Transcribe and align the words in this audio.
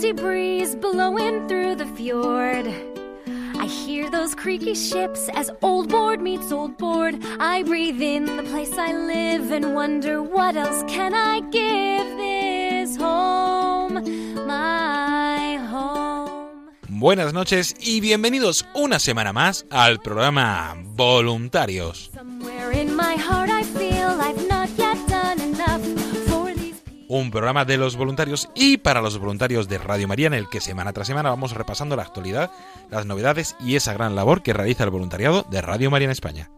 Salty 0.00 0.12
breeze 0.12 0.74
blowing 0.76 1.46
through 1.46 1.74
the 1.74 1.86
fjord. 1.94 2.66
I 3.56 3.66
hear 3.66 4.10
those 4.10 4.34
creaky 4.34 4.74
ships 4.74 5.28
as 5.34 5.50
old 5.60 5.90
board 5.90 6.22
meets 6.22 6.50
old 6.52 6.78
board. 6.78 7.16
I 7.38 7.62
breathe 7.64 8.00
in 8.00 8.24
the 8.24 8.42
place 8.44 8.72
I 8.78 8.92
live 8.92 9.52
and 9.52 9.74
wonder 9.74 10.22
what 10.22 10.56
else 10.56 10.82
can 10.88 11.12
I 11.14 11.40
give 11.50 12.16
this 12.16 12.96
home, 12.96 13.94
my 14.46 15.56
home. 15.70 16.70
Buenas 16.88 17.34
noches 17.34 17.74
y 17.80 18.00
bienvenidos 18.00 18.64
una 18.74 18.98
semana 19.00 19.34
más 19.34 19.66
al 19.70 20.00
programa 20.00 20.76
Voluntarios. 20.96 22.10
Somewhere 22.14 22.72
in 22.72 22.96
my 22.96 23.16
heart 23.16 23.49
Un 27.12 27.32
programa 27.32 27.64
de 27.64 27.76
los 27.76 27.96
voluntarios 27.96 28.48
y 28.54 28.76
para 28.76 29.00
los 29.00 29.18
voluntarios 29.18 29.66
de 29.66 29.78
Radio 29.78 30.06
María 30.06 30.28
en 30.28 30.34
el 30.34 30.48
que 30.48 30.60
semana 30.60 30.92
tras 30.92 31.08
semana 31.08 31.30
vamos 31.30 31.54
repasando 31.54 31.96
la 31.96 32.04
actualidad, 32.04 32.52
las 32.88 33.04
novedades 33.04 33.56
y 33.58 33.74
esa 33.74 33.94
gran 33.94 34.14
labor 34.14 34.44
que 34.44 34.52
realiza 34.52 34.84
el 34.84 34.90
voluntariado 34.90 35.44
de 35.50 35.60
Radio 35.60 35.90
María 35.90 36.04
en 36.04 36.12
España. 36.12 36.50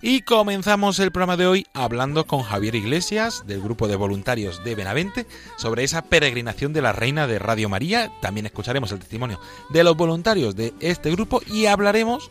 Y 0.00 0.22
comenzamos 0.22 0.98
el 0.98 1.12
programa 1.12 1.36
de 1.36 1.46
hoy 1.46 1.66
hablando 1.74 2.26
con 2.26 2.42
Javier 2.42 2.74
Iglesias 2.74 3.42
del 3.46 3.60
grupo 3.60 3.88
de 3.88 3.96
voluntarios 3.96 4.64
de 4.64 4.74
Benavente 4.74 5.26
sobre 5.58 5.84
esa 5.84 6.00
peregrinación 6.00 6.72
de 6.72 6.80
la 6.80 6.92
Reina 6.92 7.26
de 7.26 7.38
Radio 7.38 7.68
María. 7.68 8.10
También 8.22 8.46
escucharemos 8.46 8.90
el 8.92 9.00
testimonio 9.00 9.38
de 9.68 9.84
los 9.84 9.96
voluntarios 9.98 10.56
de 10.56 10.72
este 10.80 11.10
grupo 11.10 11.42
y 11.46 11.66
hablaremos 11.66 12.30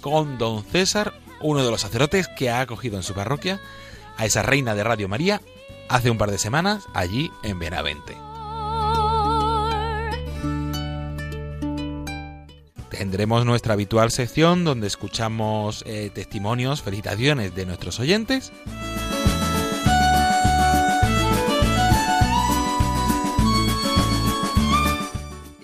con 0.00 0.38
don 0.38 0.64
César, 0.64 1.12
uno 1.40 1.64
de 1.64 1.70
los 1.70 1.80
sacerdotes 1.80 2.28
que 2.28 2.50
ha 2.50 2.60
acogido 2.60 2.96
en 2.96 3.02
su 3.02 3.14
parroquia 3.14 3.60
a 4.16 4.26
esa 4.26 4.42
Reina 4.42 4.74
de 4.74 4.84
Radio 4.84 5.08
María 5.08 5.40
hace 5.88 6.10
un 6.10 6.18
par 6.18 6.30
de 6.30 6.38
semanas 6.38 6.84
allí 6.94 7.30
en 7.42 7.58
Benavente. 7.58 8.16
Tendremos 12.90 13.44
nuestra 13.44 13.74
habitual 13.74 14.10
sección 14.10 14.64
donde 14.64 14.86
escuchamos 14.86 15.84
eh, 15.86 16.10
testimonios, 16.14 16.82
felicitaciones 16.82 17.54
de 17.54 17.66
nuestros 17.66 18.00
oyentes. 18.00 18.52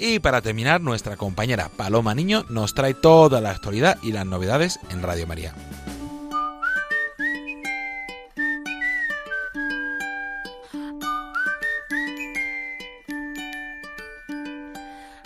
Y 0.04 0.18
para 0.18 0.42
terminar, 0.42 0.80
nuestra 0.80 1.16
compañera 1.16 1.68
Paloma 1.68 2.12
Niño 2.12 2.44
nos 2.48 2.74
trae 2.74 2.92
toda 2.92 3.40
la 3.40 3.52
actualidad 3.52 3.98
y 4.02 4.10
las 4.10 4.26
novedades 4.26 4.80
en 4.90 5.00
Radio 5.00 5.28
María. 5.28 5.54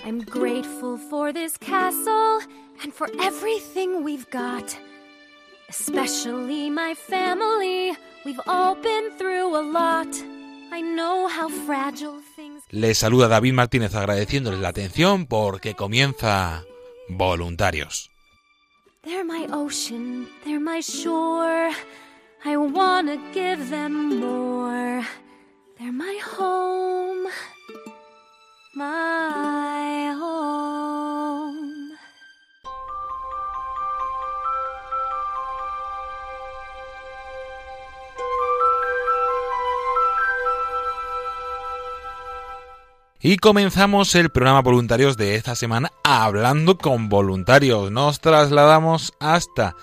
I'm 0.05 0.21
grateful 0.27 0.99
for 1.09 1.33
this 1.33 1.57
castle 1.57 2.41
and 2.83 2.93
for 2.93 3.09
everything 3.19 4.05
we've 4.05 4.29
got. 4.31 4.77
Especially 5.71 6.69
my 6.69 6.95
family. 6.95 7.97
We've 8.27 8.43
all 8.47 8.75
been 8.75 9.11
through 9.17 9.57
a 9.57 9.65
lot. 9.65 10.15
I 10.71 10.83
know 10.83 11.29
how 11.29 11.49
fragile 11.65 12.21
Les 12.71 12.99
saluda 12.99 13.29
David 13.29 13.53
Martínez 13.53 13.95
agradeciéndoles 13.95 14.59
la 14.61 14.69
atención 14.69 15.27
porque 15.27 15.75
comienza 15.75 16.65
Voluntarios. 17.09 18.11
They're 19.05 19.25
my 19.25 19.47
ocean, 19.53 20.29
they're 20.45 20.59
my 20.59 20.83
shore. 20.83 21.71
I 22.45 22.57
wanna 22.57 23.17
give 23.33 23.71
them 23.71 24.19
more. 24.19 25.07
They're 25.79 25.93
my 25.93 26.19
home, 26.37 27.29
my 28.75 30.13
home. 30.19 30.96
Y 43.21 43.39
comenzamos 43.39 44.15
el 44.15 44.31
programa 44.31 44.61
voluntarios 44.61 45.17
de 45.17 45.37
esta 45.37 45.55
semana 45.55 45.91
hablando 46.05 46.77
con 46.77 47.09
voluntarios. 47.09 47.91
Nos 47.91 48.21
trasladamos 48.21 49.15
hasta 49.21 49.75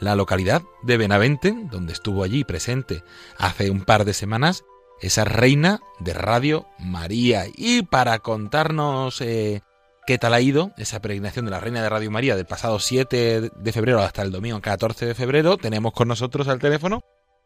la 0.00 0.14
localidad 0.14 0.62
de 0.82 0.98
Benavente, 0.98 1.54
donde 1.70 1.94
estuvo 1.94 2.22
allí 2.22 2.44
presente 2.44 3.02
hace 3.38 3.70
un 3.70 3.84
par 3.84 4.04
de 4.04 4.12
semanas 4.12 4.64
esa 5.00 5.24
reina 5.24 5.80
de 5.98 6.12
Radio 6.12 6.66
María. 6.78 7.46
Y 7.56 7.82
para 7.82 8.18
contarnos 8.18 9.20
eh, 9.22 9.62
qué 10.06 10.18
tal 10.18 10.34
ha 10.34 10.40
ido 10.42 10.72
esa 10.76 11.00
peregrinación 11.00 11.46
de 11.46 11.52
la 11.52 11.60
reina 11.60 11.82
de 11.82 11.88
Radio 11.88 12.10
María 12.10 12.36
del 12.36 12.46
pasado 12.46 12.78
7 12.78 13.50
de 13.56 13.72
febrero 13.72 14.02
hasta 14.02 14.20
el 14.20 14.30
domingo 14.30 14.60
14 14.60 15.06
de 15.06 15.14
febrero, 15.14 15.56
tenemos 15.56 15.94
con 15.94 16.08
nosotros 16.08 16.48
al 16.48 16.58
teléfono 16.58 17.00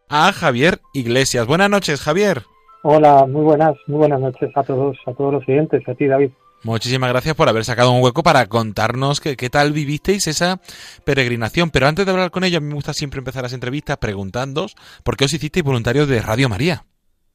a 0.09 0.33
Javier 0.33 0.81
Iglesias. 0.95 1.47
Buenas 1.47 1.71
noches, 1.71 2.01
Javier. 2.01 2.45
Hola, 2.83 3.27
muy 3.27 3.43
buenas, 3.43 3.75
muy 3.87 3.99
buenas 3.99 4.21
noches 4.21 4.51
a 4.55 4.63
todos, 4.63 4.97
a 5.07 5.13
todos 5.13 5.33
los 5.33 5.49
oyentes, 5.49 5.87
a 5.89 5.95
ti 5.95 6.07
David. 6.07 6.31
Muchísimas 6.65 7.11
gracias 7.11 7.35
por 7.37 7.49
haber 7.49 7.65
sacado 7.65 7.93
un 7.93 8.03
hueco 8.03 8.23
para 8.23 8.47
contarnos 8.47 9.21
qué, 9.21 9.37
qué 9.37 9.49
tal 9.49 9.73
vivisteis 9.73 10.27
esa 10.27 10.61
peregrinación. 11.05 11.71
Pero 11.71 11.87
antes 11.87 12.05
de 12.05 12.11
hablar 12.13 12.31
con 12.31 12.43
ello, 12.45 12.59
a 12.59 12.61
mí 12.61 12.67
me 12.67 12.75
gusta 12.75 12.93
siempre 12.93 13.19
empezar 13.19 13.43
las 13.43 13.53
entrevistas 13.53 13.97
preguntándoos 13.99 14.75
por 15.05 15.17
qué 15.17 15.25
os 15.27 15.33
hicisteis 15.35 15.65
voluntarios 15.65 16.09
de 16.09 16.21
Radio 16.21 16.49
María. 16.49 16.85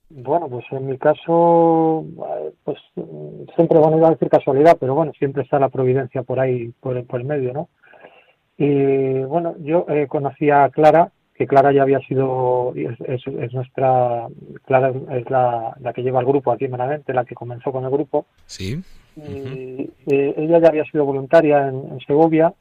Bueno, 0.10 0.48
pues 0.50 0.66
en 0.72 0.88
mi 0.88 0.98
caso, 0.98 2.06
eh, 2.06 2.54
pues 2.64 2.78
siempre, 3.56 3.80
bueno, 3.80 3.98
iba 3.98 4.10
a 4.10 4.12
decir 4.12 4.30
casualidad, 4.30 4.78
pero 4.80 4.94
bueno, 4.94 5.12
siempre 5.18 5.44
está 5.44 5.58
la 5.58 5.70
providencia 5.70 6.24
por 6.24 6.40
ahí, 6.40 6.72
por, 6.82 6.98
el- 6.98 7.06
por 7.06 7.22
el 7.22 7.26
medio, 7.28 7.54
¿no? 7.54 7.70
Y 8.58 9.24
bueno, 9.24 9.56
yo 9.60 9.86
eh, 9.90 10.06
conocí 10.08 10.50
a 10.52 10.70
Clara, 10.70 11.12
que 11.36 11.48
Clara 11.48 11.72
ya 11.72 11.82
había 11.84 12.00
sido, 12.02 12.74
es, 12.76 13.00
es- 13.08 13.28
es 13.28 13.54
nuestra, 13.54 14.28
Clara 14.66 14.94
es 15.12 15.30
la, 15.30 15.76
la 15.80 15.94
que 15.94 16.04
lleva 16.04 16.20
el 16.20 16.26
grupo 16.28 16.52
aquí 16.52 16.66
en 16.66 16.72
Benavente, 16.72 17.14
la 17.14 17.26
que 17.26 17.36
comenzó 17.36 17.72
con 17.72 17.84
el 17.84 17.90
grupo, 17.92 18.26
Sí. 18.46 18.80
y 19.16 19.90
eh, 20.08 20.34
ella 20.38 20.60
ya 20.60 20.68
había 20.70 20.86
sido 20.86 21.06
voluntaria 21.06 21.68
en, 21.68 21.76
en 21.94 22.00
Segovia 22.06 22.54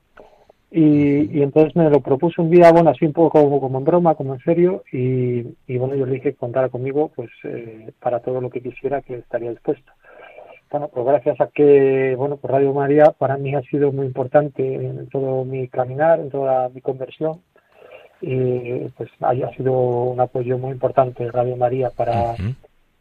y, 0.71 1.39
y 1.39 1.43
entonces 1.43 1.77
me 1.77 1.91
lo 1.91 2.01
propuso 2.01 2.41
un 2.43 2.51
día, 2.51 2.73
bueno, 2.73 2.91
así 2.91 3.05
un 3.05 3.13
poco 3.13 3.43
como, 3.43 3.61
como 3.61 3.79
en 3.79 3.85
broma, 3.85 4.15
como 4.15 4.33
en 4.35 4.41
serio, 4.41 4.83
y, 4.91 5.41
y 5.67 5.77
bueno, 5.79 5.95
yo 5.95 6.07
le 6.07 6.13
dije 6.15 6.31
que 6.33 6.37
contara 6.39 6.71
conmigo 6.71 7.11
pues 7.15 7.31
eh, 7.45 7.91
para 8.01 8.21
todo 8.21 8.41
lo 8.41 8.49
que 8.49 8.63
quisiera, 8.63 9.03
que 9.03 9.17
estaría 9.17 9.51
dispuesto. 9.51 9.93
Bueno, 10.71 10.89
pues 10.89 11.05
gracias 11.05 11.39
a 11.43 11.49
que, 11.49 12.15
bueno, 12.17 12.39
pues 12.39 12.51
Radio 12.51 12.73
María 12.73 13.13
para 13.19 13.37
mí 13.37 13.55
ha 13.55 13.61
sido 13.63 13.93
muy 13.93 14.07
importante 14.07 14.63
en 14.75 15.07
todo 15.11 15.45
mi 15.45 15.69
caminar, 15.69 16.19
en 16.21 16.31
toda 16.31 16.71
mi 16.71 16.81
conversión, 16.81 17.41
y 18.23 18.89
pues 18.97 19.11
haya 19.21 19.51
sido 19.57 19.73
un 19.73 20.21
apoyo 20.21 20.57
muy 20.57 20.71
importante 20.71 21.31
Radio 21.31 21.57
María 21.57 21.91
para, 21.91 22.37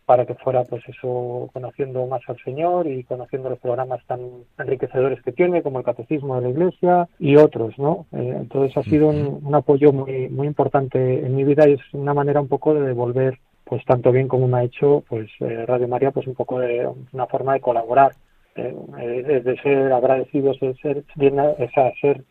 para 0.06 0.26
que 0.26 0.34
fuera 0.34 0.64
pues 0.64 0.84
eso 0.90 1.50
conociendo 1.54 2.06
más 2.08 2.22
al 2.28 2.38
Señor 2.44 2.88
y 2.88 3.04
conociendo 3.04 3.50
los 3.50 3.60
programas 3.60 4.06
tan 4.08 4.20
enriquecedores 4.58 5.22
que 5.22 5.32
tiene 5.32 5.62
como 5.62 5.80
el 5.80 5.86
Catecismo 5.86 6.36
de 6.36 6.42
la 6.42 6.50
Iglesia 6.50 7.08
y 7.20 7.36
otros, 7.38 7.78
¿no? 7.78 8.08
Eh, 8.12 8.34
entonces 8.42 8.76
ha 8.76 8.84
sido 8.84 9.08
un, 9.10 9.56
apoyo 9.56 9.94
muy 9.94 10.28
muy 10.30 10.48
importante 10.48 11.26
en 11.26 11.36
mi 11.36 11.44
vida 11.44 11.70
y 11.70 11.74
es 11.74 11.94
una 11.94 12.14
manera 12.14 12.42
un 12.42 12.48
poco 12.48 12.74
de 12.74 12.82
devolver 12.82 13.38
pues 13.64 13.86
tanto 13.86 14.12
bien 14.12 14.28
como 14.28 14.48
me 14.48 14.58
ha 14.58 14.64
hecho 14.64 15.04
pues 15.08 15.30
eh, 15.40 15.66
Radio 15.68 15.88
María 15.88 16.12
pues 16.12 16.28
un 16.28 16.36
poco 16.36 16.60
de 16.60 16.90
una 17.14 17.28
forma 17.28 17.54
de 17.54 17.62
colaborar. 17.62 18.12
Eh, 18.54 19.42
de 19.46 19.58
ser 19.62 19.94
agradecidos 19.94 20.60
de 20.60 20.76
ser 20.82 21.06
bien 21.16 21.40
esa 21.58 21.90
ser 22.02 22.22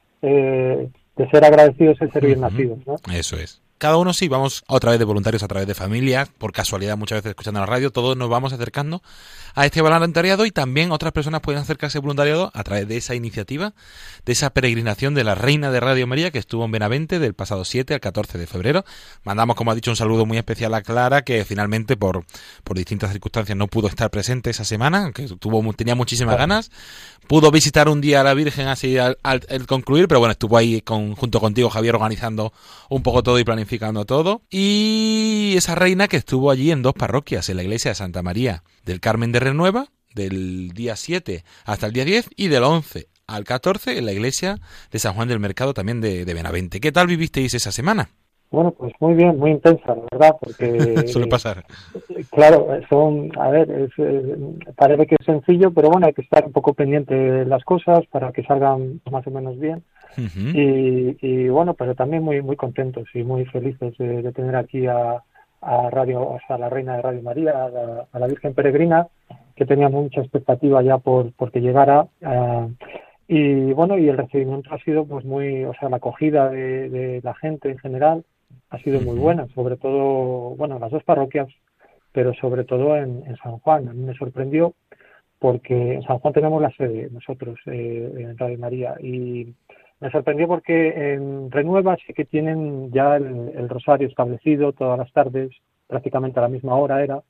de 1.21 1.31
ser 1.31 1.45
agradecidos 1.45 2.01
el 2.01 2.13
ser 2.13 2.27
bien 2.27 2.41
nacidos, 2.41 2.79
¿no? 2.87 2.97
Eso 3.13 3.37
es 3.37 3.61
cada 3.81 3.97
uno 3.97 4.13
sí, 4.13 4.29
vamos 4.29 4.63
otra 4.69 4.91
vez 4.91 4.99
de 4.99 5.07
voluntarios, 5.07 5.43
a 5.43 5.49
través 5.49 5.67
de 5.67 5.75
familias, 5.75 6.29
por 6.37 6.53
casualidad 6.53 6.99
muchas 6.99 7.17
veces 7.17 7.31
escuchando 7.31 7.61
la 7.61 7.67
radio, 7.67 7.91
todos 7.91 8.15
nos 8.15 8.29
vamos 8.29 8.53
acercando 8.53 9.03
a 9.55 9.65
este 9.65 9.81
voluntariado 9.81 10.45
y 10.45 10.51
también 10.51 10.93
otras 10.93 11.13
personas 11.13 11.41
pueden 11.41 11.63
acercarse 11.63 11.97
al 11.97 12.03
voluntariado 12.03 12.51
a 12.53 12.63
través 12.63 12.87
de 12.87 12.99
esa 12.99 13.15
iniciativa, 13.15 13.73
de 14.27 14.33
esa 14.33 14.51
peregrinación 14.51 15.15
de 15.15 15.25
la 15.25 15.35
Reina 15.35 15.71
de 15.71 15.81
Radio 15.81 16.07
María 16.07 16.31
que 16.31 16.39
estuvo 16.39 16.63
en 16.67 16.73
Benavente 16.73 17.19
del 17.19 17.33
pasado 17.33 17.65
7 17.65 17.95
al 17.95 18.01
14 18.01 18.37
de 18.37 18.47
febrero. 18.47 18.85
Mandamos, 19.25 19.57
como 19.57 19.71
ha 19.71 19.75
dicho, 19.75 19.91
un 19.91 19.97
saludo 19.97 20.27
muy 20.27 20.37
especial 20.37 20.75
a 20.75 20.83
Clara, 20.83 21.23
que 21.23 21.47
finalmente 21.47 21.97
por, 21.97 22.27
por 22.65 22.77
distintas 22.77 23.13
circunstancias 23.13 23.57
no 23.57 23.67
pudo 23.67 23.89
estar 23.89 24.11
presente 24.11 24.51
esa 24.51 24.67
semana, 24.67 25.11
que 25.13 25.27
tuvo, 25.27 25.73
tenía 25.73 25.95
muchísimas 25.95 26.37
ganas. 26.37 26.71
Pudo 27.27 27.51
visitar 27.51 27.89
un 27.89 28.03
día 28.03 28.21
a 28.21 28.25
la 28.25 28.35
Virgen 28.35 28.67
así 28.69 28.99
al, 28.99 29.17
concluir, 29.67 30.07
pero 30.07 30.21
bueno, 30.21 30.33
estuvo 30.33 30.59
ahí 30.59 30.83
con, 30.83 31.15
junto 31.15 31.41
contigo, 31.41 31.71
Javier, 31.71 31.95
organizando 31.95 32.53
un 32.91 33.03
poco 33.03 33.23
todo 33.23 33.39
y 33.39 33.45
planificando 33.45 33.70
todo. 33.79 34.43
Y 34.51 35.55
esa 35.57 35.75
reina 35.75 36.09
que 36.09 36.17
estuvo 36.17 36.51
allí 36.51 36.71
en 36.71 36.83
dos 36.83 36.95
parroquias, 36.95 37.49
en 37.49 37.57
la 37.57 37.63
iglesia 37.63 37.93
de 37.93 37.95
Santa 37.95 38.23
María 38.23 38.63
del 38.85 39.01
Carmen 39.01 39.33
de 39.33 39.41
Renueva, 39.41 39.87
del 40.15 40.71
día 40.71 40.97
7 40.97 41.45
hasta 41.65 41.87
el 41.87 41.93
día 41.93 42.05
10, 42.05 42.31
y 42.37 42.49
del 42.49 42.65
11 42.65 43.07
al 43.27 43.45
14 43.45 43.97
en 43.97 44.07
la 44.07 44.13
iglesia 44.13 44.57
de 44.91 44.99
San 44.99 45.15
Juan 45.15 45.29
del 45.29 45.39
Mercado 45.39 45.73
también 45.73 46.01
de, 46.01 46.25
Benavente. 46.25 46.81
¿Qué 46.81 46.91
tal 46.91 47.07
vivisteis 47.07 47.55
esa 47.55 47.71
semana? 47.71 48.11
Bueno, 48.51 48.73
pues 48.73 48.93
muy 48.99 49.15
bien, 49.15 49.39
muy 49.39 49.53
intensa, 49.53 49.95
la 49.95 50.03
verdad, 50.11 50.37
porque... 50.41 51.07
Suele 51.07 51.29
pasar. 51.29 51.65
Claro, 52.33 52.67
son, 52.89 53.31
a 53.39 53.49
ver, 53.51 53.89
parece 54.75 55.07
que 55.07 55.15
es 55.21 55.25
sencillo, 55.25 55.71
pero 55.73 55.89
bueno, 55.91 56.09
hay 56.09 56.13
que 56.13 56.23
estar 56.23 56.45
un 56.45 56.51
poco 56.51 56.75
pendiente 56.75 57.15
de 57.15 57.47
las 57.47 57.63
cosas 57.63 58.01
para 58.11 58.33
que 58.33 58.43
salgan 58.43 59.01
más 59.09 59.25
o 59.29 59.31
menos 59.31 59.57
bien 59.61 59.85
y, 60.17 61.49
bueno, 61.49 61.75
pero 61.75 61.95
también 61.95 62.23
muy 62.23 62.43
muy 62.43 62.57
contentos 62.57 63.09
y 63.15 63.23
muy 63.23 63.45
felices 63.47 63.97
de, 63.99 64.33
tener 64.33 64.57
aquí 64.57 64.87
a, 64.87 65.23
a 65.61 65.91
Radio, 65.91 66.23
o 66.23 66.39
sea, 66.47 66.57
a 66.57 66.59
la 66.59 66.69
Reina 66.71 66.97
de 66.97 67.03
Radio 67.03 67.23
María, 67.23 67.53
a 68.13 68.19
la, 68.19 68.27
Virgen 68.27 68.55
Peregrina, 68.55 69.09
que 69.57 69.67
teníamos 69.67 70.03
mucha 70.03 70.21
expectativa 70.21 70.83
ya 70.83 70.99
por 70.99 71.33
porque 71.35 71.61
llegara. 71.61 72.07
Eh, 72.21 72.69
y 73.33 73.73
bueno, 73.75 73.97
y 73.97 74.09
el 74.09 74.17
recibimiento 74.17 74.75
ha 74.75 74.79
sido 74.79 75.05
pues 75.05 75.25
muy, 75.25 75.65
o 75.65 75.73
sea, 75.75 75.89
la 75.89 75.99
acogida 75.99 76.49
de, 76.51 77.21
la 77.23 77.35
gente 77.35 77.71
en 77.71 77.79
general 77.79 78.25
ha 78.71 78.79
sido 78.79 79.01
muy 79.01 79.19
buena, 79.19 79.47
sobre 79.55 79.77
todo, 79.77 80.57
bueno, 80.57 80.81
las 80.81 80.91
dos 80.91 81.05
parroquias, 81.05 81.49
pero 82.11 82.35
sobre 82.35 82.65
todo 82.65 82.97
en, 82.97 83.37
San 83.43 83.59
Juan. 83.59 83.89
A 83.89 83.93
mí 83.93 84.03
me 84.05 84.15
sorprendió 84.15 84.75
porque 85.39 85.95
en 85.95 86.03
San 86.03 86.19
Juan 86.19 86.35
tenemos 86.35 86.61
la 86.61 86.73
sede 86.73 87.09
nosotros 87.13 87.59
eh, 87.67 88.13
en 88.19 88.37
Radio 88.37 88.59
María 88.59 88.97
y 89.01 89.55
me 90.01 90.11
sorprendió 90.11 90.49
porque 90.49 91.13
en 91.15 91.51
Renueva 91.51 91.97
sí 92.07 92.15
que 92.15 92.25
tienen 92.25 92.91
ya 92.91 93.17
el, 93.17 93.69
rosario 93.69 94.09
establecido 94.09 94.73
todas 94.73 94.99
las 94.99 95.13
tardes, 95.13 95.51
prácticamente 95.87 96.39
a 96.39 96.43
la 96.43 96.49
misma 96.49 96.75
hora 96.77 97.03
era. 97.03 97.23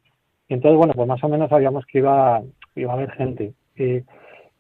Y 0.49 0.55
entonces, 0.55 0.78
bueno, 0.78 0.94
pues 0.94 1.08
más 1.08 1.22
o 1.25 1.28
menos 1.28 1.50
sabíamos 1.50 1.84
que 1.87 1.99
iba, 1.99 2.43
iba 2.76 2.93
a 2.93 2.96
haber 2.96 3.11
gente. 3.12 3.55
Eh, 3.76 4.05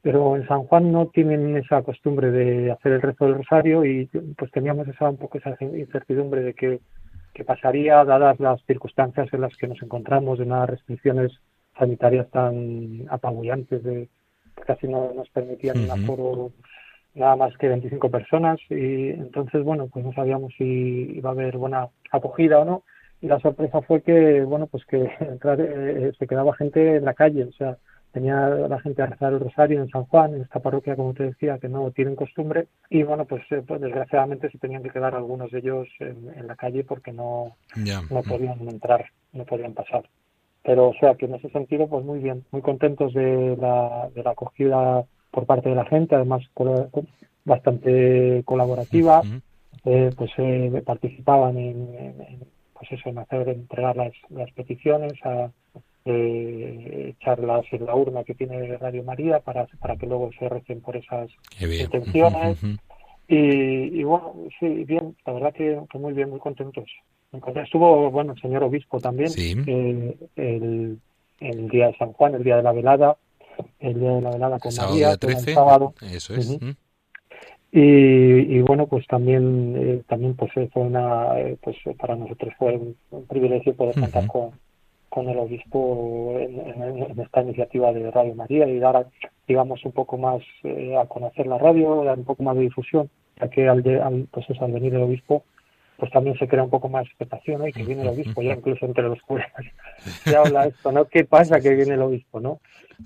pero 0.02 0.36
en 0.36 0.46
San 0.48 0.64
Juan 0.64 0.90
no 0.90 1.06
tienen 1.06 1.56
esa 1.56 1.82
costumbre 1.82 2.30
de 2.30 2.72
hacer 2.72 2.92
el 2.92 3.02
rezo 3.02 3.26
del 3.26 3.36
rosario 3.36 3.84
y 3.84 4.06
pues 4.36 4.50
teníamos 4.50 4.88
esa 4.88 5.10
un 5.10 5.18
poco 5.18 5.38
esa 5.38 5.56
incertidumbre 5.60 6.42
de 6.42 6.54
que, 6.54 6.80
pasaría 7.46 8.04
dadas 8.04 8.38
las 8.38 8.62
circunstancias 8.66 9.32
en 9.32 9.40
las 9.40 9.56
que 9.56 9.66
nos 9.66 9.82
encontramos 9.82 10.38
de 10.38 10.44
unas 10.44 10.68
restricciones 10.68 11.32
sanitarias 11.78 12.30
tan 12.30 13.06
apabullantes 13.08 13.82
de 13.82 14.10
que 14.54 14.62
casi 14.64 14.86
no 14.86 15.14
nos 15.14 15.30
permitían 15.30 15.78
un 15.78 15.90
aforo 15.90 16.52
nada 17.14 17.36
más 17.36 17.56
que 17.56 17.68
25 17.68 18.10
personas 18.10 18.58
y 18.68 19.10
entonces 19.10 19.64
bueno 19.64 19.88
pues 19.88 20.04
no 20.04 20.12
sabíamos 20.12 20.52
si 20.56 20.64
iba 21.16 21.30
a 21.30 21.32
haber 21.32 21.56
buena 21.56 21.88
acogida 22.10 22.60
o 22.60 22.64
no. 22.64 22.82
Y 23.22 23.26
la 23.26 23.38
sorpresa 23.40 23.82
fue 23.82 24.02
que 24.02 24.42
bueno 24.42 24.66
pues 24.66 24.84
que 24.86 25.02
eh, 25.20 26.12
se 26.18 26.26
quedaba 26.26 26.54
gente 26.54 26.96
en 26.96 27.04
la 27.04 27.14
calle 27.14 27.44
o 27.44 27.52
sea 27.52 27.76
tenía 28.12 28.48
la 28.48 28.80
gente 28.80 29.02
a 29.02 29.06
rezar 29.06 29.32
el 29.32 29.40
rosario 29.40 29.80
en 29.80 29.88
San 29.88 30.04
Juan 30.04 30.34
en 30.34 30.42
esta 30.42 30.58
parroquia 30.60 30.96
como 30.96 31.14
te 31.14 31.24
decía 31.24 31.58
que 31.58 31.68
no 31.68 31.90
tienen 31.90 32.16
costumbre. 32.16 32.68
Y 32.88 33.02
bueno 33.02 33.24
pues, 33.24 33.42
eh, 33.50 33.62
pues 33.66 33.80
desgraciadamente 33.80 34.50
se 34.50 34.58
tenían 34.58 34.82
que 34.82 34.90
quedar 34.90 35.14
algunos 35.14 35.50
de 35.50 35.58
ellos 35.58 35.88
en, 36.00 36.46
la 36.46 36.56
calle 36.56 36.84
porque 36.84 37.12
no 37.12 37.56
no 38.10 38.22
podían 38.22 38.60
entrar 38.68 39.06
no 39.32 39.44
podían 39.44 39.74
pasar. 39.74 40.08
Pero 40.62 40.88
o 40.88 40.94
sea 40.94 41.14
que 41.14 41.26
en 41.26 41.34
ese 41.34 41.50
sentido 41.50 41.88
pues 41.88 42.04
muy 42.04 42.20
bien 42.20 42.44
muy 42.50 42.62
contentos 42.62 43.12
de 43.14 43.56
la 43.60 44.08
de 44.14 44.22
la 44.22 44.30
acogida 44.30 45.04
por 45.30 45.46
parte 45.46 45.68
de 45.68 45.74
la 45.74 45.86
gente, 45.86 46.14
además 46.14 46.42
bastante 47.44 48.42
colaborativa, 48.44 49.22
eh, 49.84 50.10
pues 50.16 50.30
eh, 50.38 50.82
participaban 50.84 51.56
en, 51.56 52.44
pues 52.74 52.92
eso, 52.92 53.08
en 53.08 53.18
hacer 53.18 53.48
entregar 53.48 53.96
las, 53.96 54.12
las 54.28 54.50
peticiones, 54.52 55.12
a 55.24 55.50
eh, 56.04 57.14
echarlas 57.14 57.64
en 57.72 57.86
la 57.86 57.94
urna 57.94 58.24
que 58.24 58.34
tiene 58.34 58.76
Radio 58.78 59.02
María 59.04 59.40
para, 59.40 59.66
para 59.80 59.96
que 59.96 60.06
luego 60.06 60.30
se 60.38 60.48
recen 60.48 60.80
por 60.80 60.96
esas 60.96 61.30
intenciones. 61.60 62.58
y, 63.28 64.02
bueno, 64.02 64.34
sí, 64.58 64.84
bien, 64.84 65.16
la 65.24 65.32
verdad 65.32 65.54
que, 65.54 65.78
muy 65.98 66.12
bien, 66.12 66.30
muy 66.30 66.40
contentos. 66.40 66.90
Estuvo, 67.54 68.10
bueno, 68.10 68.32
el 68.32 68.40
señor 68.40 68.64
obispo 68.64 68.98
también, 68.98 69.30
el, 69.36 70.98
el 71.38 71.68
día 71.68 71.86
de 71.88 71.96
San 71.96 72.12
Juan, 72.12 72.34
el 72.34 72.42
día 72.42 72.56
de 72.56 72.62
la 72.64 72.72
velada, 72.72 73.16
el 73.78 74.00
día 74.00 74.12
de 74.12 74.20
la 74.20 74.30
velada 74.30 74.58
con 74.58 74.74
María, 74.74 75.12
el 75.12 75.38
sábado. 75.38 75.94
Eso 76.02 76.34
es. 76.34 76.58
y, 77.72 78.60
bueno, 78.60 78.86
pues 78.86 79.06
también 79.06 79.74
eh, 79.76 80.02
también 80.08 80.34
pues 80.34 80.50
eh, 80.56 80.68
fue 80.72 80.82
una 80.82 81.38
eh, 81.38 81.56
pues 81.60 81.76
para 81.98 82.16
nosotros 82.16 82.52
fue 82.58 82.76
un, 82.76 83.26
privilegio 83.26 83.74
poder 83.74 83.94
contar 83.94 84.26
con, 84.26 84.50
con 85.08 85.28
el 85.28 85.38
obispo 85.38 86.36
en, 86.38 87.20
esta 87.20 87.42
iniciativa 87.42 87.92
de 87.92 88.10
Radio 88.10 88.34
María 88.34 88.66
y 88.66 88.78
dar 88.78 89.06
digamos 89.46 89.84
un 89.84 89.92
poco 89.92 90.18
más 90.18 90.42
a 90.98 91.06
conocer 91.06 91.46
la 91.46 91.58
radio, 91.58 92.04
dar 92.04 92.18
un 92.18 92.24
poco 92.24 92.42
más 92.42 92.56
de 92.56 92.62
difusión, 92.62 93.10
ya 93.40 93.48
que 93.48 93.68
al, 93.68 93.86
al 94.00 94.28
pues 94.30 94.46
al 94.60 94.72
venir 94.72 94.94
el 94.94 95.02
obispo 95.02 95.44
pues 96.00 96.10
también 96.10 96.36
se 96.38 96.48
crea 96.48 96.64
un 96.64 96.70
poco 96.70 96.88
más 96.88 97.06
expectación, 97.06 97.60
¿no? 97.60 97.68
Y 97.68 97.72
que 97.72 97.84
viene 97.84 98.02
el 98.02 98.08
obispo, 98.08 98.42
ya 98.42 98.54
incluso 98.56 98.86
entre 98.86 99.04
los 99.04 99.20
curas 99.22 99.46
se 100.24 100.34
habla 100.34 100.66
esto, 100.66 100.90
¿no? 100.90 101.04
¿Qué 101.04 101.24
pasa 101.24 101.60
que 101.60 101.74
viene 101.74 101.94
el 101.94 102.02
obispo, 102.02 102.40
no? 102.40 102.60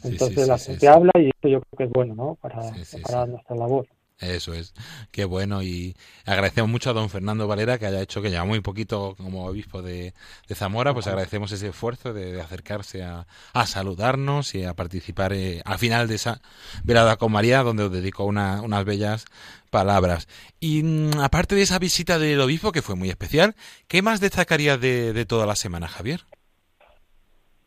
Entonces 0.04 0.48
la 0.48 0.58
gente 0.58 0.88
habla 0.88 1.10
y 1.18 1.26
esto 1.26 1.48
yo 1.48 1.60
creo 1.60 1.76
que 1.76 1.84
es 1.84 1.90
bueno, 1.90 2.14
¿no? 2.14 2.36
Para, 2.36 2.60
para 3.02 3.26
nuestra 3.26 3.56
labor. 3.56 3.86
Eso 4.20 4.54
es, 4.54 4.74
qué 5.10 5.24
bueno 5.24 5.62
y 5.62 5.96
agradecemos 6.24 6.70
mucho 6.70 6.90
a 6.90 6.92
don 6.92 7.10
Fernando 7.10 7.48
Valera 7.48 7.78
que 7.78 7.86
haya 7.86 8.00
hecho 8.00 8.22
que 8.22 8.30
lleva 8.30 8.44
muy 8.44 8.60
poquito 8.60 9.16
como 9.16 9.46
obispo 9.46 9.82
de, 9.82 10.14
Zamora, 10.54 10.94
pues 10.94 11.08
agradecemos 11.08 11.50
ese 11.50 11.68
esfuerzo 11.68 12.14
de, 12.14 12.40
acercarse 12.40 13.02
a, 13.02 13.26
saludarnos 13.66 14.54
y 14.54 14.64
a 14.64 14.74
participar 14.74 15.32
eh, 15.32 15.62
al 15.64 15.78
final 15.78 16.06
de 16.06 16.14
esa 16.14 16.40
velada 16.84 17.16
con 17.16 17.32
María 17.32 17.64
donde 17.64 17.84
os 17.84 17.92
dedico 17.92 18.24
unas 18.24 18.84
bellas 18.84 19.24
palabras. 19.70 20.28
Y 20.60 20.84
mm, 20.84 21.18
aparte 21.20 21.56
de 21.56 21.62
esa 21.62 21.80
visita 21.80 22.20
del 22.20 22.40
obispo 22.40 22.70
que 22.70 22.82
fue 22.82 22.94
muy 22.94 23.10
especial, 23.10 23.56
¿qué 23.88 24.00
más 24.00 24.20
destacaría 24.20 24.78
de, 24.78 25.12
de 25.12 25.26
toda 25.26 25.44
la 25.44 25.56
semana, 25.56 25.88
Javier? 25.88 26.20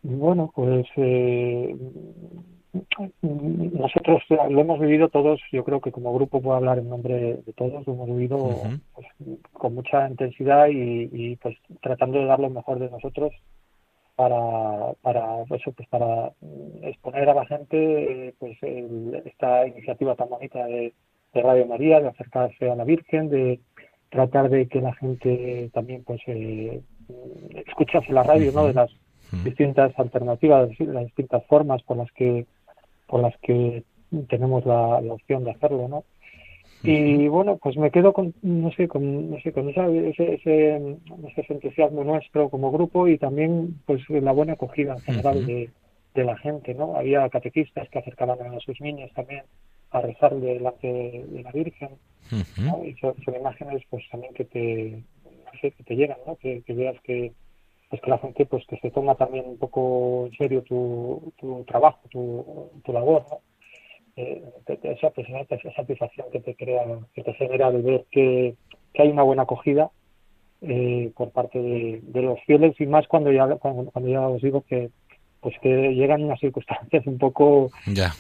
Bueno, 0.01 0.49
pues 0.55 0.85
eh, 0.95 1.75
nosotros 3.21 4.23
lo 4.29 4.61
hemos 4.61 4.79
vivido 4.79 5.09
todos, 5.09 5.39
yo 5.51 5.63
creo 5.63 5.81
que 5.81 5.91
como 5.91 6.13
grupo 6.13 6.41
puedo 6.41 6.57
hablar 6.57 6.79
en 6.79 6.89
nombre 6.89 7.39
de 7.45 7.53
todos, 7.53 7.85
lo 7.85 7.93
hemos 7.93 8.07
vivido 8.09 8.55
pues, 8.93 9.07
con 9.53 9.75
mucha 9.75 10.09
intensidad 10.09 10.67
y, 10.69 11.35
pues 11.37 11.55
tratando 11.81 12.19
de 12.19 12.25
dar 12.25 12.39
lo 12.39 12.49
mejor 12.49 12.79
de 12.79 12.89
nosotros 12.89 13.33
para 14.15 14.93
para 15.03 15.43
eso 15.43 15.71
pues 15.73 15.87
para 15.89 16.31
exponer 16.81 17.29
a 17.29 17.35
la 17.35 17.45
gente 17.45 18.33
pues 18.39 18.57
esta 19.25 19.67
iniciativa 19.67 20.15
tan 20.15 20.29
bonita 20.29 20.65
de, 20.65 20.93
Radio 21.33 21.67
María 21.67 21.99
de 21.99 22.07
acercarse 22.07 22.67
a 22.67 22.75
la 22.75 22.83
Virgen 22.83 23.29
de 23.29 23.59
tratar 24.09 24.49
de 24.49 24.67
que 24.67 24.81
la 24.81 24.95
gente 24.95 25.69
también 25.71 26.03
pues 26.03 26.19
eh, 26.25 26.81
escuchase 27.67 28.11
la 28.11 28.23
radio 28.23 28.51
no 28.51 28.65
de 28.65 28.73
las 28.73 28.89
distintas 29.43 29.91
alternativas 29.99 30.67
las 30.79 31.05
distintas 31.05 31.45
formas 31.45 31.83
por 31.83 31.97
las 31.97 32.11
que 32.13 32.47
por 33.07 33.21
las 33.21 33.37
que 33.39 33.83
tenemos 34.29 34.65
la, 34.65 34.97
opción 35.11 35.43
de 35.43 35.51
hacerlo, 35.51 35.87
¿no? 35.87 36.03
Y 36.83 37.27
bueno, 37.27 37.57
pues 37.57 37.75
me 37.75 37.89
quedo 37.89 38.13
con, 38.13 38.35
no 38.43 38.71
sé, 38.71 38.87
con, 38.87 39.31
no 39.31 39.39
sé, 39.41 39.51
con 39.51 39.67
ese, 39.67 40.09
ese, 40.09 40.35
ese, 40.35 41.53
entusiasmo 41.53 42.03
nuestro 42.03 42.49
como 42.49 42.71
grupo 42.71 43.07
y 43.07 43.17
también 43.17 43.79
pues 43.85 44.07
la 44.09 44.31
buena 44.31 44.53
acogida 44.53 44.93
en 44.93 45.01
general 45.01 45.45
de, 45.45 45.71
de 46.13 46.23
la 46.23 46.37
gente, 46.37 46.75
¿no? 46.75 46.95
Había 46.95 47.27
catequistas 47.29 47.89
que 47.89 47.99
acercaban 47.99 48.39
a 48.41 48.59
sus 48.59 48.79
niños 48.79 49.11
también 49.15 49.43
a 49.91 50.01
rezar 50.01 50.35
delante 50.35 50.87
de 50.87 51.41
la 51.43 51.51
Virgen, 51.51 51.89
¿no? 52.57 52.83
Y 52.85 52.93
son, 52.95 53.15
imágenes 53.35 53.83
pues 53.89 54.03
también 54.11 54.33
que 54.33 54.45
te, 54.45 55.03
no 55.23 55.59
sé, 55.59 55.71
que 55.71 55.83
te 55.83 55.95
llegan, 55.95 56.17
¿no? 56.25 56.35
Que, 56.35 56.61
que 56.61 56.73
veas 56.73 56.99
que 57.01 57.33
pues 57.89 58.01
que 58.01 58.09
la 58.09 58.17
gente 58.17 58.45
pues 58.45 58.65
que 58.67 58.77
se 58.77 58.91
toma 58.91 59.15
también 59.15 59.45
un 59.47 59.57
poco 59.57 60.27
en 60.27 60.37
serio 60.37 60.61
tu, 60.63 61.33
tu 61.39 61.63
trabajo, 61.65 62.01
tu, 62.09 62.71
tu 62.83 62.93
labor, 62.93 63.25
¿no? 63.29 63.39
Eh, 64.17 64.43
esa, 64.83 65.11
pues, 65.11 65.27
esa 65.29 65.73
satisfacción 65.73 66.27
que 66.31 66.39
te 66.39 66.55
crea, 66.55 66.83
que 67.13 67.23
te 67.23 67.33
genera 67.35 67.71
de 67.71 67.81
ver 67.83 68.05
que, 68.09 68.55
que 68.93 69.03
hay 69.03 69.09
una 69.09 69.21
buena 69.21 69.43
acogida 69.43 69.91
eh, 70.61 71.11
por 71.15 71.29
parte 71.29 71.59
de, 71.59 72.01
de, 72.01 72.21
los 72.23 72.39
fieles 72.45 72.75
y 72.81 72.87
más 72.87 73.07
cuando 73.07 73.31
ya 73.31 73.47
cuando, 73.57 73.91
cuando 73.91 74.09
ya 74.09 74.27
os 74.27 74.41
digo 74.41 74.61
que 74.61 74.89
pues 75.39 75.55
que 75.61 75.93
llegan 75.93 76.23
unas 76.23 76.39
circunstancias 76.39 77.05
un 77.05 77.19
poco 77.19 77.69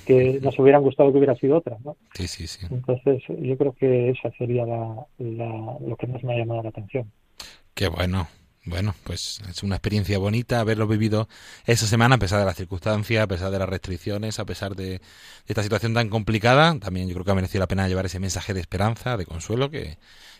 que 0.05 0.39
nos 0.39 0.57
hubieran 0.59 0.83
gustado 0.83 1.11
que 1.11 1.17
hubiera 1.17 1.35
sido 1.35 1.57
otra, 1.57 1.77
¿no? 1.83 1.97
Sí, 2.13 2.27
sí, 2.27 2.45
sí. 2.45 2.67
Entonces 2.69 3.23
yo 3.27 3.57
creo 3.57 3.73
que 3.73 4.11
esa 4.11 4.29
sería 4.37 4.67
la, 4.67 5.03
la, 5.17 5.77
lo 5.85 5.95
que 5.97 6.05
más 6.05 6.23
me 6.23 6.35
ha 6.35 6.37
llamado 6.37 6.61
la 6.61 6.69
atención. 6.69 7.11
Qué 7.73 7.87
bueno. 7.87 8.27
Bueno, 8.67 8.93
pues 9.05 9.41
es 9.49 9.63
una 9.63 9.75
experiencia 9.75 10.19
bonita 10.19 10.59
haberlo 10.59 10.87
vivido 10.87 11.29
esa 11.65 11.87
semana 11.87 12.15
a 12.15 12.17
pesar 12.17 12.39
de 12.39 12.45
las 12.45 12.57
circunstancias, 12.57 13.23
a 13.23 13.27
pesar 13.27 13.49
de 13.49 13.59
las 13.59 13.69
restricciones, 13.69 14.39
a 14.39 14.45
pesar 14.45 14.75
de, 14.75 14.99
esta 15.47 15.63
situación 15.63 15.93
tan 15.93 16.09
complicada. 16.09 16.77
También 16.77 17.07
yo 17.07 17.13
creo 17.13 17.23
que 17.23 17.31
ha 17.31 17.35
merecido 17.35 17.61
la 17.61 17.67
pena 17.67 17.87
llevar 17.87 18.05
ese 18.05 18.19
mensaje 18.19 18.53
de 18.53 18.59
esperanza, 18.59 19.15
de 19.15 19.25
consuelo 19.25 19.69
que, 19.69 19.97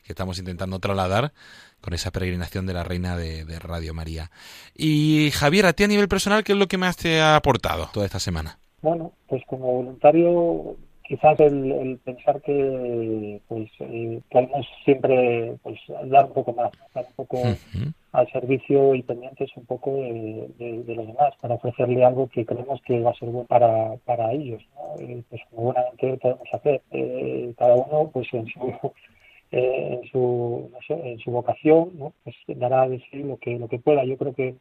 estamos 0.08 0.40
intentando 0.40 0.80
trasladar 0.80 1.34
con 1.82 1.94
esa 1.94 2.12
peregrinación 2.12 2.66
de 2.66 2.74
la 2.74 2.86
Reina 2.86 3.18
de, 3.18 3.44
de, 3.44 3.60
Radio 3.60 3.94
María. 3.94 4.32
Y 4.74 5.32
Javier, 5.34 5.66
a 5.66 5.74
ti 5.74 5.84
a 5.84 5.88
nivel 5.88 6.08
personal, 6.08 6.46
¿qué 6.46 6.54
es 6.54 6.58
lo 6.58 6.68
que 6.68 6.78
más 6.78 6.96
te 6.96 7.20
ha 7.20 7.36
aportado 7.36 7.90
toda 7.92 8.06
esta 8.06 8.20
semana? 8.20 8.58
Bueno, 8.82 9.12
pues 9.28 9.44
como 9.48 9.74
voluntario 9.74 10.78
quizás 11.08 11.40
el, 11.40 11.72
el, 11.72 11.98
pensar 12.00 12.42
que 12.42 13.40
pues 13.48 13.70
eh, 13.80 14.20
podemos 14.30 14.68
siempre 14.84 15.56
pues 15.64 15.80
dar 16.06 16.26
un 16.26 16.34
poco 16.34 16.54
más 16.54 16.72
dar 16.94 17.06
un 17.06 17.14
poco 17.16 17.38
uh 17.38 17.46
-huh. 17.46 17.94
al 18.12 18.32
servicio 18.32 18.94
y 18.94 19.04
pendientes 19.04 19.50
un 19.56 19.66
poco 19.66 19.96
de, 19.96 20.50
de, 20.58 20.84
de, 20.84 20.96
los 20.96 21.08
demás 21.08 21.34
para 21.42 21.56
ofrecerle 21.56 22.04
algo 22.04 22.28
que 22.28 22.46
creemos 22.46 22.82
que 22.82 23.00
va 23.00 23.12
a 23.12 23.16
ser 23.16 23.30
bueno 23.30 23.48
para, 23.48 23.96
para 24.06 24.32
ellos 24.34 24.62
¿no? 24.76 25.02
y, 25.02 25.22
pues 25.30 25.42
como 25.50 25.72
buenamente 25.72 26.18
podemos 26.18 26.48
hacer 26.54 26.82
eh, 26.92 27.54
cada 27.58 27.76
uno 27.76 28.10
pues 28.12 28.28
en 28.34 28.48
su 28.48 28.60
eh, 29.52 30.00
en 30.02 30.10
su 30.10 30.70
no 30.74 30.80
sé, 30.88 31.12
en 31.12 31.20
su 31.20 31.32
vocación 31.32 31.92
¿no? 31.98 32.14
pues 32.24 32.36
dará 32.48 32.88
de 32.90 33.00
sí 33.10 33.24
lo 33.24 33.38
que 33.38 33.58
lo 33.58 33.68
que 33.68 33.80
pueda 33.80 34.04
yo 34.04 34.18
creo 34.18 34.34
que 34.34 34.56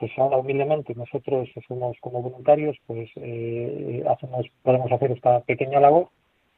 pues 0.00 0.10
ahora 0.16 0.38
humildemente 0.38 0.94
nosotros 0.94 1.46
somos 1.68 1.94
como 2.00 2.22
voluntarios, 2.22 2.74
pues 2.86 3.10
eh, 3.16 4.02
hacemos, 4.08 4.46
podemos 4.62 4.90
hacer 4.90 5.12
esta 5.12 5.40
pequeña 5.40 5.78
labor 5.78 6.08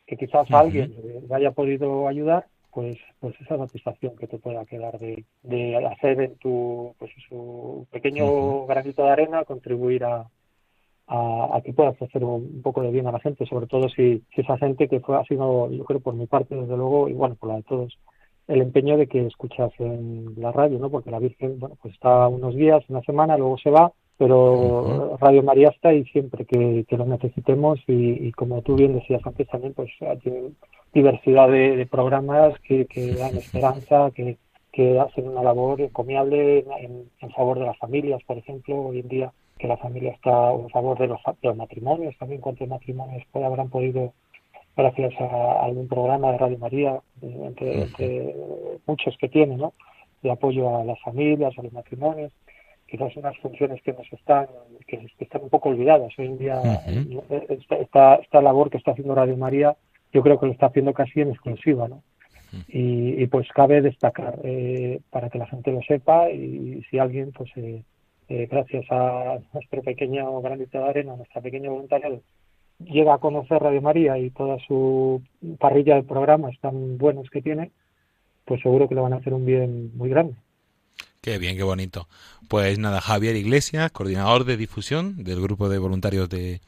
que 0.06 0.16
quizás 0.16 0.48
alguien 0.52 0.94
le 1.28 1.34
haya 1.34 1.50
podido 1.50 2.06
ayudar, 2.06 2.46
pues 2.70 2.96
pues 3.18 3.34
esa 3.40 3.58
satisfacción 3.58 4.16
que 4.16 4.28
te 4.28 4.38
pueda 4.38 4.64
quedar 4.64 4.96
de, 5.00 5.24
de 5.42 5.84
hacer 5.86 6.20
en 6.20 6.36
tu 6.36 6.94
pues 7.00 7.10
su 7.28 7.84
pequeño 7.90 8.26
uh 8.26 8.64
-huh. 8.64 8.68
granito 8.68 9.02
de 9.02 9.10
arena 9.10 9.44
contribuir 9.44 10.04
a, 10.04 10.24
a, 11.08 11.56
a, 11.56 11.60
que 11.62 11.72
puedas 11.72 12.00
hacer 12.00 12.22
un, 12.22 12.42
un, 12.44 12.62
poco 12.62 12.82
de 12.82 12.92
bien 12.92 13.08
a 13.08 13.12
la 13.12 13.20
gente, 13.20 13.44
sobre 13.46 13.66
todo 13.66 13.88
si, 13.88 14.22
si 14.34 14.42
esa 14.42 14.56
gente 14.56 14.86
que 14.86 15.00
fue 15.00 15.18
ha 15.18 15.24
sido, 15.24 15.68
yo 15.70 15.84
creo 15.84 15.98
por 15.98 16.14
mi 16.14 16.26
parte 16.26 16.54
desde 16.54 16.76
luego, 16.76 17.08
y 17.08 17.12
bueno, 17.12 17.34
por 17.34 17.48
la 17.48 17.56
de 17.56 17.64
todos, 17.64 17.98
el 18.52 18.60
empeño 18.60 18.96
de 18.96 19.06
que 19.06 19.26
escuchas 19.26 19.72
en 19.78 20.34
la 20.36 20.52
radio, 20.52 20.78
¿no? 20.78 20.90
Porque 20.90 21.10
la 21.10 21.18
Virgen, 21.18 21.58
bueno, 21.58 21.76
pues 21.80 21.94
está 21.94 22.28
unos 22.28 22.54
días, 22.54 22.84
una 22.88 23.00
semana, 23.02 23.38
luego 23.38 23.56
se 23.56 23.70
va, 23.70 23.92
pero 24.18 24.52
uh 24.52 24.84
-huh. 24.84 25.18
Radio 25.18 25.42
María 25.42 25.70
está 25.70 25.88
ahí 25.88 26.04
siempre 26.04 26.44
que, 26.44 26.84
que 26.86 26.96
lo 26.96 27.06
necesitemos 27.06 27.80
y, 27.86 28.28
y, 28.28 28.32
como 28.32 28.60
tú 28.62 28.76
bien 28.76 28.94
decías 28.94 29.22
antes 29.24 29.48
también, 29.48 29.72
pues 29.72 29.90
tiene 30.22 30.50
diversidad 30.92 31.48
de, 31.48 31.76
de 31.76 31.86
programas 31.86 32.54
que, 32.60 32.86
que, 32.86 33.14
dan 33.14 33.36
esperanza, 33.36 34.10
que, 34.14 34.36
que 34.70 35.00
hacen 35.00 35.28
una 35.28 35.42
labor 35.42 35.80
encomiable 35.80 36.58
en, 36.58 37.10
en, 37.20 37.30
favor 37.30 37.58
de 37.58 37.66
las 37.66 37.78
familias, 37.78 38.22
por 38.26 38.36
ejemplo, 38.36 38.76
hoy 38.76 39.00
en 39.00 39.08
día 39.08 39.32
que 39.58 39.68
la 39.68 39.78
familia 39.78 40.12
está 40.12 40.52
en 40.52 40.68
favor 40.68 40.98
de 40.98 41.06
los, 41.06 41.20
de 41.40 41.48
los 41.48 41.56
matrimonios, 41.56 42.16
también 42.18 42.40
cuántos 42.42 42.68
matrimonios 42.68 43.22
habrán 43.32 43.70
podido 43.70 44.12
gracias 44.76 45.12
a 45.20 45.64
algún 45.64 45.88
programa 45.88 46.32
de 46.32 46.38
Radio 46.38 46.58
María, 46.58 47.00
entre, 47.20 47.82
entre 47.82 48.34
muchos 48.86 49.16
que 49.18 49.28
tiene, 49.28 49.56
¿no? 49.56 49.74
De 50.22 50.30
apoyo 50.30 50.76
a 50.76 50.84
las 50.84 51.00
familias, 51.00 51.52
a 51.58 51.62
los 51.62 51.72
matrimonios, 51.72 52.32
quizás 52.86 53.16
unas 53.16 53.36
funciones 53.38 53.82
que 53.82 53.92
nos 53.92 54.10
están, 54.12 54.46
que, 54.86 55.06
están 55.18 55.42
un 55.42 55.50
poco 55.50 55.70
olvidadas. 55.70 56.12
Hoy 56.18 56.26
en 56.26 56.38
día, 56.38 56.60
uh 56.60 56.64
-huh. 56.64 57.78
esta, 57.80 58.16
esta 58.16 58.42
labor 58.42 58.70
que 58.70 58.78
está 58.78 58.92
haciendo 58.92 59.14
Radio 59.14 59.36
María, 59.36 59.76
yo 60.12 60.22
creo 60.22 60.38
que 60.38 60.46
lo 60.46 60.52
está 60.52 60.66
haciendo 60.66 60.92
casi 60.92 61.20
en 61.20 61.30
exclusiva, 61.30 61.88
¿no? 61.88 62.02
Y, 62.68 63.22
y, 63.22 63.26
pues 63.28 63.48
cabe 63.48 63.80
destacar 63.80 64.38
eh, 64.44 65.00
para 65.08 65.30
que 65.30 65.38
la 65.38 65.46
gente 65.46 65.72
lo 65.72 65.80
sepa 65.80 66.30
y 66.30 66.82
si 66.90 66.98
alguien, 66.98 67.32
pues 67.32 67.50
eh, 67.56 67.82
eh, 68.28 68.46
gracias 68.50 68.84
a 68.90 69.38
nuestro 69.54 69.80
pequeño 69.82 70.38
granito 70.42 70.78
de 70.78 70.84
arena, 70.84 71.16
nuestra 71.16 71.40
pequeña 71.40 71.70
voluntariado, 71.70 72.20
llega 72.84 73.14
a 73.14 73.18
conocer 73.18 73.62
Radio 73.62 73.82
María 73.82 74.18
y 74.18 74.30
toda 74.30 74.58
su 74.66 75.22
parrilla 75.58 75.96
de 75.96 76.02
programas 76.02 76.58
tan 76.60 76.98
buenos 76.98 77.28
que 77.30 77.42
tiene, 77.42 77.70
pues 78.44 78.60
seguro 78.62 78.88
que 78.88 78.94
le 78.94 79.00
van 79.00 79.12
a 79.12 79.16
hacer 79.16 79.34
un 79.34 79.44
bien 79.44 79.96
muy 79.96 80.08
grande. 80.08 80.34
Qué 81.20 81.38
bien, 81.38 81.56
qué 81.56 81.62
bonito. 81.62 82.08
Pues 82.48 82.78
nada, 82.78 83.00
Javier 83.00 83.36
Iglesias, 83.36 83.92
coordinador 83.92 84.44
de 84.44 84.56
difusión 84.56 85.22
del 85.22 85.40
grupo 85.40 85.68
de 85.68 85.78
voluntarios 85.78 86.28
de, 86.28 86.60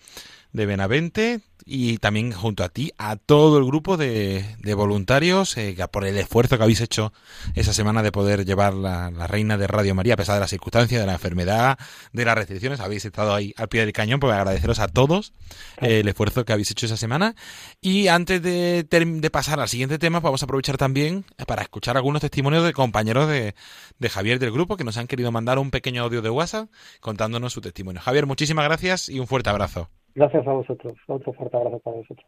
de 0.54 0.66
Benavente 0.66 1.40
y 1.66 1.99
también 1.99 2.30
junto 2.32 2.62
a 2.62 2.68
ti, 2.68 2.92
a 2.99 3.16
todo 3.16 3.58
el 3.58 3.64
grupo 3.64 3.96
de, 3.96 4.44
de 4.58 4.75
voluntarios 4.75 5.56
eh, 5.56 5.76
por 5.90 6.04
el 6.04 6.16
esfuerzo 6.16 6.56
que 6.56 6.62
habéis 6.62 6.80
hecho 6.80 7.12
esa 7.54 7.73
semana 7.73 8.02
de 8.02 8.12
poder 8.12 8.44
llevar 8.44 8.75
la, 8.75 9.11
la, 9.11 9.26
reina 9.26 9.56
de 9.56 9.66
Radio 9.66 9.94
María, 9.94 10.14
a 10.14 10.16
pesar 10.16 10.34
de 10.34 10.40
las 10.40 10.50
circunstancias, 10.50 11.00
de 11.00 11.06
la 11.06 11.14
enfermedad, 11.14 11.78
de 12.12 12.25
las 12.25 12.37
restricciones. 12.37 12.80
Habéis 12.80 13.04
estado 13.04 13.34
ahí 13.34 13.52
al 13.56 13.68
pie 13.68 13.80
del 13.80 13.92
cañón, 13.92 14.20
pues 14.20 14.32
agradeceros 14.32 14.78
a 14.78 14.88
todos 14.88 15.32
eh, 15.78 16.00
el 16.00 16.08
esfuerzo 16.08 16.44
que 16.44 16.52
habéis 16.52 16.70
hecho 16.70 16.87
esa 16.87 16.96
semana. 16.96 17.34
Y 17.80 18.08
antes 18.08 18.40
de, 18.40 18.84
de, 18.84 19.30
pasar 19.30 19.58
al 19.58 19.68
siguiente 19.68 19.99
tema, 19.99 20.20
vamos 20.20 20.42
a 20.42 20.44
aprovechar 20.44 20.76
también 20.76 21.25
para 21.46 21.62
escuchar 21.62 21.96
algunos 21.96 22.20
testimonios 22.20 22.62
de 22.64 22.73
compañeros 22.73 23.28
de, 23.28 23.54
de 23.99 24.08
Javier 24.08 24.38
del 24.38 24.52
grupo 24.52 24.76
que 24.76 24.84
nos 24.84 24.99
han 24.99 25.08
querido 25.08 25.32
mandar 25.32 25.58
un 25.58 25.73
pequeño 25.73 26.04
audio 26.04 26.23
de 26.23 26.30
WhatsApp 26.30 26.68
contándonos 27.00 27.52
su 27.52 27.61
testimonio. 27.61 28.00
Javier, 28.02 28.26
muchísimas 28.26 28.66
gracias 28.66 29.08
y 29.08 29.18
un 29.18 29.26
fuerte 29.26 29.50
abrazo. 29.50 29.90
Gracias 30.14 30.47
a 30.47 30.52
vosotros. 30.52 30.94
Otro 31.09 31.33
fuerte 31.33 31.56
abrazo 31.56 31.78
para 31.80 31.97
vosotros. 31.97 32.26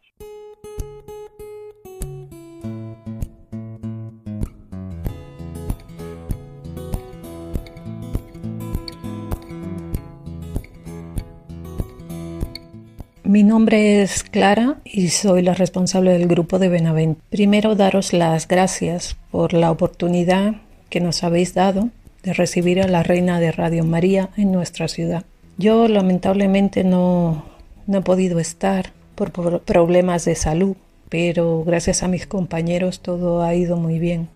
Mi 13.23 13.43
nombre 13.43 14.01
es 14.01 14.23
Clara 14.23 14.77
y 14.85 15.09
soy 15.09 15.41
la 15.41 15.53
responsable 15.53 16.13
del 16.13 16.27
grupo 16.27 16.59
de 16.59 16.69
Benavent. 16.69 17.19
Primero 17.29 17.75
daros 17.75 18.13
las 18.13 18.47
gracias 18.47 19.17
por 19.31 19.51
la 19.53 19.69
oportunidad 19.69 20.55
que 20.89 21.01
nos 21.01 21.25
habéis 21.25 21.53
dado 21.53 21.89
de 22.23 22.33
recibir 22.33 22.81
a 22.81 22.87
la 22.87 23.03
Reina 23.03 23.41
de 23.41 23.51
Radio 23.51 23.83
María 23.83 24.29
en 24.37 24.53
nuestra 24.53 24.87
ciudad. 24.87 25.25
Yo 25.57 25.89
lamentablemente 25.89 26.85
no, 26.85 27.43
no 27.87 27.99
he 27.99 28.01
podido 28.01 28.39
estar 28.39 28.93
por 29.15 29.31
problemas 29.61 30.25
de 30.25 30.35
salud, 30.35 30.75
pero 31.09 31.63
gracias 31.63 32.03
a 32.03 32.07
mis 32.07 32.27
compañeros 32.27 32.99
todo 32.99 33.41
ha 33.41 33.55
ido 33.55 33.77
muy 33.77 33.97
bien. 33.97 34.29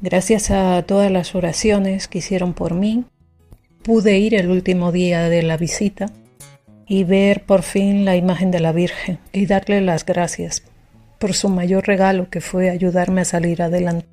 Gracias 0.00 0.52
a 0.52 0.82
todas 0.82 1.10
las 1.10 1.34
oraciones 1.34 2.06
que 2.06 2.18
hicieron 2.18 2.54
por 2.54 2.74
mí, 2.74 3.04
pude 3.82 4.18
ir 4.18 4.34
el 4.34 4.50
último 4.50 4.92
día 4.92 5.28
de 5.28 5.42
la 5.42 5.56
visita 5.56 6.12
y 6.86 7.04
ver 7.04 7.44
por 7.44 7.62
fin 7.62 8.04
la 8.04 8.14
imagen 8.14 8.50
de 8.50 8.60
la 8.60 8.72
Virgen 8.72 9.18
y 9.32 9.46
darle 9.46 9.80
las 9.80 10.06
gracias 10.06 10.62
por 11.18 11.34
su 11.34 11.48
mayor 11.48 11.86
regalo 11.86 12.30
que 12.30 12.40
fue 12.40 12.70
ayudarme 12.70 13.22
a 13.22 13.24
salir 13.24 13.60
adelante. 13.62 14.06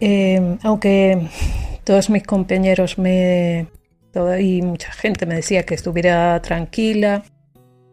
Eh, 0.00 0.56
aunque 0.62 1.28
todos 1.84 2.08
mis 2.08 2.22
compañeros 2.22 2.98
me 2.98 3.66
y 4.40 4.62
mucha 4.62 4.92
gente 4.92 5.26
me 5.26 5.36
decía 5.36 5.64
que 5.64 5.74
estuviera 5.74 6.40
tranquila, 6.42 7.22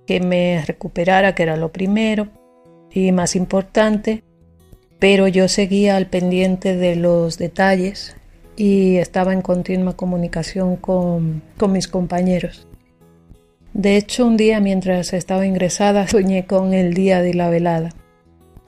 que 0.06 0.20
me 0.20 0.64
recuperara, 0.66 1.36
que 1.36 1.44
era 1.44 1.58
lo 1.58 1.72
primero 1.72 2.28
y 2.92 3.12
más 3.12 3.36
importante, 3.36 4.24
pero 5.00 5.28
yo 5.28 5.48
seguía 5.48 5.96
al 5.96 6.08
pendiente 6.08 6.76
de 6.76 6.96
los 6.96 7.38
detalles 7.38 8.16
y 8.56 8.96
estaba 8.96 9.34
en 9.34 9.42
continua 9.42 9.96
comunicación 9.96 10.78
con, 10.78 11.44
con 11.58 11.72
mis 11.72 11.88
compañeros. 11.88 12.68
De 13.74 13.96
hecho, 13.96 14.26
un 14.26 14.38
día 14.38 14.60
mientras 14.60 15.14
estaba 15.14 15.46
ingresada 15.46 16.08
soñé 16.08 16.46
con 16.48 16.74
el 16.74 16.94
día 16.94 17.22
de 17.22 17.34
la 17.36 17.50
velada. 17.50 17.92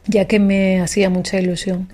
ya 0.06 0.25
que 0.25 0.39
me 0.39 0.82
hacía 0.82 1.10
mucha 1.10 1.39
ilusión. 1.39 1.89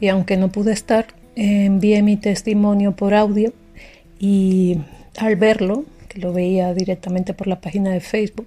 Y 0.00 0.08
aunque 0.08 0.36
no 0.36 0.50
pude 0.50 0.72
estar, 0.72 1.06
envié 1.36 2.02
mi 2.02 2.16
testimonio 2.16 2.96
por 2.96 3.14
audio 3.14 3.52
y 4.18 4.78
al 5.18 5.36
verlo, 5.36 5.84
que 6.08 6.20
lo 6.20 6.32
veía 6.32 6.72
directamente 6.74 7.34
por 7.34 7.46
la 7.46 7.60
página 7.60 7.90
de 7.92 8.00
Facebook, 8.00 8.46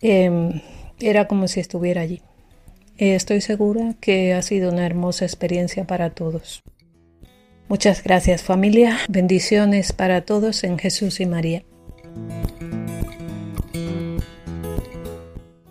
em, 0.00 0.60
era 1.00 1.28
como 1.28 1.48
si 1.48 1.60
estuviera 1.60 2.02
allí. 2.02 2.22
Estoy 2.96 3.40
segura 3.40 3.94
que 4.00 4.34
ha 4.34 4.42
sido 4.42 4.72
una 4.72 4.84
hermosa 4.84 5.24
experiencia 5.24 5.86
para 5.86 6.10
todos. 6.10 6.62
Muchas 7.68 8.02
gracias 8.02 8.42
familia, 8.42 8.98
bendiciones 9.08 9.92
para 9.92 10.22
todos 10.22 10.64
en 10.64 10.78
Jesús 10.78 11.20
y 11.20 11.26
María. 11.26 11.64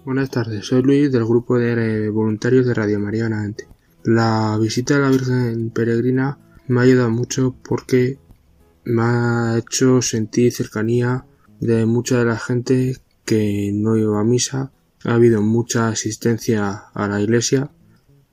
Buenas 0.05 0.29
tardes, 0.29 0.65
soy 0.65 0.83
Luis 0.83 1.11
del 1.11 1.25
grupo 1.25 1.57
de 1.57 2.09
voluntarios 2.09 2.65
de 2.65 2.73
Radio 2.73 2.99
María 2.99 3.23
Benavente. 3.23 3.67
La 4.05 4.57
visita 4.61 4.95
a 4.95 4.99
la 4.99 5.09
Virgen 5.09 5.69
Peregrina 5.71 6.37
me 6.67 6.79
ha 6.79 6.83
ayudado 6.83 7.09
mucho 7.09 7.55
porque 7.67 8.17
me 8.87 9.03
ha 9.03 9.57
hecho 9.57 10.01
sentir 10.01 10.53
cercanía 10.53 11.25
de 11.59 11.85
mucha 11.85 12.19
de 12.19 12.25
la 12.25 12.39
gente 12.39 12.97
que 13.25 13.71
no 13.73 13.97
iba 13.97 14.19
a 14.19 14.23
misa. 14.23 14.71
Ha 15.03 15.15
habido 15.15 15.41
mucha 15.41 15.89
asistencia 15.89 16.85
a 16.93 17.07
la 17.09 17.21
iglesia. 17.21 17.69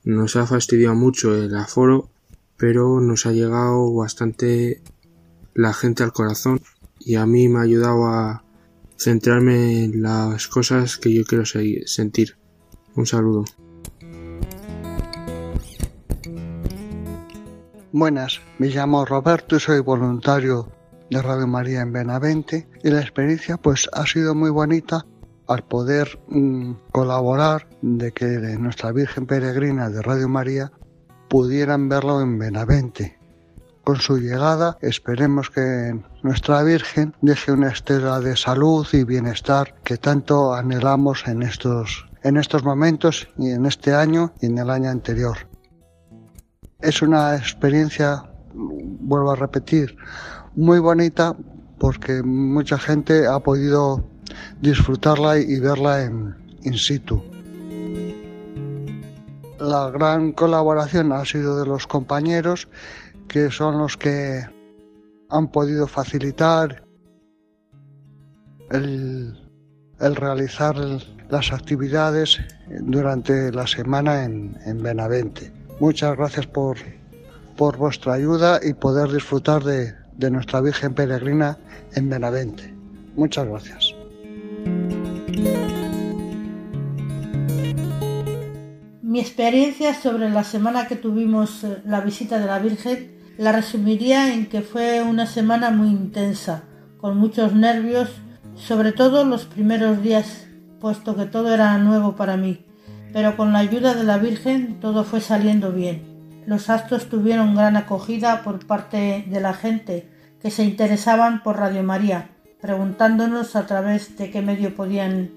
Nos 0.05 0.37
ha 0.37 0.47
fastidiado 0.47 0.95
mucho 0.95 1.35
el 1.35 1.53
aforo, 1.55 2.09
pero 2.55 3.01
nos 3.01 3.25
ha 3.25 3.33
llegado 3.33 3.93
bastante 3.93 4.81
la 5.53 5.73
gente 5.73 6.03
al 6.03 6.13
corazón 6.13 6.61
y 6.99 7.15
a 7.15 7.25
mí 7.25 7.49
me 7.49 7.59
ha 7.59 7.63
ayudado 7.63 8.05
a 8.05 8.45
centrarme 8.97 9.83
en 9.83 10.01
las 10.03 10.47
cosas 10.47 10.97
que 10.97 11.13
yo 11.13 11.25
quiero 11.25 11.43
sentir. 11.45 12.37
Un 12.95 13.05
saludo. 13.05 13.43
Buenas, 17.97 18.41
me 18.57 18.67
llamo 18.67 19.05
Roberto 19.05 19.55
y 19.55 19.59
soy 19.61 19.79
voluntario 19.79 20.69
de 21.09 21.21
Radio 21.21 21.47
María 21.47 21.79
en 21.79 21.93
Benavente 21.93 22.67
y 22.83 22.89
la 22.89 22.99
experiencia 22.99 23.55
pues 23.55 23.89
ha 23.93 24.05
sido 24.05 24.35
muy 24.35 24.49
bonita 24.49 25.05
al 25.47 25.63
poder 25.63 26.19
mm, 26.27 26.73
colaborar 26.91 27.69
de 27.81 28.11
que 28.11 28.27
nuestra 28.59 28.91
Virgen 28.91 29.25
Peregrina 29.25 29.89
de 29.89 30.01
Radio 30.01 30.27
María 30.27 30.73
pudieran 31.29 31.87
verlo 31.87 32.19
en 32.19 32.37
Benavente. 32.37 33.17
Con 33.85 33.95
su 33.95 34.17
llegada 34.17 34.77
esperemos 34.81 35.49
que 35.49 35.97
nuestra 36.21 36.63
Virgen 36.63 37.15
deje 37.21 37.53
una 37.53 37.69
estela 37.69 38.19
de 38.19 38.35
salud 38.35 38.85
y 38.91 39.05
bienestar 39.05 39.73
que 39.85 39.95
tanto 39.95 40.53
anhelamos 40.53 41.25
en 41.27 41.43
estos, 41.43 42.05
en 42.23 42.35
estos 42.35 42.61
momentos 42.65 43.29
y 43.37 43.51
en 43.51 43.65
este 43.65 43.93
año 43.93 44.33
y 44.41 44.47
en 44.47 44.57
el 44.57 44.69
año 44.69 44.89
anterior. 44.89 45.54
Es 46.85 47.01
una 47.01 47.35
experiencia, 47.35 48.23
vuelvo 48.53 49.31
a 49.31 49.35
repetir, 49.35 49.97
muy 50.55 50.77
bonita 50.77 51.35
porque 51.79 52.21
mucha 52.21 52.77
gente 52.77 53.25
ha 53.25 53.39
podido 53.39 54.07
disfrutarla 54.61 55.39
y 55.39 55.59
verla 55.59 56.03
en 56.03 56.35
in 56.61 56.77
situ. 56.77 57.23
La 59.59 59.89
gran 59.89 60.31
colaboración 60.33 61.11
ha 61.11 61.25
sido 61.25 61.59
de 61.59 61.65
los 61.65 61.87
compañeros 61.87 62.67
que 63.29 63.49
son 63.49 63.79
los 63.79 63.97
que 63.97 64.45
han 65.31 65.47
podido 65.47 65.87
facilitar 65.87 66.83
el, 68.69 69.35
realizar 69.99 70.75
las 71.31 71.51
actividades 71.51 72.39
durante 72.81 73.51
la 73.51 73.65
semana 73.65 74.23
en 74.23 74.83
Benavente. 74.83 75.64
Muchas 75.79 76.15
gracias 76.15 76.47
por, 76.47 76.77
por 77.57 77.75
vuestra 77.77 78.13
ayuda 78.13 78.61
y 78.63 78.73
poder 78.73 79.11
disfrutar 79.11 79.61
de, 79.63 79.93
de 80.15 80.31
nuestra 80.31 80.61
Virgen 80.61 80.93
Peregrina 80.93 81.57
en 81.93 82.09
Benavente. 82.09 82.73
Muchas 83.15 83.45
gracias. 83.45 83.93
Mi 89.01 89.19
experiencia 89.19 89.93
sobre 89.93 90.29
la 90.29 90.45
semana 90.45 90.87
que 90.87 90.95
tuvimos 90.95 91.63
eh, 91.65 91.81
la 91.85 91.99
visita 91.99 92.39
de 92.39 92.45
la 92.45 92.59
Virgen 92.59 93.11
la 93.37 93.51
resumiría 93.51 94.33
en 94.33 94.47
que 94.47 94.61
fue 94.61 95.01
una 95.01 95.25
semana 95.25 95.71
muy 95.71 95.89
intensa, 95.89 96.63
con 97.01 97.17
muchos 97.17 97.53
nervios, 97.53 98.09
sobre 98.55 98.93
todo 98.93 99.25
los 99.25 99.43
primeros 99.43 100.01
días, 100.01 100.47
puesto 100.79 101.17
que 101.17 101.25
todo 101.25 101.53
era 101.53 101.77
nuevo 101.77 102.15
para 102.15 102.37
mí 102.37 102.64
pero 103.15 103.37
con 103.37 103.53
la 103.53 103.59
ayuda 103.59 103.93
de 103.93 104.03
la 104.03 104.17
Virgen 104.17 104.81
todo 104.81 105.05
fue 105.05 105.21
saliendo 105.21 105.71
bien. 105.71 106.43
Los 106.45 106.69
actos 106.69 107.07
tuvieron 107.07 107.55
gran 107.55 107.77
acogida 107.77 108.43
por 108.43 108.67
parte 108.67 109.23
de 109.29 109.39
la 109.39 109.53
gente 109.53 110.09
que 110.41 110.51
se 110.51 110.65
interesaban 110.65 111.41
por 111.41 111.57
Radio 111.57 111.81
María, 111.81 112.31
preguntándonos 112.59 113.55
a 113.55 113.67
través 113.67 114.17
de 114.17 114.31
qué 114.31 114.41
medio 114.41 114.75
podían 114.75 115.31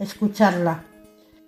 escucharla. 0.00 0.82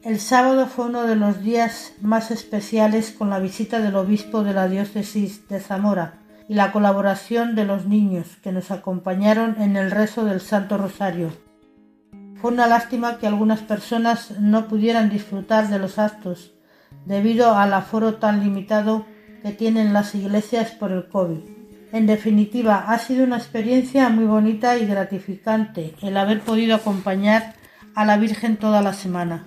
El 0.04 0.20
sábado 0.20 0.68
fue 0.68 0.86
uno 0.86 1.08
de 1.08 1.16
los 1.16 1.42
días 1.42 1.94
más 2.00 2.30
especiales 2.30 3.10
con 3.10 3.28
la 3.28 3.40
visita 3.40 3.80
del 3.80 3.96
obispo 3.96 4.44
de 4.44 4.54
la 4.54 4.68
diócesis 4.68 5.48
de 5.48 5.58
Zamora 5.58 6.20
y 6.48 6.54
la 6.54 6.70
colaboración 6.70 7.56
de 7.56 7.64
los 7.64 7.86
niños 7.86 8.36
que 8.44 8.52
nos 8.52 8.70
acompañaron 8.70 9.60
en 9.60 9.76
el 9.76 9.90
rezo 9.90 10.24
del 10.24 10.40
Santo 10.40 10.78
Rosario. 10.78 11.32
Fue 12.44 12.52
una 12.52 12.66
lástima 12.66 13.16
que 13.16 13.26
algunas 13.26 13.60
personas 13.60 14.32
no 14.38 14.68
pudieran 14.68 15.08
disfrutar 15.08 15.68
de 15.70 15.78
los 15.78 15.98
actos 15.98 16.52
debido 17.06 17.56
al 17.56 17.72
aforo 17.72 18.16
tan 18.16 18.40
limitado 18.40 19.06
que 19.42 19.52
tienen 19.52 19.94
las 19.94 20.14
iglesias 20.14 20.72
por 20.72 20.92
el 20.92 21.08
COVID. 21.08 21.38
En 21.92 22.06
definitiva, 22.06 22.84
ha 22.86 22.98
sido 22.98 23.24
una 23.24 23.38
experiencia 23.38 24.10
muy 24.10 24.26
bonita 24.26 24.76
y 24.76 24.84
gratificante 24.84 25.94
el 26.02 26.18
haber 26.18 26.42
podido 26.42 26.76
acompañar 26.76 27.54
a 27.94 28.04
la 28.04 28.18
Virgen 28.18 28.58
toda 28.58 28.82
la 28.82 28.92
semana. 28.92 29.46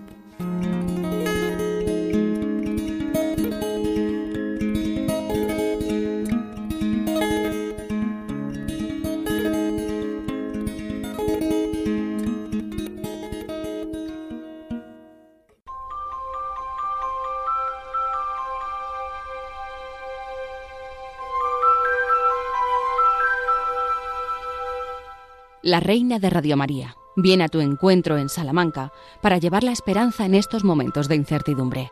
La 25.68 25.82
reina 25.82 26.18
de 26.18 26.30
Radio 26.30 26.56
María, 26.56 26.96
viene 27.18 27.44
a 27.44 27.50
tu 27.50 27.60
encuentro 27.60 28.18
en 28.18 28.30
Salamanca 28.30 28.94
para 29.22 29.38
llevar 29.38 29.66
la 29.66 29.74
esperanza 29.74 30.26
en 30.26 30.34
estos 30.34 30.64
momentos 30.64 31.10
de 31.10 31.16
incertidumbre. 31.16 31.92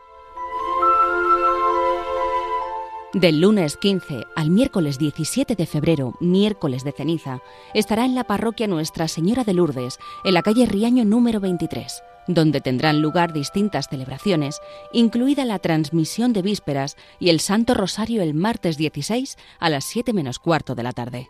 Del 3.12 3.42
lunes 3.42 3.76
15 3.76 4.24
al 4.34 4.48
miércoles 4.48 4.98
17 4.98 5.56
de 5.56 5.66
febrero, 5.66 6.14
miércoles 6.20 6.84
de 6.84 6.92
ceniza, 6.92 7.42
estará 7.74 8.06
en 8.06 8.14
la 8.14 8.24
parroquia 8.24 8.66
Nuestra 8.66 9.08
Señora 9.08 9.44
de 9.44 9.52
Lourdes, 9.52 9.98
en 10.24 10.32
la 10.32 10.40
calle 10.40 10.64
Riaño 10.64 11.04
número 11.04 11.38
23, 11.38 12.02
donde 12.28 12.62
tendrán 12.62 13.02
lugar 13.02 13.34
distintas 13.34 13.88
celebraciones, 13.90 14.58
incluida 14.94 15.44
la 15.44 15.58
transmisión 15.58 16.32
de 16.32 16.40
vísperas 16.40 16.96
y 17.18 17.28
el 17.28 17.40
Santo 17.40 17.74
Rosario 17.74 18.22
el 18.22 18.32
martes 18.32 18.78
16 18.78 19.36
a 19.60 19.68
las 19.68 19.84
7 19.84 20.14
menos 20.14 20.38
cuarto 20.38 20.74
de 20.74 20.82
la 20.82 20.92
tarde. 20.92 21.28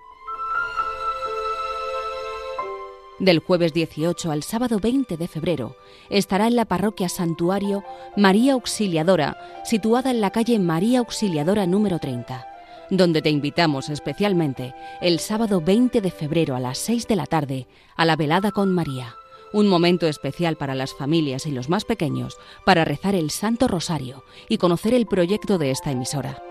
Del 3.18 3.38
jueves 3.38 3.72
18 3.72 4.30
al 4.30 4.42
sábado 4.42 4.78
20 4.78 5.16
de 5.16 5.26
febrero 5.26 5.76
estará 6.10 6.48
en 6.48 6.54
la 6.54 6.66
parroquia 6.66 7.08
Santuario 7.08 7.82
María 8.14 8.52
Auxiliadora, 8.52 9.38
situada 9.64 10.10
en 10.10 10.20
la 10.20 10.30
calle 10.32 10.58
María 10.58 10.98
Auxiliadora 10.98 11.66
número 11.66 11.98
30, 11.98 12.46
donde 12.90 13.22
te 13.22 13.30
invitamos 13.30 13.88
especialmente 13.88 14.74
el 15.00 15.18
sábado 15.18 15.62
20 15.62 16.02
de 16.02 16.10
febrero 16.10 16.56
a 16.56 16.60
las 16.60 16.76
6 16.76 17.08
de 17.08 17.16
la 17.16 17.24
tarde 17.24 17.66
a 17.96 18.04
la 18.04 18.16
velada 18.16 18.50
con 18.50 18.74
María, 18.74 19.14
un 19.54 19.66
momento 19.66 20.06
especial 20.06 20.56
para 20.56 20.74
las 20.74 20.92
familias 20.92 21.46
y 21.46 21.52
los 21.52 21.70
más 21.70 21.86
pequeños 21.86 22.36
para 22.66 22.84
rezar 22.84 23.14
el 23.14 23.30
Santo 23.30 23.66
Rosario 23.66 24.24
y 24.50 24.58
conocer 24.58 24.92
el 24.92 25.06
proyecto 25.06 25.56
de 25.56 25.70
esta 25.70 25.90
emisora. 25.90 26.42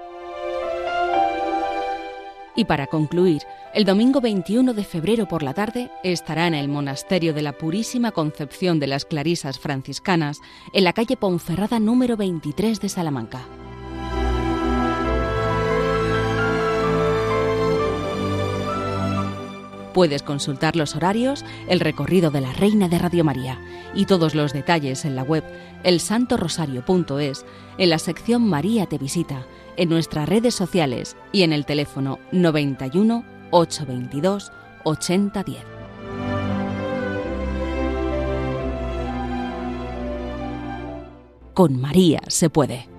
Y 2.56 2.66
para 2.66 2.88
concluir, 2.88 3.42
el 3.74 3.84
domingo 3.84 4.22
21 4.22 4.74
de 4.74 4.86
febrero 4.86 5.28
por 5.28 5.44
la 5.44 5.54
tarde 5.54 5.92
estará 6.04 6.48
en 6.48 6.54
el 6.54 6.70
Monasterio 6.70 7.34
de 7.34 7.42
la 7.42 7.52
Purísima 7.52 8.12
Concepción 8.12 8.80
de 8.80 8.88
las 8.88 9.04
Clarisas 9.04 9.60
Franciscanas, 9.60 10.40
en 10.72 10.86
la 10.86 10.94
calle 10.94 11.18
Ponferrada 11.18 11.80
número 11.80 12.16
23 12.16 12.80
de 12.80 12.90
Salamanca. 12.90 13.42
Puedes 19.94 20.24
consultar 20.24 20.76
los 20.76 20.96
horarios, 20.96 21.46
el 21.70 21.80
recorrido 21.80 22.30
de 22.30 22.42
la 22.42 22.52
Reina 22.52 22.90
de 22.90 23.00
Radio 23.00 23.24
María 23.24 23.62
y 23.94 24.06
todos 24.06 24.36
los 24.36 24.52
detalles 24.52 25.06
en 25.06 25.16
la 25.16 25.24
web 25.24 25.44
elsantorosario.es, 25.84 27.46
en 27.78 27.90
la 27.90 27.98
sección 27.98 28.46
María 28.46 28.88
te 28.88 28.98
visita, 28.98 29.46
en 29.78 29.90
nuestras 29.90 30.28
redes 30.28 30.56
sociales 30.56 31.16
y 31.32 31.44
en 31.44 31.54
el 31.54 31.66
teléfono 31.66 32.20
91 32.32 33.24
822 33.52 34.52
8010. 34.84 35.64
Con 41.54 41.80
María 41.80 42.22
se 42.28 42.50
puede. 42.50 42.95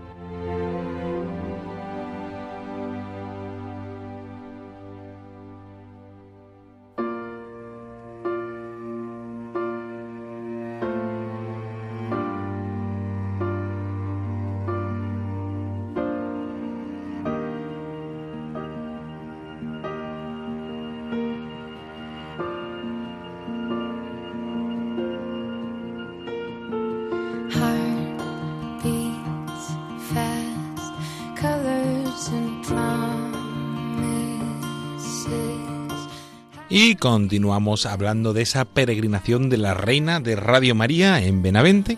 Y 36.79 36.97
continuamos 36.97 37.87
hablando 37.87 38.35
de 38.35 38.43
esa 38.43 38.67
peregrinación 38.67 39.49
de 39.49 39.57
la 39.57 39.73
Reina 39.73 40.21
de 40.21 40.37
Radio 40.37 40.75
María 40.75 41.23
en 41.23 41.41
Benavente. 41.41 41.97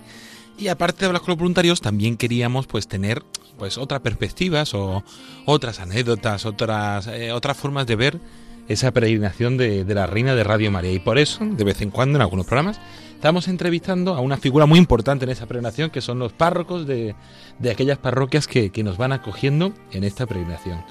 Y 0.57 0.69
aparte 0.69 1.01
de 1.01 1.07
hablar 1.07 1.21
con 1.21 1.31
los 1.31 1.39
voluntarios, 1.39 1.81
también 1.81 2.17
queríamos 2.17 2.69
pues 2.69 2.87
tener 2.87 3.25
pues 3.59 3.77
otras 3.77 4.03
perspectivas 4.03 4.75
o 4.75 5.03
otras 5.47 5.81
anécdotas, 5.81 6.47
otras, 6.47 7.09
eh, 7.09 7.33
otras 7.33 7.57
formas 7.57 7.89
de 7.89 7.97
ver 7.97 8.21
esa 8.69 8.93
peregrinación 8.93 9.57
de, 9.57 9.85
la 9.85 10.07
Reina 10.07 10.37
de 10.37 10.45
Radio 10.45 10.71
María. 10.71 10.93
Y 10.93 11.01
por 11.01 11.19
eso, 11.19 11.45
de 11.45 11.65
vez 11.65 11.83
en 11.83 11.91
cuando, 11.91 12.15
en 12.17 12.23
algunos 12.23 12.47
programas, 12.47 12.81
estamos 13.17 13.49
entrevistando 13.49 14.15
a 14.15 14.21
una 14.21 14.37
figura 14.37 14.67
muy 14.67 14.79
importante 14.79 15.25
en 15.25 15.33
esa 15.33 15.47
peregrinación, 15.47 15.91
que 15.91 16.01
son 16.01 16.21
los 16.21 16.33
párrocos 16.33 16.87
de, 16.87 17.17
de 17.59 17.71
aquellas 17.73 17.99
parroquias 17.99 18.47
que, 18.47 18.71
que 18.71 18.85
nos 18.85 18.97
van 18.97 19.11
acogiendo 19.11 19.73
en 19.91 20.05
esta 20.05 20.25
peregrinación. 20.25 20.85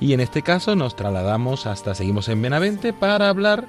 Y 0.00 0.14
en 0.14 0.20
este 0.20 0.40
caso 0.40 0.74
nos 0.76 0.96
trasladamos 0.96 1.66
hasta, 1.66 1.94
seguimos 1.94 2.28
en 2.30 2.40
Benavente, 2.40 2.94
para 2.94 3.28
hablar 3.28 3.66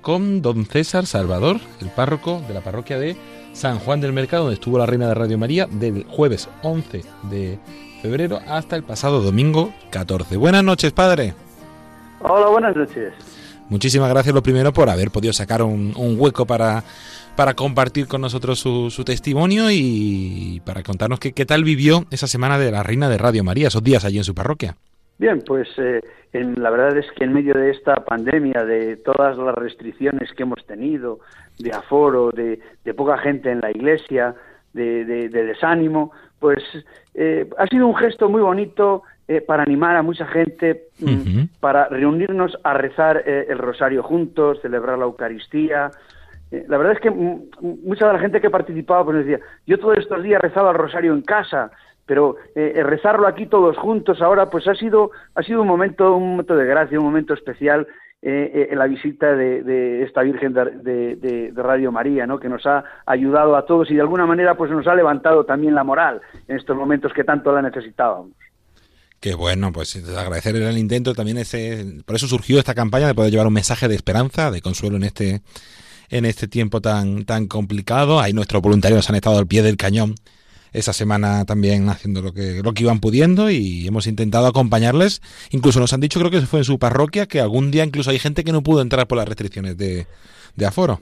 con 0.00 0.40
don 0.40 0.64
César 0.64 1.06
Salvador, 1.06 1.58
el 1.80 1.88
párroco 1.88 2.40
de 2.46 2.54
la 2.54 2.60
parroquia 2.60 2.98
de 2.98 3.16
San 3.52 3.80
Juan 3.80 4.00
del 4.00 4.12
Mercado, 4.12 4.44
donde 4.44 4.54
estuvo 4.54 4.78
la 4.78 4.86
Reina 4.86 5.08
de 5.08 5.14
Radio 5.14 5.38
María 5.38 5.66
del 5.66 6.04
jueves 6.04 6.48
11 6.62 7.04
de 7.30 7.58
febrero 8.00 8.40
hasta 8.46 8.76
el 8.76 8.84
pasado 8.84 9.22
domingo 9.22 9.74
14. 9.90 10.36
Buenas 10.36 10.62
noches, 10.62 10.92
padre. 10.92 11.34
Hola, 12.20 12.46
buenas 12.46 12.76
noches. 12.76 13.12
Muchísimas 13.68 14.08
gracias 14.08 14.34
lo 14.34 14.42
primero 14.42 14.72
por 14.72 14.88
haber 14.88 15.10
podido 15.10 15.32
sacar 15.32 15.62
un, 15.62 15.94
hueco 15.96 16.46
para, 16.46 16.84
para 17.34 17.54
compartir 17.54 18.06
con 18.06 18.20
nosotros 18.20 18.60
su, 18.60 19.02
testimonio 19.04 19.70
y 19.70 20.62
para 20.64 20.84
contarnos 20.84 21.18
qué 21.18 21.46
tal 21.46 21.64
vivió 21.64 22.04
esa 22.10 22.28
semana 22.28 22.58
de 22.58 22.70
la 22.70 22.84
Reina 22.84 23.08
de 23.08 23.18
Radio 23.18 23.42
María, 23.42 23.68
esos 23.68 23.82
días 23.82 24.04
allí 24.04 24.18
en 24.18 24.24
su 24.24 24.34
parroquia. 24.34 24.76
Bien, 25.22 25.40
pues 25.46 25.68
eh, 25.78 26.00
en, 26.32 26.60
la 26.60 26.68
verdad 26.70 26.98
es 26.98 27.06
que 27.12 27.22
en 27.22 27.32
medio 27.32 27.54
de 27.54 27.70
esta 27.70 27.94
pandemia, 27.94 28.64
de 28.64 28.96
todas 28.96 29.38
las 29.38 29.54
restricciones 29.54 30.32
que 30.32 30.42
hemos 30.42 30.66
tenido, 30.66 31.20
de 31.60 31.70
aforo, 31.70 32.32
de, 32.32 32.58
poca 32.96 33.18
gente 33.18 33.48
en 33.48 33.60
la 33.60 33.70
iglesia, 33.70 34.34
de, 34.72 35.04
desánimo, 35.28 36.10
pues 36.40 36.64
eh, 37.14 37.48
ha 37.56 37.68
sido 37.68 37.86
un 37.86 37.94
gesto 37.94 38.28
muy 38.28 38.42
bonito 38.42 39.04
eh, 39.28 39.40
para 39.40 39.62
animar 39.62 39.94
a 39.94 40.02
mucha 40.02 40.26
gente, 40.26 40.88
mm, 40.98 41.44
para 41.60 41.86
reunirnos 41.86 42.58
a 42.64 42.74
rezar 42.74 43.22
el 43.24 43.58
rosario 43.58 44.02
juntos, 44.02 44.58
celebrar 44.60 44.98
la 44.98 45.04
Eucaristía. 45.04 45.92
la 46.50 46.78
verdad 46.78 46.94
es 46.94 47.00
que 47.00 47.12
mm, 47.12 47.48
mucha 47.84 48.08
de 48.08 48.14
la 48.14 48.18
gente 48.18 48.40
que 48.40 48.50
participaba 48.50 49.04
pues 49.04 49.18
decía, 49.18 49.38
yo 49.68 49.78
todos 49.78 49.98
estos 49.98 50.20
días 50.24 50.42
rezaba 50.42 50.72
el 50.72 50.78
rosario 50.78 51.12
en 51.12 51.22
casa, 51.22 51.70
pero 52.06 52.36
eh, 52.54 52.82
rezarlo 52.82 53.26
aquí 53.26 53.46
todos 53.46 53.76
juntos 53.76 54.20
ahora 54.20 54.50
pues 54.50 54.66
ha 54.66 54.74
sido 54.74 55.10
ha 55.34 55.42
sido 55.42 55.62
un 55.62 55.68
momento 55.68 56.16
un 56.16 56.30
momento 56.30 56.56
de 56.56 56.66
gracia 56.66 56.98
un 56.98 57.04
momento 57.04 57.34
especial 57.34 57.86
eh, 58.20 58.50
eh, 58.54 58.68
en 58.70 58.78
la 58.78 58.86
visita 58.86 59.34
de, 59.34 60.02
esta 60.04 60.22
Virgen 60.22 60.52
de, 60.52 61.52
Radio 61.54 61.92
María 61.92 62.26
no 62.26 62.38
que 62.38 62.48
nos 62.48 62.64
ha 62.66 62.84
ayudado 63.06 63.56
a 63.56 63.66
todos 63.66 63.90
y 63.90 63.94
de 63.94 64.00
alguna 64.00 64.26
manera 64.26 64.56
pues 64.56 64.70
nos 64.70 64.86
ha 64.86 64.94
levantado 64.94 65.44
también 65.44 65.74
la 65.74 65.84
moral 65.84 66.20
en 66.48 66.56
estos 66.56 66.76
momentos 66.76 67.12
que 67.12 67.24
tanto 67.24 67.52
la 67.52 67.62
necesitábamos 67.62 68.32
Qué 69.20 69.36
bueno, 69.36 69.72
pues 69.72 69.94
agradecer 70.16 70.56
el 70.56 70.78
intento 70.78 71.14
también 71.14 71.38
ese, 71.38 72.02
por 72.04 72.16
eso 72.16 72.26
surgió 72.26 72.58
esta 72.58 72.74
campaña 72.74 73.06
de 73.06 73.14
poder 73.14 73.30
llevar 73.30 73.46
un 73.46 73.52
mensaje 73.52 73.86
de 73.86 73.94
esperanza, 73.94 74.50
de 74.50 74.60
consuelo 74.60 74.96
en 74.96 75.04
este 75.04 75.42
en 76.10 76.24
este 76.24 76.48
tiempo 76.48 76.80
tan 76.80 77.24
tan 77.24 77.46
complicado. 77.46 78.18
Ahí 78.18 78.32
nuestros 78.32 78.60
voluntarios 78.60 79.08
han 79.08 79.14
estado 79.14 79.38
al 79.38 79.46
pie 79.46 79.62
del 79.62 79.76
cañón 79.76 80.16
esa 80.72 80.92
semana 80.92 81.44
también 81.44 81.88
haciendo 81.88 82.22
lo 82.22 82.32
que, 82.32 82.62
lo 82.62 82.72
que 82.72 82.82
iban 82.82 83.00
pudiendo 83.00 83.50
y 83.50 83.86
hemos 83.86 84.06
intentado 84.06 84.46
acompañarles. 84.46 85.20
Incluso 85.50 85.80
nos 85.80 85.92
han 85.92 86.00
dicho, 86.00 86.18
creo 86.18 86.30
que 86.30 86.40
fue 86.42 86.60
en 86.60 86.64
su 86.64 86.78
parroquia, 86.78 87.26
que 87.26 87.40
algún 87.40 87.70
día 87.70 87.84
incluso 87.84 88.10
hay 88.10 88.18
gente 88.18 88.44
que 88.44 88.52
no 88.52 88.62
pudo 88.62 88.82
entrar 88.82 89.06
por 89.06 89.18
las 89.18 89.28
restricciones 89.28 89.76
de, 89.76 90.06
aforo. 90.66 91.00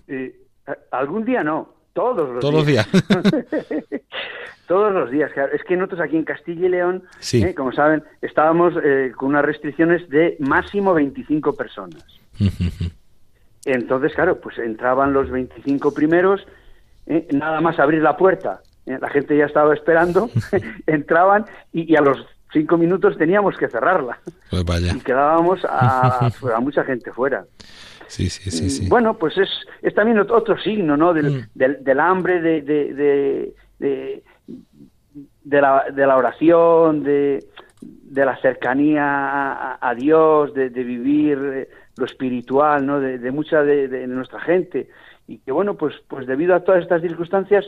algún 0.90 1.24
día 1.24 1.44
no, 1.44 1.72
todos 1.92 2.28
los 2.28 2.40
todos 2.40 2.66
días. 2.66 2.88
Los 2.92 3.30
días. 3.30 3.84
todos 4.66 4.92
los 4.92 5.10
días. 5.10 5.30
Es 5.52 5.62
que 5.64 5.76
nosotros 5.76 6.00
aquí 6.00 6.16
en 6.16 6.24
Castilla 6.24 6.66
y 6.66 6.70
León, 6.70 7.04
eh, 7.32 7.54
como 7.54 7.72
saben, 7.72 8.02
estábamos 8.22 8.74
eh, 8.82 9.12
con 9.16 9.30
unas 9.30 9.44
restricciones 9.44 10.08
de 10.08 10.36
máximo 10.40 10.94
25 10.94 11.54
personas. 11.54 12.04
Entonces, 13.64 14.14
claro, 14.14 14.40
pues 14.40 14.58
entraban 14.58 15.12
los 15.12 15.30
25 15.30 15.92
primeros, 15.92 16.46
eh, 17.06 17.28
nada 17.32 17.60
más 17.60 17.78
abrir 17.78 18.00
la 18.00 18.16
puerta 18.16 18.62
eh, 18.62 18.69
la 18.98 19.08
gente 19.08 19.36
ya 19.36 19.46
estaba 19.46 19.74
esperando, 19.74 20.30
entraban 20.86 21.46
y, 21.72 21.94
a 21.96 22.00
los 22.00 22.18
cinco 22.52 22.76
minutos 22.76 23.16
teníamos 23.16 23.56
que 23.56 23.68
cerrarla. 23.68 24.18
Pues 24.50 24.64
vaya. 24.64 24.92
Y 24.94 25.00
quedábamos 25.00 25.60
a, 25.64 26.30
mucha 26.60 26.84
gente 26.84 27.12
fuera. 27.12 27.44
Sí, 28.06 28.28
sí, 28.28 28.50
sí, 28.50 28.70
sí. 28.70 28.88
Bueno, 28.88 29.16
pues 29.16 29.38
es, 29.38 29.48
es 29.82 29.94
también 29.94 30.18
otro 30.18 30.58
signo, 30.58 30.96
¿no? 30.96 31.14
Del, 31.14 31.30
mm. 31.30 31.84
del, 31.84 32.00
hambre 32.00 32.40
de, 32.40 32.62
de, 32.62 33.54
de, 33.78 34.24
de, 35.44 35.60
la, 35.60 35.84
de 35.92 36.06
la 36.08 36.16
oración, 36.16 37.04
de, 37.04 37.38
de 37.80 38.24
la 38.24 38.36
cercanía 38.40 39.78
a, 39.80 39.94
Dios, 39.94 40.52
de, 40.54 40.68
vivir 40.68 41.38
eh, 41.38 41.68
lo 41.96 42.04
espiritual, 42.04 42.84
¿no? 42.84 43.00
De, 43.00 43.30
mucha 43.30 43.62
de, 43.62 44.06
nuestra 44.06 44.40
gente. 44.40 44.88
Y 45.26 45.38
que, 45.38 45.52
bueno, 45.52 45.74
pues, 45.74 45.94
pues 46.08 46.26
debido 46.26 46.54
a 46.54 46.64
todas 46.64 46.82
estas 46.82 47.02
circunstancias, 47.02 47.64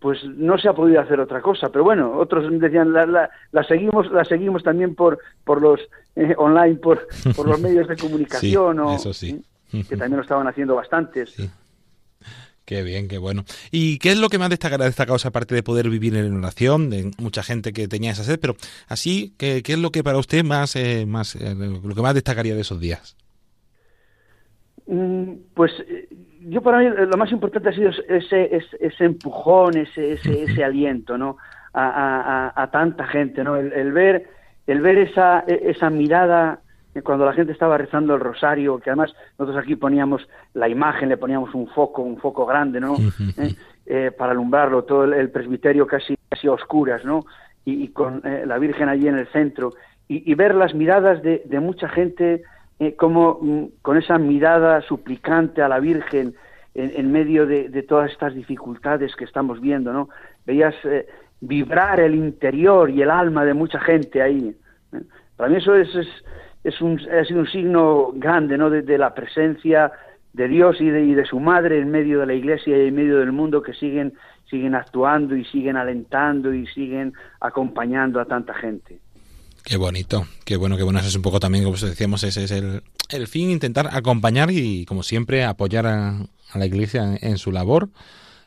pues 0.00 0.24
no 0.24 0.58
se 0.58 0.68
ha 0.68 0.72
podido 0.72 1.00
hacer 1.00 1.20
otra 1.20 1.40
cosa. 1.40 1.68
Pero 1.68 1.84
bueno, 1.84 2.16
otros 2.18 2.50
decían, 2.58 2.92
la, 2.92 3.30
la, 3.52 3.64
seguimos 3.64 4.10
la 4.10 4.24
seguimos 4.24 4.62
también 4.62 4.94
por, 4.94 5.18
por 5.44 5.60
los 5.60 5.80
eh, 6.16 6.34
online, 6.36 6.76
por, 6.76 7.06
por 7.36 7.46
los 7.46 7.60
medios 7.60 7.86
de 7.86 7.96
comunicación, 8.00 8.80
o, 8.80 8.94
eso 8.94 9.12
sí. 9.12 9.42
que 9.70 9.96
también 9.96 10.16
lo 10.16 10.22
estaban 10.22 10.48
haciendo 10.48 10.74
bastantes. 10.74 11.36
Qué 12.64 12.82
bien, 12.82 13.08
qué 13.08 13.18
bueno. 13.18 13.44
¿Y 13.70 13.98
qué 13.98 14.12
es 14.12 14.18
lo 14.18 14.28
que 14.28 14.38
más 14.38 14.48
destaca 14.48 14.78
de 14.78 14.88
esta 14.88 15.04
causa, 15.04 15.28
aparte 15.28 15.54
de 15.54 15.62
poder 15.62 15.90
vivir 15.90 16.16
en 16.16 16.36
oración, 16.36 16.88
de 16.88 17.10
mucha 17.18 17.42
gente 17.42 17.72
que 17.72 17.88
tenía 17.88 18.12
esa 18.12 18.24
sed? 18.24 18.38
Pero 18.40 18.56
así, 18.86 19.34
¿qué, 19.36 19.62
qué 19.62 19.74
es 19.74 19.78
lo 19.78 19.90
que 19.90 20.02
para 20.02 20.18
usted 20.18 20.44
más, 20.44 20.76
eh, 20.76 21.04
más 21.04 21.34
eh, 21.36 21.54
lo 21.54 21.94
que 21.94 22.02
más 22.02 22.14
destacaría 22.14 22.54
de 22.54 22.60
esos 22.62 22.80
días? 22.80 23.16
Mm, 24.86 25.32
pues 25.52 25.72
yo 26.40 26.62
para 26.62 26.78
mí 26.78 26.88
lo 26.88 27.16
más 27.16 27.30
importante 27.32 27.68
ha 27.68 27.72
sido 27.72 27.90
ese, 28.08 28.56
ese, 28.80 29.04
empujón, 29.04 29.76
ese, 29.76 30.12
ese, 30.12 30.44
ese, 30.44 30.64
aliento, 30.64 31.18
¿no? 31.18 31.36
A, 31.72 32.52
a, 32.54 32.70
tanta 32.70 33.06
gente, 33.06 33.44
¿no? 33.44 33.56
El, 33.56 33.92
ver, 33.92 34.28
el 34.66 34.80
ver 34.80 34.98
esa, 34.98 35.40
esa 35.46 35.88
mirada 35.88 36.60
cuando 37.04 37.24
la 37.24 37.32
gente 37.32 37.52
estaba 37.52 37.78
rezando 37.78 38.14
el 38.14 38.20
rosario, 38.20 38.78
que 38.78 38.90
además 38.90 39.14
nosotros 39.38 39.62
aquí 39.62 39.76
poníamos 39.76 40.26
la 40.54 40.68
imagen, 40.68 41.08
le 41.08 41.16
poníamos 41.16 41.54
un 41.54 41.68
foco, 41.68 42.02
un 42.02 42.18
foco 42.18 42.44
grande, 42.44 42.80
¿no? 42.80 42.96
¿Eh? 43.38 43.54
Eh, 43.86 44.10
para 44.16 44.32
alumbrarlo, 44.32 44.84
todo 44.84 45.04
el, 45.04 45.30
presbiterio 45.30 45.86
casi, 45.86 46.16
casi 46.28 46.48
a 46.48 46.52
oscuras, 46.52 47.04
¿no? 47.04 47.24
Y, 47.64 47.88
con 47.88 48.22
eh, 48.24 48.44
la 48.46 48.58
Virgen 48.58 48.88
allí 48.88 49.06
en 49.06 49.18
el 49.18 49.28
centro. 49.28 49.72
Y, 50.08 50.34
ver 50.34 50.56
las 50.56 50.74
miradas 50.74 51.22
de, 51.22 51.42
de 51.44 51.60
mucha 51.60 51.88
gente 51.88 52.42
eh, 52.80 52.96
como 52.96 53.38
mm, 53.40 53.64
con 53.82 53.98
esa 53.98 54.16
mirada 54.18 54.80
suplicante 54.80 55.60
a 55.60 55.68
la 55.68 55.80
Virgen 55.80 56.34
en, 56.74 57.12
medio 57.12 57.46
de, 57.46 57.68
todas 57.82 58.10
estas 58.10 58.34
dificultades 58.34 59.14
que 59.16 59.24
estamos 59.24 59.60
viendo, 59.60 59.92
¿no? 59.92 60.08
Veías 60.46 60.74
eh, 60.84 61.06
vibrar 61.40 62.00
el 62.00 62.14
interior 62.14 62.88
y 62.88 63.02
el 63.02 63.10
alma 63.10 63.44
de 63.44 63.52
mucha 63.52 63.80
gente 63.80 64.22
ahí. 64.22 64.56
¿eh? 64.94 65.02
Para 65.36 65.50
mí 65.50 65.56
eso 65.56 65.74
es, 65.74 65.88
es 66.64 66.80
un, 66.80 66.98
ha 67.10 67.24
sido 67.24 67.40
un 67.40 67.48
signo 67.48 68.12
grande 68.14 68.56
¿no? 68.56 68.70
de, 68.70 68.98
la 68.98 69.12
presencia 69.12 69.92
de 70.32 70.48
Dios 70.48 70.80
y 70.80 70.88
de, 70.88 71.04
y 71.04 71.14
de, 71.14 71.26
su 71.26 71.38
madre 71.38 71.80
en 71.80 71.90
medio 71.90 72.20
de 72.20 72.26
la 72.26 72.34
iglesia 72.34 72.78
y 72.78 72.88
en 72.88 72.94
medio 72.94 73.18
del 73.18 73.32
mundo 73.32 73.62
que 73.62 73.74
siguen, 73.74 74.14
siguen 74.48 74.74
actuando 74.74 75.36
y 75.36 75.44
siguen 75.44 75.76
alentando 75.76 76.54
y 76.54 76.66
siguen 76.68 77.12
acompañando 77.40 78.20
a 78.20 78.26
tanta 78.26 78.54
gente. 78.54 79.00
Qué 79.64 79.76
bonito, 79.76 80.24
qué 80.44 80.56
bueno, 80.56 80.76
qué 80.76 80.82
bueno. 80.82 80.98
Eso 80.98 81.08
es 81.08 81.16
un 81.16 81.22
poco 81.22 81.38
también, 81.38 81.64
como 81.64 81.76
decíamos, 81.76 82.22
ese 82.24 82.44
es 82.44 82.50
el, 82.50 82.82
el 83.10 83.26
fin, 83.26 83.50
intentar 83.50 83.88
acompañar 83.92 84.50
y, 84.50 84.84
como 84.86 85.02
siempre, 85.02 85.44
apoyar 85.44 85.86
a, 85.86 86.26
la 86.54 86.66
iglesia 86.66 87.16
en, 87.20 87.38
su 87.38 87.52
labor. 87.52 87.88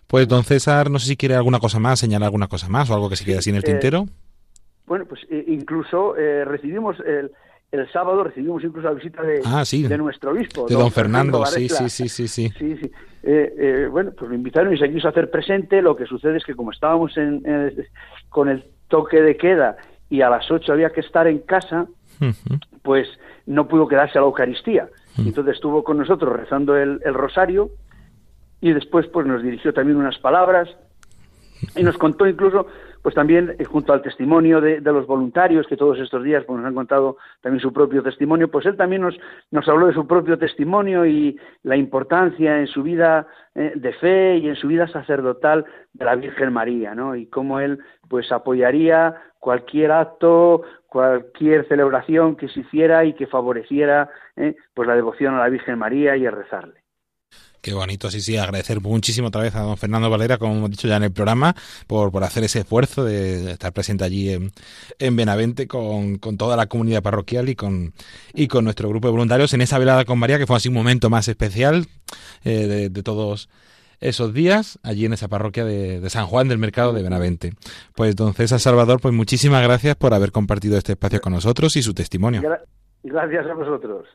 Pues, 0.08 0.28
don 0.28 0.44
César, 0.44 0.90
no 0.90 1.00
sé 1.00 1.08
si 1.08 1.18
quiere 1.18 1.36
alguna 1.36 1.60
cosa 1.60 1.80
más, 1.80 2.00
señalar 2.00 2.28
alguna 2.28 2.48
cosa 2.48 2.68
más 2.68 2.90
o 2.90 2.94
algo 2.94 3.10
que 3.10 3.16
se 3.16 3.26
quede 3.26 3.38
así 3.38 3.50
en 3.50 3.58
el 3.58 3.64
eh, 3.64 3.68
tintero. 3.68 4.06
Bueno, 4.86 5.06
pues 5.06 5.22
eh, 5.30 5.46
incluso 5.48 6.18
eh, 6.18 6.44
recibimos 6.46 6.98
el, 7.00 7.32
el 7.72 7.92
sábado 7.92 8.24
recibimos 8.24 8.64
incluso 8.64 8.90
la 8.90 8.94
visita 8.94 9.24
de, 9.24 9.42
ah, 9.46 9.64
de 9.72 9.98
nuestro 9.98 10.32
obispo. 10.32 10.68
De 10.68 10.76
don, 10.76 10.92
Fernando, 10.92 11.46
sí, 11.46 11.70
sí, 11.70 11.90
sí, 11.90 12.10
sí, 12.10 12.28
sí. 12.28 12.50
sí, 12.50 12.92
bueno, 13.90 14.12
pues 14.12 14.30
lo 14.30 14.36
invitaron 14.36 14.74
y 14.74 14.78
se 14.78 14.92
quiso 14.92 15.08
hacer 15.08 15.32
presente. 15.32 15.82
Lo 15.82 15.96
que 15.96 16.06
sucede 16.06 16.38
es 16.38 16.44
que 16.44 16.54
como 16.54 16.72
estábamos 16.72 17.16
en, 17.18 17.42
con 18.30 18.50
el 18.50 18.66
toque 18.90 19.22
de 19.22 19.38
queda 19.38 19.78
y 20.14 20.22
a 20.22 20.30
las 20.30 20.52
8 20.52 20.72
había 20.72 20.92
que 20.92 21.00
estar 21.00 21.26
en 21.26 21.40
casa, 21.40 21.88
pues 22.84 23.08
no 23.48 23.68
pudo 23.68 23.88
quedarse 23.88 24.20
a 24.20 24.22
la 24.22 24.28
Eucaristía. 24.28 24.88
Entonces 25.18 25.56
estuvo 25.56 25.84
con 25.84 25.98
nosotros 25.98 26.32
rezando 26.38 26.78
el, 26.78 27.02
el 27.04 27.16
rosario 27.16 27.72
y 28.62 28.74
después 28.74 29.08
pues 29.08 29.26
nos 29.26 29.42
dirigió 29.42 29.74
también 29.74 29.98
unas 29.98 30.20
palabras 30.20 30.70
y 31.76 31.84
nos 31.84 31.98
contó 31.98 32.28
incluso 32.28 32.68
pues 33.04 33.16
también 33.16 33.56
eh, 33.60 33.66
junto 33.66 33.94
al 33.94 34.02
testimonio 34.02 34.62
de, 34.62 34.80
los 34.82 35.06
voluntarios 35.06 35.68
que 35.68 35.78
todos 35.78 36.00
estos 36.00 36.24
días 36.24 36.44
pues, 36.46 36.58
nos 36.58 36.68
han 36.68 36.74
contado 36.74 37.18
también 37.42 37.62
su 37.62 37.74
propio 37.74 38.02
testimonio, 38.02 38.50
pues 38.50 38.66
él 38.66 38.78
también 38.78 39.02
nos, 39.02 39.16
nos 39.52 39.68
habló 39.68 39.88
de 39.88 39.94
su 39.94 40.08
propio 40.08 40.38
testimonio 40.38 41.06
y 41.06 41.38
la 41.64 41.76
importancia 41.76 42.60
en 42.60 42.68
su 42.68 42.82
vida 42.82 43.28
eh, 43.56 43.74
de 43.76 43.94
fe 43.94 44.38
y 44.38 44.48
en 44.48 44.56
su 44.56 44.68
vida 44.68 44.88
sacerdotal 44.88 45.66
de 45.92 46.06
la 46.06 46.16
Virgen 46.16 46.54
María, 46.54 46.96
¿no? 46.96 47.16
Y 47.16 47.28
cómo 47.28 47.60
él 47.60 47.80
pues 48.08 48.32
apoyaría 48.32 49.16
cualquier 49.40 49.92
acto, 49.92 50.62
cualquier 50.88 51.68
celebración 51.68 52.38
que 52.38 52.48
se 52.48 52.62
hiciera 52.62 53.04
y 53.04 53.14
que 53.14 53.28
favoreciera 53.28 54.10
eh, 54.38 54.56
pues 54.74 54.88
la 54.88 54.96
devoción 54.96 55.36
a 55.36 55.40
la 55.40 55.50
Virgen 55.50 55.78
María 55.78 56.16
y 56.16 56.26
a 56.26 56.32
rezarle. 56.32 56.83
Qué 57.64 57.74
bonito, 57.74 58.12
sí, 58.12 58.20
sí, 58.20 58.36
agradecer 58.36 58.82
muchísimo 58.82 59.30
otra 59.30 59.42
vez 59.42 59.56
a 59.56 59.62
don 59.62 59.78
Fernando 59.78 60.10
Valera, 60.10 60.38
como 60.38 60.54
hemos 60.54 60.72
dicho 60.72 60.86
ya 60.86 60.98
en 60.98 61.04
el 61.04 61.14
programa, 61.14 61.56
por, 61.88 62.12
por 62.12 62.26
hacer 62.26 62.44
ese 62.44 62.60
esfuerzo 62.60 63.06
de 63.06 63.52
estar 63.52 63.72
presente 63.72 64.04
allí 64.04 64.32
en, 64.32 64.52
en 65.00 65.16
Benavente 65.16 65.66
con, 65.66 66.18
con, 66.18 66.36
toda 66.36 66.58
la 66.58 66.66
comunidad 66.66 67.02
parroquial 67.02 67.48
y 67.48 67.56
con, 67.56 67.94
y 68.34 68.50
con 68.50 68.66
nuestro 68.66 68.90
grupo 68.90 69.08
de 69.08 69.14
voluntarios 69.14 69.54
en 69.54 69.62
esa 69.62 69.80
velada 69.80 70.04
con 70.04 70.20
María, 70.20 70.38
que 70.38 70.46
fue 70.46 70.58
así 70.58 70.68
un 70.68 70.74
momento 70.74 71.10
más 71.10 71.30
especial 71.30 71.86
eh, 72.44 72.90
de, 72.92 73.02
todos 73.02 73.50
esos 74.02 74.34
días 74.34 74.78
allí 74.84 75.06
en 75.06 75.14
esa 75.14 75.30
parroquia 75.30 75.64
de, 75.64 76.10
San 76.10 76.28
Juan 76.28 76.50
del 76.50 76.58
Mercado 76.58 76.92
de 76.92 77.02
Benavente. 77.02 77.54
Pues 77.96 78.18
don 78.18 78.34
César 78.34 78.60
Salvador, 78.60 79.00
pues 79.00 79.14
muchísimas 79.14 79.64
gracias 79.64 79.96
por 79.96 80.14
haber 80.14 80.34
compartido 80.34 80.78
este 80.78 80.92
espacio 80.92 81.22
con 81.22 81.32
nosotros 81.32 81.78
y 81.78 81.82
su 81.82 81.94
testimonio. 81.94 82.42
Gracias 83.04 83.46
a 83.46 83.54
vosotros. 83.54 84.06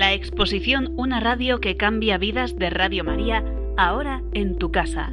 La 0.00 0.14
exposición 0.14 0.94
Una 0.96 1.20
radio 1.20 1.60
que 1.60 1.76
cambia 1.76 2.16
vidas 2.16 2.56
de 2.56 2.70
Radio 2.70 3.04
María, 3.04 3.44
ahora 3.76 4.22
en 4.32 4.56
tu 4.56 4.72
casa. 4.72 5.12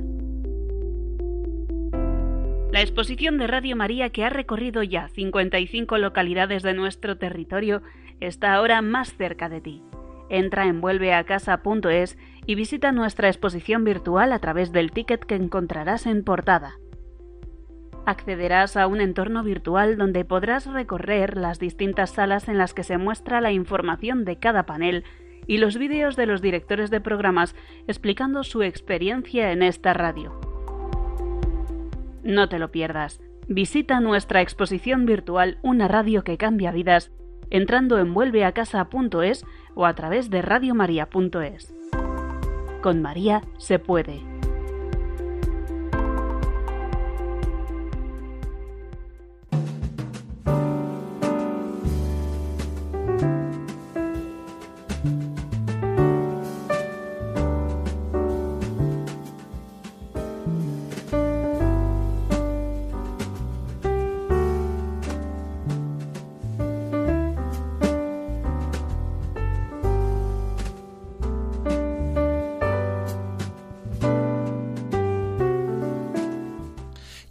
La 2.71 2.79
exposición 2.79 3.37
de 3.37 3.47
Radio 3.47 3.75
María 3.75 4.11
que 4.11 4.23
ha 4.23 4.29
recorrido 4.29 4.83
ya 4.83 5.09
55 5.09 5.97
localidades 5.97 6.63
de 6.63 6.73
nuestro 6.73 7.17
territorio 7.17 7.81
está 8.21 8.53
ahora 8.53 8.81
más 8.81 9.13
cerca 9.13 9.49
de 9.49 9.59
ti. 9.59 9.83
Entra 10.29 10.67
en 10.67 10.79
vuelveacasa.es 10.79 12.17
y 12.45 12.55
visita 12.55 12.93
nuestra 12.93 13.27
exposición 13.27 13.83
virtual 13.83 14.31
a 14.31 14.39
través 14.39 14.71
del 14.71 14.93
ticket 14.93 15.25
que 15.25 15.35
encontrarás 15.35 16.05
en 16.05 16.23
portada 16.23 16.77
accederás 18.07 18.77
a 18.77 18.87
un 18.87 19.01
entorno 19.01 19.43
virtual 19.43 19.97
donde 19.97 20.23
podrás 20.23 20.65
recorrer 20.65 21.35
las 21.35 21.59
distintas 21.59 22.11
salas 22.11 22.47
en 22.47 22.57
las 22.57 22.73
que 22.73 22.83
se 22.83 22.97
muestra 22.97 23.41
la 23.41 23.51
información 23.51 24.23
de 24.23 24.37
cada 24.37 24.65
panel 24.65 25.03
y 25.45 25.57
los 25.57 25.77
vídeos 25.77 26.15
de 26.15 26.25
los 26.25 26.41
directores 26.41 26.89
de 26.89 27.01
programas 27.01 27.53
explicando 27.85 28.43
su 28.43 28.63
experiencia 28.63 29.51
en 29.51 29.61
esta 29.61 29.93
radio. 29.93 30.39
No 32.23 32.47
te 32.47 32.59
lo 32.59 32.71
pierdas. 32.71 33.21
Visita 33.49 33.99
nuestra 33.99 34.41
exposición 34.41 35.05
virtual 35.05 35.57
Una 35.61 35.89
radio 35.89 36.23
que 36.23 36.37
cambia 36.37 36.71
vidas 36.71 37.11
entrando 37.49 37.99
en 37.99 38.13
vuelveacasa.es 38.13 39.45
o 39.75 39.85
a 39.85 39.93
través 39.95 40.29
de 40.29 40.41
radiomaria.es. 40.41 41.73
Con 42.81 43.01
María 43.01 43.41
se 43.57 43.79
puede. 43.79 44.36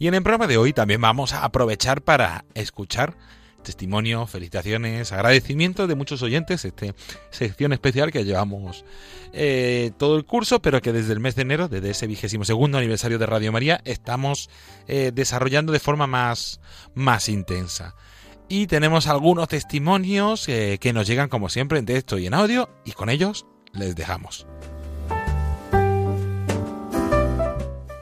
Y 0.06 0.08
en 0.08 0.14
el 0.14 0.22
programa 0.22 0.46
de 0.46 0.56
hoy 0.56 0.72
también 0.72 1.00
vamos 1.00 1.32
a 1.32 1.44
aprovechar 1.44 2.00
para 2.00 2.44
escuchar 2.54 3.16
testimonio, 3.64 4.28
felicitaciones, 4.28 5.10
agradecimientos 5.10 5.88
de 5.88 5.96
muchos 5.96 6.22
oyentes, 6.22 6.64
esta 6.64 6.94
sección 7.30 7.72
especial 7.72 8.12
que 8.12 8.24
llevamos 8.24 8.84
eh, 9.32 9.90
todo 9.98 10.16
el 10.16 10.24
curso, 10.24 10.62
pero 10.62 10.80
que 10.80 10.92
desde 10.92 11.12
el 11.12 11.18
mes 11.18 11.34
de 11.34 11.42
enero, 11.42 11.66
desde 11.66 11.90
ese 11.90 12.06
vigésimo 12.06 12.44
segundo 12.44 12.78
aniversario 12.78 13.18
de 13.18 13.26
Radio 13.26 13.50
María, 13.50 13.80
estamos 13.84 14.48
eh, 14.86 15.10
desarrollando 15.12 15.72
de 15.72 15.80
forma 15.80 16.06
más, 16.06 16.60
más 16.94 17.28
intensa. 17.28 17.96
Y 18.48 18.68
tenemos 18.68 19.08
algunos 19.08 19.48
testimonios 19.48 20.48
eh, 20.48 20.78
que 20.80 20.92
nos 20.92 21.08
llegan 21.08 21.28
como 21.28 21.48
siempre 21.48 21.80
en 21.80 21.86
texto 21.86 22.16
y 22.16 22.28
en 22.28 22.34
audio, 22.34 22.70
y 22.84 22.92
con 22.92 23.10
ellos 23.10 23.44
les 23.72 23.96
dejamos. 23.96 24.46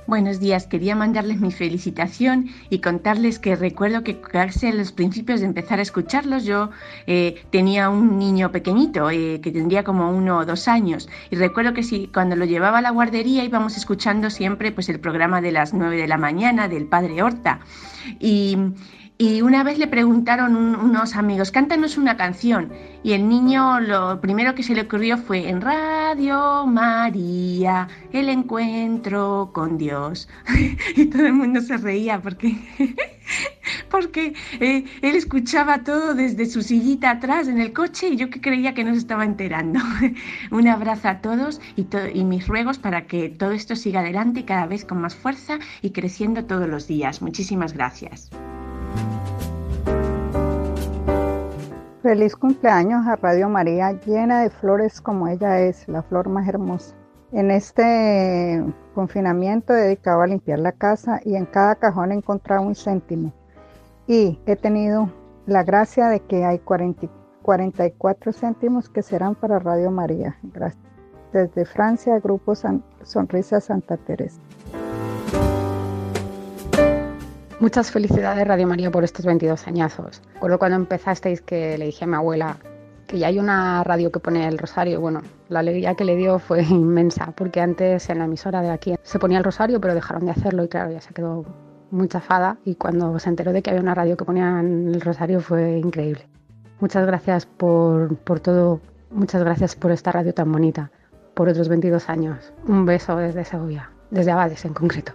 Buenos 0.07 0.39
días, 0.39 0.67
quería 0.67 0.95
mandarles 0.95 1.41
mi 1.41 1.51
felicitación 1.51 2.51
y 2.69 2.81
contarles 2.81 3.39
que 3.39 3.57
recuerdo 3.57 4.05
que 4.05 4.21
casi 4.21 4.67
en 4.67 4.77
los 4.77 4.93
principios 4.93 5.41
de 5.41 5.47
empezar 5.47 5.79
a 5.79 5.83
escucharlos 5.83 6.45
yo 6.45 6.69
eh, 7.07 7.43
tenía 7.49 7.89
un 7.89 8.19
niño 8.19 8.53
pequeñito 8.53 9.09
eh, 9.09 9.41
que 9.43 9.51
tendría 9.51 9.83
como 9.83 10.11
uno 10.11 10.37
o 10.37 10.45
dos 10.45 10.69
años. 10.69 11.09
Y 11.31 11.37
recuerdo 11.37 11.73
que 11.73 11.83
si 11.83 12.09
cuando 12.09 12.37
lo 12.37 12.45
llevaba 12.45 12.79
a 12.79 12.83
la 12.83 12.91
guardería 12.91 13.45
íbamos 13.45 13.79
escuchando 13.79 14.29
siempre 14.29 14.73
pues 14.73 14.91
el 14.91 15.01
programa 15.01 15.41
de 15.41 15.53
las 15.53 15.73
nueve 15.73 15.97
de 15.97 16.07
la 16.07 16.19
mañana 16.19 16.69
del 16.69 16.85
padre 16.85 17.23
Horta. 17.23 17.61
Y 18.21 18.59
y 19.17 19.43
una 19.43 19.63
vez 19.63 19.79
le 19.79 19.87
preguntaron 19.87 20.57
unos 20.57 21.15
amigos, 21.15 21.53
cántanos 21.53 21.99
una 21.99 22.17
canción. 22.17 22.73
Y 23.05 23.13
el 23.13 23.29
niño 23.29 23.79
lo 23.79 24.21
primero 24.21 24.57
que 24.57 24.65
se 24.65 24.75
le 24.75 24.83
ocurrió 24.83 25.19
fue 25.19 25.49
en 25.49 25.61
Radio 25.61 26.67
María, 26.67 27.87
el 28.13 28.29
encuentro 28.29 29.51
con 29.55 29.79
Dios. 29.79 30.29
y 30.97 31.07
todo 31.07 31.27
el 31.27 31.33
mundo 31.33 31.61
se 31.61 31.77
reía 31.77 32.21
porque, 32.21 32.57
porque 33.89 34.35
eh, 34.59 34.85
él 35.01 35.15
escuchaba 35.15 35.85
todo 35.85 36.15
desde 36.15 36.47
su 36.47 36.63
sillita 36.63 37.11
atrás 37.11 37.47
en 37.47 37.61
el 37.61 37.73
coche 37.73 38.09
y 38.09 38.17
yo 38.17 38.31
que 38.31 38.41
creía 38.41 38.75
que 38.75 38.83
no 38.83 38.95
se 38.95 38.99
estaba 38.99 39.25
enterando. 39.25 39.79
Un 40.51 40.67
abrazo 40.67 41.09
a 41.09 41.21
todos 41.21 41.61
y, 41.77 41.87
y 42.15 42.25
mis 42.25 42.49
ruegos 42.49 42.79
para 42.79 43.07
que 43.07 43.29
todo 43.29 43.53
esto 43.53 43.77
siga 43.77 44.01
adelante 44.01 44.45
cada 44.45 44.67
vez 44.67 44.85
con 44.85 45.01
más 45.01 45.15
fuerza 45.15 45.61
y 45.83 45.91
creciendo 45.91 46.47
todos 46.47 46.69
los 46.69 46.89
días. 46.89 47.23
Muchísimas 47.23 47.75
gracias. 47.75 48.31
Feliz 52.05 52.37
cumpleaños 52.37 53.07
a 53.07 53.17
Radio 53.17 53.49
María, 53.49 53.93
llena 54.05 54.43
de 54.43 54.51
flores 54.51 55.01
como 55.01 55.27
ella 55.27 55.61
es, 55.61 55.89
la 55.89 56.03
flor 56.03 56.29
más 56.29 56.47
hermosa. 56.47 56.95
En 57.33 57.51
este 57.51 58.63
confinamiento 58.95 59.73
he 59.73 59.85
dedicado 59.85 60.21
a 60.21 60.27
limpiar 60.27 60.59
la 60.59 60.73
casa 60.73 61.19
y 61.25 61.35
en 61.35 61.47
cada 61.47 61.77
cajón 61.77 62.13
he 62.13 62.17
encontrado 62.17 62.61
un 62.61 62.75
céntimo. 62.75 63.33
Y 64.07 64.39
he 64.45 64.55
tenido 64.55 65.11
la 65.47 65.63
gracia 65.63 66.09
de 66.09 66.21
que 66.21 66.45
hay 66.45 66.59
44 66.59 68.33
céntimos 68.35 68.91
que 68.91 69.01
serán 69.01 69.35
para 69.35 69.59
Radio 69.59 69.91
María. 69.91 70.37
Gracias. 70.43 70.85
Desde 71.33 71.65
Francia, 71.65 72.19
Grupo 72.19 72.53
Sonrisa 73.03 73.63
Santa 73.63 73.97
Teresa. 73.97 74.43
Muchas 77.61 77.93
felicidades 77.93 78.47
Radio 78.49 78.67
María 78.67 78.91
por 78.91 79.05
estos 79.05 79.25
22 79.25 79.69
añazos. 79.69 80.21
Recuerdo 80.35 80.59
cuando 80.59 80.77
empezasteis 80.77 81.41
que 81.41 81.79
le 81.79 81.87
dije 81.87 82.05
a 82.05 82.09
mi 82.09 82.17
abuela 82.17 82.57
que 83.07 83.19
ya 83.19 83.29
hay 83.29 83.39
una 83.39 83.85
radio 83.85 84.11
que 84.11 84.19
pone 84.19 84.49
el 84.49 84.59
rosario. 84.59 85.01
Bueno, 85.01 85.23
la 85.49 85.61
alegría 85.61 85.95
que 85.95 86.05
le 86.05 86.17
dio 86.17 86.41
fue 86.41 86.63
inmensa, 86.71 87.33
porque 87.37 87.61
antes 87.61 88.11
en 88.11 88.19
la 88.19 88.25
emisora 88.25 88.61
de 88.61 88.71
aquí 88.71 88.97
se 89.03 89.19
ponía 89.19 89.39
el 89.39 89.45
rosario, 89.45 89.81
pero 89.81 89.95
dejaron 89.95 90.25
de 90.25 90.33
hacerlo 90.33 90.65
y 90.65 90.69
claro, 90.69 90.91
ya 90.91 91.01
se 91.01 91.15
quedó 91.15 91.45
muy 91.91 92.09
chafada 92.09 92.59
y 92.65 92.75
cuando 92.75 93.19
se 93.21 93.29
enteró 93.29 93.53
de 93.53 93.63
que 93.63 93.71
había 93.71 93.83
una 93.83 93.95
radio 93.95 94.17
que 94.17 94.25
ponía 94.25 94.61
el 94.61 95.01
rosario 95.01 95.41
fue 95.41 95.79
increíble. 95.79 96.27
Muchas 96.81 97.07
gracias 97.07 97.47
por, 97.47 98.17
por 98.17 98.41
todo, 98.41 98.81
muchas 99.11 99.45
gracias 99.45 99.77
por 99.77 99.93
esta 99.93 100.11
radio 100.11 100.35
tan 100.35 100.51
bonita, 100.51 100.91
por 101.35 101.49
otros 101.49 101.69
22 101.69 102.09
años. 102.09 102.53
Un 102.67 102.85
beso 102.85 103.17
desde 103.17 103.45
Segovia, 103.45 103.91
desde 104.11 104.33
Abades 104.33 104.65
en 104.65 104.75
concreto. 104.75 105.13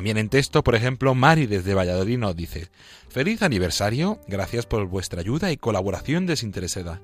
También 0.00 0.16
en 0.16 0.30
texto, 0.30 0.64
por 0.64 0.74
ejemplo, 0.74 1.14
Mari 1.14 1.44
desde 1.44 1.74
Valladolid 1.74 2.16
nos 2.16 2.34
dice, 2.34 2.70
Feliz 3.10 3.42
aniversario, 3.42 4.18
gracias 4.26 4.64
por 4.64 4.86
vuestra 4.86 5.20
ayuda 5.20 5.52
y 5.52 5.58
colaboración 5.58 6.24
desinteresada. 6.24 7.02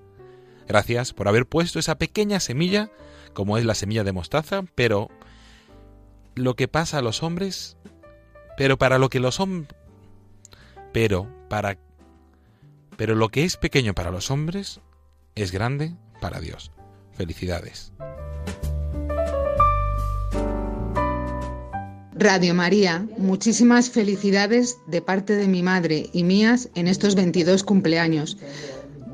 Gracias 0.66 1.12
por 1.12 1.28
haber 1.28 1.44
puesto 1.44 1.78
esa 1.78 1.98
pequeña 1.98 2.40
semilla, 2.40 2.90
como 3.34 3.58
es 3.58 3.66
la 3.66 3.74
semilla 3.74 4.02
de 4.02 4.12
mostaza, 4.12 4.62
pero 4.74 5.10
lo 6.34 6.54
que 6.54 6.68
pasa 6.68 6.96
a 6.96 7.02
los 7.02 7.22
hombres, 7.22 7.76
pero 8.56 8.78
para 8.78 8.96
lo 8.96 9.10
que 9.10 9.20
los 9.20 9.40
hombres, 9.40 9.76
pero 10.94 11.30
para, 11.50 11.76
pero 12.96 13.14
lo 13.14 13.28
que 13.28 13.44
es 13.44 13.58
pequeño 13.58 13.92
para 13.92 14.10
los 14.10 14.30
hombres 14.30 14.80
es 15.34 15.52
grande 15.52 15.92
para 16.22 16.40
Dios. 16.40 16.72
Felicidades. 17.12 17.92
Radio 22.18 22.54
María, 22.54 23.06
muchísimas 23.18 23.90
felicidades 23.90 24.78
de 24.86 25.02
parte 25.02 25.36
de 25.36 25.46
mi 25.48 25.62
madre 25.62 26.08
y 26.14 26.24
mías 26.24 26.70
en 26.74 26.88
estos 26.88 27.14
22 27.14 27.62
cumpleaños. 27.62 28.38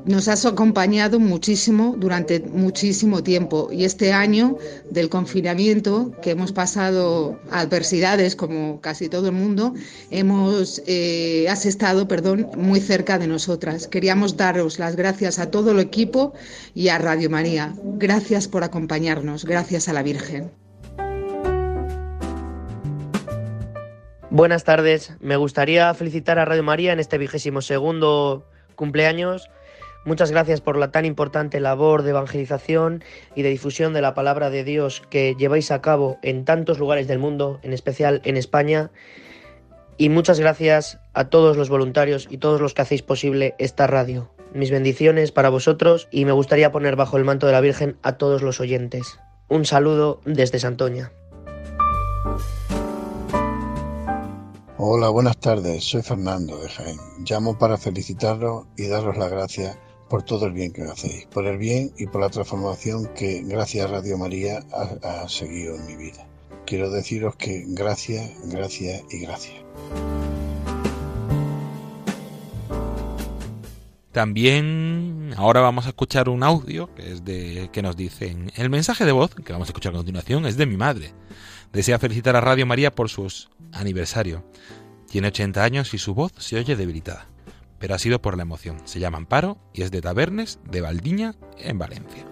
Nos 0.05 0.29
has 0.29 0.45
acompañado 0.45 1.19
muchísimo 1.19 1.95
durante 1.97 2.39
muchísimo 2.39 3.21
tiempo 3.21 3.67
y 3.73 3.83
este 3.83 4.13
año 4.13 4.57
del 4.89 5.09
confinamiento 5.09 6.13
que 6.21 6.31
hemos 6.31 6.53
pasado 6.53 7.37
adversidades 7.51 8.37
como 8.37 8.79
casi 8.79 9.09
todo 9.09 9.27
el 9.27 9.33
mundo, 9.33 9.73
hemos 10.09 10.81
eh, 10.87 11.47
has 11.49 11.65
estado, 11.65 12.07
perdón, 12.07 12.47
muy 12.55 12.79
cerca 12.79 13.19
de 13.19 13.27
nosotras. 13.27 13.89
Queríamos 13.89 14.37
daros 14.37 14.79
las 14.79 14.95
gracias 14.95 15.39
a 15.39 15.51
todo 15.51 15.71
el 15.71 15.79
equipo 15.79 16.33
y 16.73 16.87
a 16.87 16.99
Radio 16.99 17.29
María. 17.29 17.73
Gracias 17.83 18.47
por 18.47 18.63
acompañarnos. 18.63 19.43
Gracias 19.43 19.89
a 19.89 19.93
la 19.93 20.03
Virgen. 20.03 20.62
Buenas 24.33 24.63
tardes. 24.63 25.13
Me 25.19 25.35
gustaría 25.37 25.93
felicitar 25.93 26.39
a 26.39 26.45
Radio 26.45 26.63
María 26.63 26.91
en 26.91 26.99
este 26.99 27.19
vigésimo 27.19 27.61
segundo 27.61 28.47
cumpleaños. 28.73 29.47
Muchas 30.05 30.31
gracias 30.31 30.59
por 30.59 30.75
la 30.75 30.89
tan 30.89 31.05
importante 31.05 31.59
labor 31.59 32.01
de 32.01 32.09
evangelización 32.09 33.03
y 33.35 33.43
de 33.43 33.49
difusión 33.49 33.93
de 33.93 34.01
la 34.01 34.15
palabra 34.15 34.49
de 34.49 34.63
Dios 34.63 35.03
que 35.11 35.35
lleváis 35.37 35.69
a 35.69 35.83
cabo 35.83 36.17
en 36.23 36.45
tantos 36.45 36.79
lugares 36.79 37.07
del 37.07 37.19
mundo, 37.19 37.59
en 37.61 37.73
especial 37.73 38.21
en 38.23 38.35
España. 38.35 38.89
Y 39.97 40.09
muchas 40.09 40.39
gracias 40.39 40.97
a 41.13 41.25
todos 41.25 41.55
los 41.55 41.69
voluntarios 41.69 42.27
y 42.27 42.39
todos 42.39 42.59
los 42.59 42.73
que 42.73 42.81
hacéis 42.81 43.03
posible 43.03 43.53
esta 43.59 43.85
radio. 43.85 44.31
Mis 44.51 44.71
bendiciones 44.71 45.31
para 45.31 45.49
vosotros 45.49 46.07
y 46.09 46.25
me 46.25 46.31
gustaría 46.31 46.71
poner 46.71 46.95
bajo 46.95 47.17
el 47.17 47.23
manto 47.23 47.45
de 47.45 47.53
la 47.53 47.61
Virgen 47.61 47.97
a 48.01 48.13
todos 48.13 48.41
los 48.41 48.59
oyentes. 48.59 49.19
Un 49.47 49.65
saludo 49.65 50.21
desde 50.25 50.57
Santoña. 50.57 51.11
Hola, 54.79 55.09
buenas 55.09 55.37
tardes. 55.37 55.83
Soy 55.83 56.01
Fernando 56.01 56.57
de 56.57 56.67
Jaén. 56.67 56.97
Llamo 57.19 57.59
para 57.59 57.77
felicitaros 57.77 58.65
y 58.75 58.87
daros 58.87 59.15
las 59.17 59.29
gracias 59.29 59.77
por 60.09 60.23
todo 60.23 60.47
el 60.47 60.53
bien 60.53 60.73
que 60.73 60.81
hacéis, 60.81 61.27
por 61.27 61.45
el 61.45 61.59
bien 61.59 61.91
y 61.95 62.07
por 62.07 62.21
la 62.21 62.29
transformación 62.29 63.07
que 63.13 63.43
gracias 63.43 63.85
a 63.85 63.89
Radio 63.89 64.17
María 64.17 64.65
ha, 65.03 65.29
seguido 65.29 65.75
en 65.75 65.85
mi 65.85 65.95
vida. 65.95 66.27
Quiero 66.65 66.89
deciros 66.89 67.35
que 67.35 67.65
gracias, 67.67 68.31
gracias 68.45 69.03
y 69.11 69.19
gracias. 69.19 69.53
También 74.11 75.35
ahora 75.37 75.61
vamos 75.61 75.85
a 75.85 75.89
escuchar 75.89 76.29
un 76.29 76.41
audio 76.41 76.89
que 76.95 77.69
que 77.71 77.81
nos 77.83 77.95
dicen 77.95 78.51
el 78.55 78.71
mensaje 78.71 79.05
de 79.05 79.11
voz 79.11 79.35
que 79.35 79.53
vamos 79.53 79.67
a 79.67 79.69
escuchar 79.69 79.93
a 79.93 79.97
continuación 79.97 80.47
es 80.47 80.57
de 80.57 80.65
mi 80.65 80.77
madre. 80.77 81.13
Desea 81.73 81.97
felicitar 81.97 82.35
a 82.35 82.41
Radio 82.41 82.67
María 82.67 82.93
por 82.93 83.09
su 83.09 83.27
aniversario. 83.71 84.45
Tiene 85.09 85.29
80 85.29 85.63
años 85.63 85.93
y 85.95 85.97
su 85.97 86.13
voz 86.13 86.31
se 86.37 86.57
oye 86.57 86.75
debilitada, 86.75 87.27
pero 87.79 87.95
ha 87.95 87.99
sido 87.99 88.21
por 88.21 88.37
la 88.37 88.43
emoción. 88.43 88.77
Se 88.85 88.99
llama 88.99 89.17
Amparo 89.17 89.57
y 89.73 89.81
es 89.81 89.89
de 89.89 89.99
Tabernes, 89.99 90.59
de 90.69 90.81
Valdiña, 90.81 91.33
en 91.57 91.79
Valencia. 91.79 92.27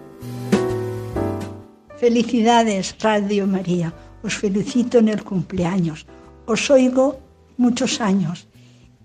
Felicidades, 1.96 2.94
Radio 3.00 3.48
María. 3.48 3.92
Os 4.22 4.36
felicito 4.36 4.98
en 4.98 5.08
el 5.08 5.24
cumpleaños. 5.24 6.06
Os 6.46 6.70
oigo 6.70 7.18
muchos 7.56 8.00
años 8.00 8.46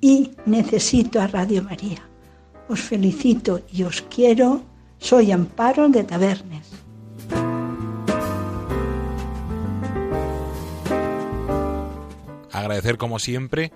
y 0.02 0.34
necesito 0.45 1.19
a 1.19 1.26
Radio 1.26 1.63
María. 1.63 2.08
Os 2.69 2.82
felicito 2.82 3.62
y 3.73 3.82
os 3.82 4.04
quiero. 4.04 4.62
Soy 5.00 5.32
Amparo 5.32 5.89
de 5.89 6.04
Tabernes. 6.04 6.87
Agradecer 12.67 12.97
como 12.97 13.17
siempre 13.17 13.71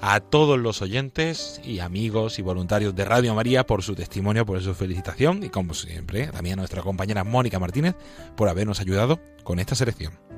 a 0.00 0.20
todos 0.20 0.56
los 0.56 0.82
oyentes 0.82 1.60
y 1.64 1.80
amigos 1.80 2.38
y 2.38 2.42
voluntarios 2.42 2.94
de 2.94 3.04
Radio 3.04 3.34
María 3.34 3.66
por 3.66 3.82
su 3.82 3.96
testimonio, 3.96 4.46
por 4.46 4.62
su 4.62 4.72
felicitación 4.72 5.42
y 5.42 5.48
como 5.48 5.74
siempre 5.74 6.28
también 6.28 6.54
a 6.54 6.62
nuestra 6.62 6.82
compañera 6.82 7.24
Mónica 7.24 7.58
Martínez 7.58 7.96
por 8.36 8.48
habernos 8.48 8.78
ayudado 8.78 9.18
con 9.42 9.58
esta 9.58 9.74
selección. 9.74 10.29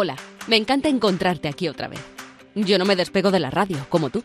Hola, 0.00 0.14
me 0.46 0.54
encanta 0.54 0.88
encontrarte 0.88 1.48
aquí 1.48 1.66
otra 1.66 1.88
vez. 1.88 1.98
Yo 2.54 2.78
no 2.78 2.84
me 2.84 2.94
despego 2.94 3.32
de 3.32 3.40
la 3.40 3.50
radio, 3.50 3.78
como 3.88 4.10
tú. 4.10 4.22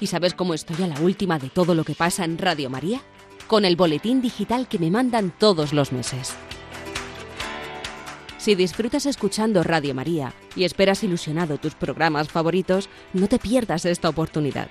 ¿Y 0.00 0.06
sabes 0.06 0.32
cómo 0.32 0.54
estoy 0.54 0.82
a 0.82 0.86
la 0.86 0.98
última 0.98 1.38
de 1.38 1.50
todo 1.50 1.74
lo 1.74 1.84
que 1.84 1.94
pasa 1.94 2.24
en 2.24 2.38
Radio 2.38 2.70
María? 2.70 3.02
Con 3.46 3.66
el 3.66 3.76
boletín 3.76 4.22
digital 4.22 4.66
que 4.66 4.78
me 4.78 4.90
mandan 4.90 5.30
todos 5.38 5.74
los 5.74 5.92
meses. 5.92 6.32
Si 8.38 8.54
disfrutas 8.54 9.04
escuchando 9.04 9.62
Radio 9.62 9.94
María 9.94 10.32
y 10.56 10.64
esperas 10.64 11.04
ilusionado 11.04 11.58
tus 11.58 11.74
programas 11.74 12.30
favoritos, 12.30 12.88
no 13.12 13.28
te 13.28 13.38
pierdas 13.38 13.84
esta 13.84 14.08
oportunidad. 14.08 14.70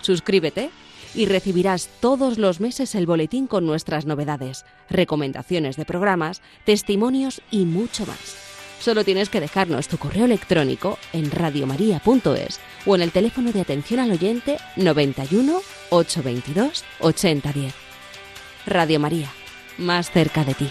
Suscríbete 0.00 0.70
y 1.14 1.26
recibirás 1.26 1.88
todos 2.00 2.36
los 2.36 2.58
meses 2.58 2.96
el 2.96 3.06
boletín 3.06 3.46
con 3.46 3.64
nuestras 3.64 4.06
novedades, 4.06 4.64
recomendaciones 4.90 5.76
de 5.76 5.84
programas, 5.84 6.42
testimonios 6.64 7.42
y 7.52 7.64
mucho 7.64 8.04
más. 8.06 8.53
Solo 8.84 9.02
tienes 9.02 9.30
que 9.30 9.40
dejarnos 9.40 9.88
tu 9.88 9.96
correo 9.96 10.26
electrónico 10.26 10.98
en 11.14 11.30
radiomaria.es 11.30 12.60
o 12.84 12.94
en 12.94 13.00
el 13.00 13.12
teléfono 13.12 13.50
de 13.50 13.62
atención 13.62 13.98
al 13.98 14.10
oyente 14.10 14.58
91 14.76 15.58
822 15.88 16.84
8010. 17.00 17.72
Radio 18.66 19.00
María, 19.00 19.30
más 19.78 20.10
cerca 20.10 20.44
de 20.44 20.52
ti. 20.52 20.70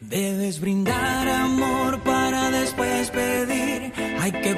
Debes 0.00 0.58
brindar 0.58 1.28
amor 1.28 2.00
para 2.02 2.50
después 2.50 3.10
pedir. 3.10 3.92
Hay 4.20 4.32
que 4.32 4.54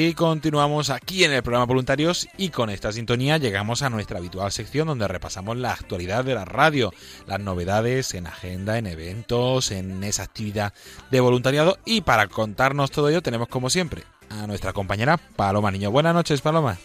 Y 0.00 0.14
continuamos 0.14 0.90
aquí 0.90 1.24
en 1.24 1.32
el 1.32 1.42
programa 1.42 1.66
Voluntarios 1.66 2.28
y 2.36 2.50
con 2.50 2.70
esta 2.70 2.92
sintonía 2.92 3.36
llegamos 3.36 3.82
a 3.82 3.90
nuestra 3.90 4.18
habitual 4.18 4.52
sección 4.52 4.86
donde 4.86 5.08
repasamos 5.08 5.56
la 5.56 5.72
actualidad 5.72 6.24
de 6.24 6.36
la 6.36 6.44
radio, 6.44 6.92
las 7.26 7.40
novedades 7.40 8.14
en 8.14 8.28
agenda, 8.28 8.78
en 8.78 8.86
eventos, 8.86 9.72
en 9.72 10.04
esa 10.04 10.22
actividad 10.22 10.72
de 11.10 11.18
voluntariado 11.18 11.78
y 11.84 12.02
para 12.02 12.28
contarnos 12.28 12.92
todo 12.92 13.08
ello 13.08 13.22
tenemos 13.22 13.48
como 13.48 13.70
siempre 13.70 14.04
a 14.30 14.46
nuestra 14.46 14.72
compañera 14.72 15.16
Paloma 15.16 15.72
Niño. 15.72 15.90
Buenas 15.90 16.14
noches, 16.14 16.42
Paloma. 16.42 16.78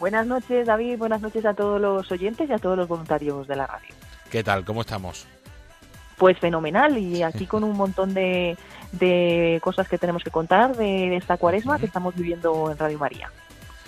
Buenas 0.00 0.26
noches, 0.26 0.66
David. 0.66 0.98
Buenas 0.98 1.20
noches 1.20 1.46
a 1.46 1.54
todos 1.54 1.80
los 1.80 2.10
oyentes 2.10 2.50
y 2.50 2.52
a 2.52 2.58
todos 2.58 2.76
los 2.76 2.88
voluntarios 2.88 3.46
de 3.46 3.54
la 3.54 3.68
radio. 3.68 3.94
¿Qué 4.28 4.42
tal? 4.42 4.64
¿Cómo 4.64 4.80
estamos? 4.80 5.28
Pues 6.16 6.38
fenomenal 6.38 6.96
y 6.98 7.22
aquí 7.22 7.46
con 7.46 7.64
un 7.64 7.76
montón 7.76 8.14
de, 8.14 8.56
de 8.92 9.60
cosas 9.62 9.88
que 9.88 9.98
tenemos 9.98 10.22
que 10.22 10.30
contar 10.30 10.76
de 10.76 11.16
esta 11.16 11.36
cuaresma 11.36 11.78
que 11.78 11.86
estamos 11.86 12.14
viviendo 12.14 12.70
en 12.70 12.78
Radio 12.78 12.98
María. 12.98 13.30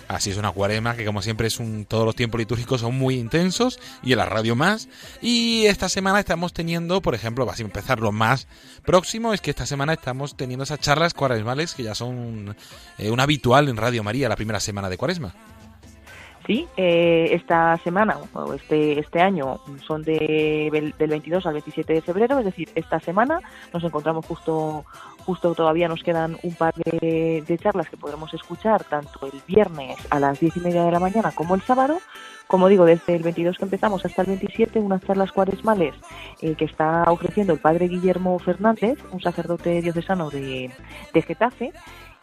Así 0.07 0.29
es 0.29 0.37
una 0.37 0.51
cuaresma 0.51 0.95
que 0.95 1.05
como 1.05 1.21
siempre 1.21 1.47
es 1.47 1.59
un 1.59 1.85
todos 1.85 2.05
los 2.05 2.15
tiempos 2.15 2.39
litúrgicos 2.39 2.79
son 2.79 2.97
muy 2.97 3.15
intensos 3.15 3.77
y 4.01 4.13
en 4.13 4.19
la 4.19 4.25
radio 4.25 4.55
más 4.55 4.87
y 5.21 5.65
esta 5.65 5.89
semana 5.89 6.19
estamos 6.19 6.53
teniendo, 6.53 7.01
por 7.01 7.13
ejemplo, 7.13 7.45
vas 7.45 7.59
a 7.59 7.63
empezar 7.63 7.99
lo 7.99 8.13
más 8.13 8.47
próximo 8.85 9.33
es 9.33 9.41
que 9.41 9.49
esta 9.49 9.65
semana 9.65 9.93
estamos 9.93 10.37
teniendo 10.37 10.63
esas 10.63 10.79
charlas 10.79 11.13
cuaresmales 11.13 11.73
que 11.73 11.83
ya 11.83 11.93
son 11.93 12.55
eh, 12.97 13.11
un 13.11 13.19
habitual 13.19 13.67
en 13.67 13.75
Radio 13.75 14.01
María 14.01 14.29
la 14.29 14.37
primera 14.37 14.61
semana 14.61 14.89
de 14.89 14.97
cuaresma. 14.97 15.33
Sí, 16.47 16.65
eh, 16.77 17.27
esta 17.33 17.75
semana, 17.83 18.17
o 18.31 18.53
este, 18.53 18.97
este 18.99 19.19
año, 19.19 19.59
son 19.85 20.01
de, 20.03 20.93
del 20.97 21.09
22 21.09 21.45
al 21.45 21.51
27 21.55 21.91
de 21.91 22.01
febrero, 22.01 22.39
es 22.39 22.45
decir, 22.45 22.69
esta 22.73 23.01
semana 23.01 23.41
nos 23.73 23.83
encontramos 23.83 24.25
justo, 24.25 24.85
justo 25.25 25.53
todavía 25.53 25.89
nos 25.89 26.03
quedan 26.03 26.37
un 26.43 26.55
par 26.55 26.73
de, 26.73 27.59
charlas 27.61 27.89
que 27.89 27.97
podremos 27.97 28.33
escuchar, 28.33 28.85
tanto 28.85 29.25
el 29.25 29.41
viernes 29.45 29.97
a 30.09 30.21
las 30.21 30.39
10 30.39 30.55
y 30.55 30.59
media 30.61 30.85
de 30.85 30.91
la 30.91 31.01
mañana 31.01 31.33
como 31.33 31.53
el 31.53 31.61
sábado. 31.63 31.99
Como 32.47 32.69
digo, 32.69 32.85
desde 32.85 33.17
el 33.17 33.23
22 33.23 33.57
que 33.57 33.65
empezamos 33.65 34.05
hasta 34.05 34.21
el 34.21 34.29
27, 34.29 34.79
unas 34.79 35.03
charlas 35.03 35.33
cuaresmales 35.33 35.95
eh, 36.41 36.55
que 36.55 36.63
está 36.63 37.03
ofreciendo 37.11 37.51
el 37.51 37.59
padre 37.59 37.89
Guillermo 37.89 38.39
Fernández, 38.39 38.97
un 39.11 39.19
sacerdote 39.19 39.81
diocesano 39.81 40.29
de, 40.29 40.71
de 41.13 41.21
Getafe, 41.23 41.73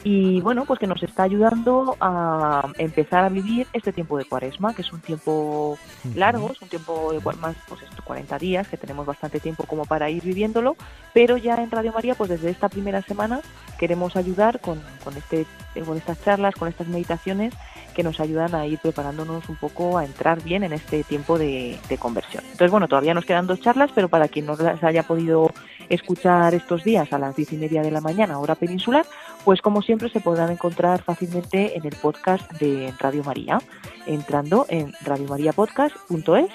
y 0.04 0.42
bueno, 0.42 0.66
pues 0.66 0.78
que 0.78 0.86
nos 0.86 1.02
está 1.02 1.22
ayudando 1.22 1.96
a 1.98 2.70
empezar 2.76 3.24
a 3.24 3.30
vivir 3.30 3.66
este 3.72 3.90
tiempo 3.90 4.18
de 4.18 4.26
cuaresma, 4.26 4.74
que 4.74 4.82
es 4.82 4.92
un 4.92 5.00
tiempo 5.00 5.78
largo, 6.14 6.52
es 6.52 6.60
un 6.60 6.68
tiempo 6.68 7.10
de 7.10 7.20
más, 7.36 7.56
pues 7.66 7.80
esto, 7.82 8.02
40 8.04 8.38
días, 8.38 8.68
que 8.68 8.76
tenemos 8.76 9.06
bastante 9.06 9.40
tiempo 9.40 9.64
como 9.64 9.86
para 9.86 10.10
ir 10.10 10.22
viviéndolo, 10.22 10.76
pero 11.14 11.38
ya 11.38 11.54
en 11.54 11.70
Radio 11.70 11.92
María, 11.92 12.14
pues 12.14 12.28
desde 12.28 12.50
esta 12.50 12.68
primera 12.68 13.00
semana 13.00 13.40
queremos 13.78 14.14
ayudar 14.14 14.60
con, 14.60 14.78
con, 15.02 15.16
este, 15.16 15.46
con 15.86 15.96
estas 15.96 16.22
charlas, 16.22 16.54
con 16.54 16.68
estas 16.68 16.86
meditaciones 16.86 17.54
que 17.94 18.02
nos 18.02 18.20
ayudan 18.20 18.54
a 18.54 18.66
ir 18.66 18.78
preparándonos 18.78 19.48
un 19.48 19.56
poco 19.56 19.98
a 19.98 20.04
entrar 20.04 20.42
bien 20.42 20.62
en 20.62 20.72
este 20.72 21.04
tiempo 21.04 21.38
de, 21.38 21.78
conversión. 21.98 22.42
Entonces, 22.44 22.70
bueno, 22.70 22.88
todavía 22.88 23.14
nos 23.14 23.24
quedan 23.24 23.46
dos 23.46 23.60
charlas, 23.60 23.90
pero 23.94 24.08
para 24.08 24.28
quien 24.28 24.46
no 24.46 24.56
las 24.56 24.82
haya 24.82 25.04
podido 25.04 25.50
escuchar 25.88 26.54
estos 26.54 26.84
días 26.84 27.12
a 27.12 27.18
las 27.18 27.36
diez 27.36 27.52
y 27.52 27.56
media 27.56 27.82
de 27.82 27.90
la 27.90 28.00
mañana, 28.00 28.38
hora 28.38 28.54
peninsular, 28.54 29.06
pues 29.44 29.62
como 29.62 29.80
siempre 29.80 30.10
se 30.10 30.20
podrán 30.20 30.50
encontrar 30.50 31.02
fácilmente 31.02 31.76
en 31.76 31.86
el 31.86 31.94
podcast 31.96 32.50
de 32.52 32.92
Radio 32.98 33.22
María. 33.24 33.58
Entrando 34.06 34.66
en 34.68 34.92
radiomariapodcast.es 35.02 36.50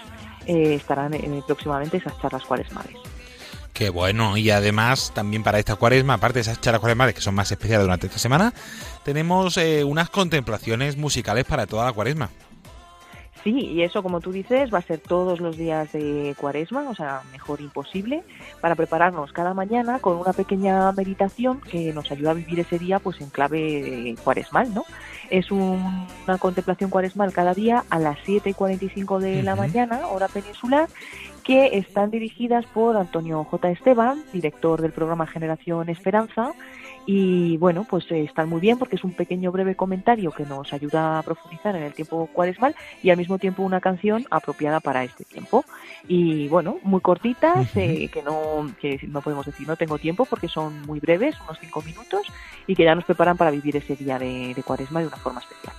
eh, 0.45 0.73
estarán 0.75 1.13
eh, 1.13 1.43
próximamente 1.45 1.97
esas 1.97 2.19
charlas 2.19 2.43
cuaresmales. 2.43 3.08
Qué 3.73 3.89
bueno, 3.89 4.35
y 4.35 4.49
además 4.49 5.11
también 5.13 5.43
para 5.43 5.59
esta 5.59 5.75
cuaresma, 5.75 6.15
aparte 6.15 6.39
de 6.39 6.41
esas 6.41 6.59
charlas 6.59 6.81
cuaresmales 6.81 7.15
que 7.15 7.21
son 7.21 7.35
más 7.35 7.51
especiales 7.51 7.83
durante 7.83 8.07
esta 8.07 8.19
semana, 8.19 8.53
tenemos 9.03 9.57
eh, 9.57 9.83
unas 9.83 10.09
contemplaciones 10.09 10.97
musicales 10.97 11.45
para 11.45 11.65
toda 11.65 11.85
la 11.85 11.93
cuaresma. 11.93 12.29
Sí, 13.43 13.51
y 13.51 13.83
eso, 13.83 14.03
como 14.03 14.19
tú 14.19 14.33
dices, 14.33 14.73
va 14.73 14.79
a 14.79 14.81
ser 14.81 14.99
todos 14.99 15.39
los 15.39 15.55
días 15.55 15.93
de 15.93 16.35
cuaresma, 16.37 16.89
o 16.89 16.95
sea, 16.95 17.21
mejor 17.31 17.61
imposible, 17.61 18.23
para 18.59 18.75
prepararnos 18.75 19.31
cada 19.31 19.53
mañana 19.53 19.99
con 19.99 20.17
una 20.17 20.33
pequeña 20.33 20.91
meditación 20.91 21.61
que 21.61 21.93
nos 21.93 22.11
ayuda 22.11 22.31
a 22.31 22.33
vivir 22.33 22.59
ese 22.59 22.77
día 22.77 22.99
pues 22.99 23.21
en 23.21 23.29
clave 23.29 24.15
cuaresmal, 24.23 24.73
¿no? 24.73 24.83
Es 25.29 25.51
una 25.51 26.37
contemplación 26.37 26.89
cuaresmal 26.89 27.31
cada 27.31 27.53
día 27.53 27.85
a 27.89 27.99
las 27.99 28.17
7 28.25 28.49
y 28.49 28.53
45 28.53 29.19
de 29.19 29.41
la 29.41 29.55
mañana, 29.55 30.07
hora 30.07 30.27
peninsular, 30.27 30.89
que 31.49 31.79
están 31.79 32.11
dirigidas 32.11 32.63
por 32.67 32.95
Antonio 32.95 33.43
J. 33.43 33.71
Esteban, 33.71 34.23
director 34.31 34.83
del 34.83 34.91
programa 34.91 35.25
Generación 35.25 35.89
Esperanza, 35.89 36.53
y 37.07 37.57
bueno, 37.57 37.87
pues 37.89 38.05
eh, 38.11 38.21
están 38.21 38.49
muy 38.49 38.61
bien 38.61 38.77
porque 38.77 38.97
es 38.97 39.03
un 39.03 39.13
pequeño 39.13 39.51
breve 39.51 39.73
comentario 39.73 40.29
que 40.29 40.45
nos 40.45 40.71
ayuda 40.73 41.17
a 41.17 41.23
profundizar 41.23 41.75
en 41.75 41.81
el 41.81 41.93
tiempo 41.93 42.29
cuaresmal 42.31 42.75
y 43.01 43.09
al 43.09 43.17
mismo 43.17 43.39
tiempo 43.39 43.63
una 43.63 43.81
canción 43.81 44.27
apropiada 44.29 44.79
para 44.79 45.03
este 45.03 45.25
tiempo. 45.25 45.65
Y 46.07 46.47
bueno, 46.49 46.77
muy 46.83 47.01
cortitas, 47.01 47.75
eh, 47.75 48.11
que, 48.13 48.21
no, 48.21 48.71
que 48.79 48.99
no 49.07 49.21
podemos 49.21 49.47
decir 49.47 49.67
no 49.67 49.75
tengo 49.75 49.97
tiempo 49.97 50.25
porque 50.25 50.47
son 50.47 50.83
muy 50.83 50.99
breves, 50.99 51.35
unos 51.41 51.57
cinco 51.59 51.81
minutos, 51.81 52.27
y 52.67 52.75
que 52.75 52.83
ya 52.83 52.93
nos 52.93 53.05
preparan 53.05 53.37
para 53.37 53.49
vivir 53.49 53.75
ese 53.75 53.95
día 53.95 54.19
de, 54.19 54.53
de 54.53 54.61
cuaresma 54.61 54.99
de 54.99 55.07
una 55.07 55.17
forma 55.17 55.39
especial. 55.39 55.73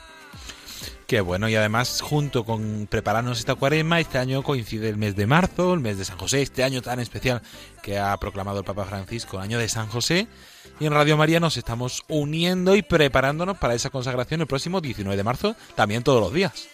Qué 1.10 1.20
bueno, 1.20 1.48
y 1.48 1.56
además 1.56 2.02
junto 2.02 2.44
con 2.44 2.86
prepararnos 2.88 3.40
esta 3.40 3.56
cuaresma, 3.56 3.98
este 3.98 4.18
año 4.18 4.44
coincide 4.44 4.88
el 4.88 4.96
mes 4.96 5.16
de 5.16 5.26
marzo, 5.26 5.74
el 5.74 5.80
mes 5.80 5.98
de 5.98 6.04
San 6.04 6.16
José, 6.16 6.40
este 6.40 6.62
año 6.62 6.82
tan 6.82 7.00
especial 7.00 7.42
que 7.82 7.98
ha 7.98 8.16
proclamado 8.18 8.60
el 8.60 8.64
Papa 8.64 8.84
Francisco, 8.84 9.36
el 9.36 9.42
año 9.42 9.58
de 9.58 9.68
San 9.68 9.88
José, 9.88 10.28
y 10.78 10.86
en 10.86 10.92
Radio 10.92 11.16
María 11.16 11.40
nos 11.40 11.56
estamos 11.56 12.04
uniendo 12.06 12.76
y 12.76 12.82
preparándonos 12.82 13.58
para 13.58 13.74
esa 13.74 13.90
consagración 13.90 14.42
el 14.42 14.46
próximo 14.46 14.80
19 14.80 15.16
de 15.16 15.24
marzo, 15.24 15.56
también 15.74 16.04
todos 16.04 16.20
los 16.20 16.32
días. 16.32 16.68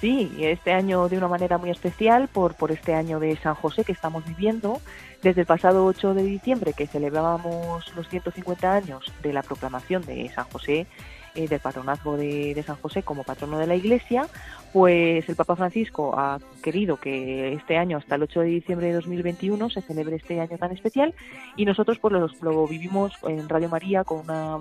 Sí, 0.00 0.34
este 0.38 0.72
año 0.72 1.10
de 1.10 1.18
una 1.18 1.28
manera 1.28 1.58
muy 1.58 1.68
especial 1.68 2.28
por, 2.28 2.54
por 2.54 2.72
este 2.72 2.94
año 2.94 3.20
de 3.20 3.36
San 3.36 3.56
José 3.56 3.84
que 3.84 3.92
estamos 3.92 4.24
viviendo. 4.24 4.80
Desde 5.22 5.42
el 5.42 5.46
pasado 5.46 5.84
8 5.84 6.14
de 6.14 6.22
diciembre 6.22 6.72
que 6.72 6.86
celebrábamos 6.86 7.94
los 7.94 8.08
150 8.08 8.72
años 8.72 9.12
de 9.22 9.34
la 9.34 9.42
proclamación 9.42 10.02
de 10.02 10.30
San 10.34 10.44
José, 10.50 10.86
eh, 11.34 11.48
del 11.48 11.60
patronazgo 11.60 12.16
de, 12.16 12.54
de, 12.54 12.62
San 12.62 12.76
José 12.76 13.02
como 13.02 13.24
patrono 13.24 13.58
de 13.58 13.66
la 13.66 13.74
Iglesia, 13.74 14.26
pues 14.72 15.28
el 15.28 15.36
Papa 15.36 15.54
Francisco 15.54 16.14
ha 16.18 16.40
querido 16.60 16.96
que 16.96 17.52
este 17.52 17.76
año, 17.76 17.96
hasta 17.96 18.16
el 18.16 18.24
8 18.24 18.40
de 18.40 18.46
diciembre 18.46 18.88
de 18.88 18.94
2021, 18.94 19.70
se 19.70 19.82
celebre 19.82 20.16
este 20.16 20.40
año 20.40 20.58
tan 20.58 20.72
especial 20.72 21.14
y 21.56 21.64
nosotros 21.64 21.98
pues 22.00 22.12
lo, 22.12 22.28
lo 22.40 22.66
vivimos 22.66 23.12
en 23.22 23.48
Radio 23.48 23.68
María 23.68 24.02
con 24.02 24.20
una 24.20 24.58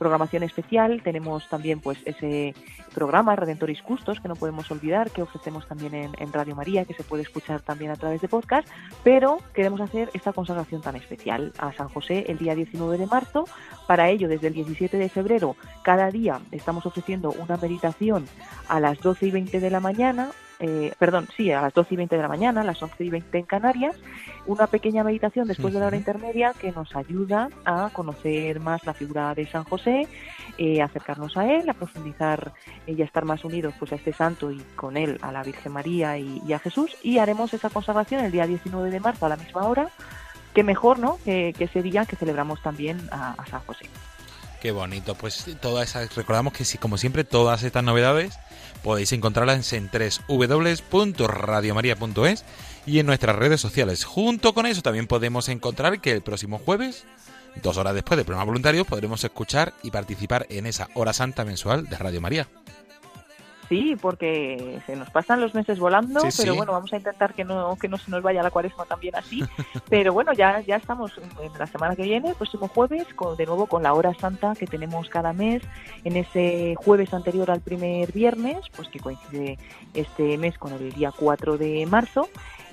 programación 0.00 0.42
especial. 0.42 1.00
Tenemos 1.04 1.48
también 1.48 1.78
pues 1.78 1.98
ese 2.04 2.54
programa 2.92 3.36
Redentoris 3.36 3.82
Custos 3.82 4.20
que 4.20 4.26
no 4.26 4.34
podemos 4.34 4.68
olvidar, 4.72 5.12
que 5.12 5.22
ofrecemos 5.22 5.66
también 5.68 5.94
en, 5.94 6.10
en, 6.18 6.32
Radio 6.32 6.56
María, 6.56 6.84
que 6.84 6.94
se 6.94 7.04
puede 7.04 7.22
escuchar 7.22 7.60
también 7.62 7.92
a 7.92 7.96
través 7.96 8.20
de 8.20 8.26
podcast, 8.26 8.68
pero 9.04 9.38
queremos 9.54 9.80
hacer 9.80 10.10
esta 10.12 10.32
consagración 10.32 10.82
tan 10.82 10.96
especial 10.96 11.52
a 11.58 11.72
San 11.72 11.88
José 11.88 12.24
el 12.28 12.38
día 12.38 12.56
19 12.56 12.98
de 12.98 13.06
marzo. 13.06 13.44
Para 13.86 14.10
ello, 14.10 14.28
desde 14.28 14.48
el 14.48 14.54
17 14.54 14.96
de 14.96 15.08
febrero, 15.08 15.56
cada 15.84 16.10
día 16.12 16.40
estamos 16.52 16.86
ofreciendo 16.86 17.32
una 17.32 17.56
meditación 17.56 18.26
a 18.68 18.78
las 18.80 19.00
12 19.00 19.26
y 19.26 19.30
20 19.30 19.60
de 19.60 19.70
la 19.70 19.80
mañana, 19.80 20.30
eh, 20.60 20.92
perdón, 20.96 21.26
sí, 21.36 21.50
a 21.50 21.60
las 21.60 21.74
12 21.74 21.94
y 21.94 21.96
20 21.96 22.16
de 22.16 22.22
la 22.22 22.28
mañana, 22.28 22.60
a 22.60 22.64
las 22.64 22.80
11 22.80 23.04
y 23.04 23.10
20 23.10 23.38
en 23.38 23.44
Canarias, 23.44 23.96
una 24.46 24.68
pequeña 24.68 25.02
meditación 25.02 25.48
después 25.48 25.74
de 25.74 25.80
la 25.80 25.86
hora 25.86 25.96
intermedia 25.96 26.52
que 26.52 26.70
nos 26.70 26.94
ayuda 26.94 27.48
a 27.64 27.90
conocer 27.92 28.60
más 28.60 28.86
la 28.86 28.94
figura 28.94 29.34
de 29.34 29.46
San 29.46 29.64
José, 29.64 30.06
eh, 30.58 30.80
acercarnos 30.80 31.36
a 31.36 31.50
él, 31.50 31.68
a 31.68 31.74
profundizar 31.74 32.52
eh, 32.86 32.92
y 32.92 33.02
a 33.02 33.04
estar 33.04 33.24
más 33.24 33.44
unidos 33.44 33.74
pues 33.78 33.90
a 33.92 33.96
este 33.96 34.12
santo 34.12 34.52
y 34.52 34.62
con 34.76 34.96
él 34.96 35.18
a 35.22 35.32
la 35.32 35.42
Virgen 35.42 35.72
María 35.72 36.16
y, 36.18 36.40
y, 36.46 36.52
a 36.52 36.60
Jesús 36.60 36.96
y 37.02 37.18
haremos 37.18 37.52
esa 37.54 37.70
consagración 37.70 38.24
el 38.24 38.30
día 38.30 38.46
19 38.46 38.90
de 38.90 39.00
marzo 39.00 39.26
a 39.26 39.30
la 39.30 39.36
misma 39.36 39.66
hora, 39.66 39.88
que 40.54 40.62
mejor, 40.62 40.98
¿no?, 41.00 41.18
que, 41.24 41.54
ese 41.58 41.82
día 41.82 42.04
que 42.04 42.16
celebramos 42.16 42.62
también 42.62 43.00
a, 43.10 43.32
a 43.32 43.46
San 43.46 43.60
José. 43.62 43.86
Qué 44.62 44.70
bonito, 44.70 45.16
pues 45.16 45.44
todas 45.60 45.88
esas, 45.88 46.14
recordamos 46.14 46.52
que 46.52 46.64
si 46.64 46.78
como 46.78 46.96
siempre 46.96 47.24
todas 47.24 47.64
estas 47.64 47.82
novedades 47.82 48.38
podéis 48.84 49.10
encontrarlas 49.10 49.72
en 49.72 49.90
www.radiomaria.es 50.28 52.44
y 52.86 53.00
en 53.00 53.06
nuestras 53.06 53.34
redes 53.34 53.60
sociales. 53.60 54.04
Junto 54.04 54.54
con 54.54 54.66
eso 54.66 54.80
también 54.80 55.08
podemos 55.08 55.48
encontrar 55.48 56.00
que 56.00 56.12
el 56.12 56.22
próximo 56.22 56.60
jueves, 56.60 57.06
dos 57.60 57.76
horas 57.76 57.94
después 57.94 58.16
del 58.16 58.24
programa 58.24 58.46
voluntario, 58.46 58.84
podremos 58.84 59.24
escuchar 59.24 59.74
y 59.82 59.90
participar 59.90 60.46
en 60.48 60.66
esa 60.66 60.88
hora 60.94 61.12
santa 61.12 61.44
mensual 61.44 61.88
de 61.88 61.98
Radio 61.98 62.20
María. 62.20 62.46
Sí, 63.68 63.96
porque 64.00 64.80
se 64.86 64.96
nos 64.96 65.08
pasan 65.10 65.40
los 65.40 65.54
meses 65.54 65.78
volando, 65.78 66.20
sí, 66.20 66.28
pero 66.36 66.52
sí. 66.52 66.56
bueno, 66.56 66.72
vamos 66.72 66.92
a 66.92 66.96
intentar 66.96 67.32
que 67.32 67.44
no, 67.44 67.76
que 67.76 67.88
no 67.88 67.96
se 67.96 68.10
nos 68.10 68.22
vaya 68.22 68.42
la 68.42 68.50
cuaresma 68.50 68.84
también 68.84 69.16
así. 69.16 69.42
pero 69.88 70.12
bueno, 70.12 70.32
ya, 70.32 70.60
ya 70.60 70.76
estamos 70.76 71.12
en 71.18 71.58
la 71.58 71.66
semana 71.66 71.96
que 71.96 72.02
viene, 72.02 72.30
el 72.30 72.34
próximo 72.34 72.68
jueves, 72.68 73.06
con, 73.14 73.36
de 73.36 73.46
nuevo 73.46 73.66
con 73.66 73.82
la 73.82 73.94
hora 73.94 74.14
santa 74.14 74.54
que 74.54 74.66
tenemos 74.66 75.08
cada 75.08 75.32
mes, 75.32 75.62
en 76.04 76.16
ese 76.16 76.74
jueves 76.76 77.14
anterior 77.14 77.50
al 77.50 77.60
primer 77.60 78.12
viernes, 78.12 78.58
pues 78.74 78.88
que 78.88 79.00
coincide 79.00 79.58
este 79.94 80.36
mes 80.38 80.58
con 80.58 80.72
el 80.72 80.92
día 80.92 81.12
4 81.16 81.56
de 81.56 81.86
marzo. 81.86 82.28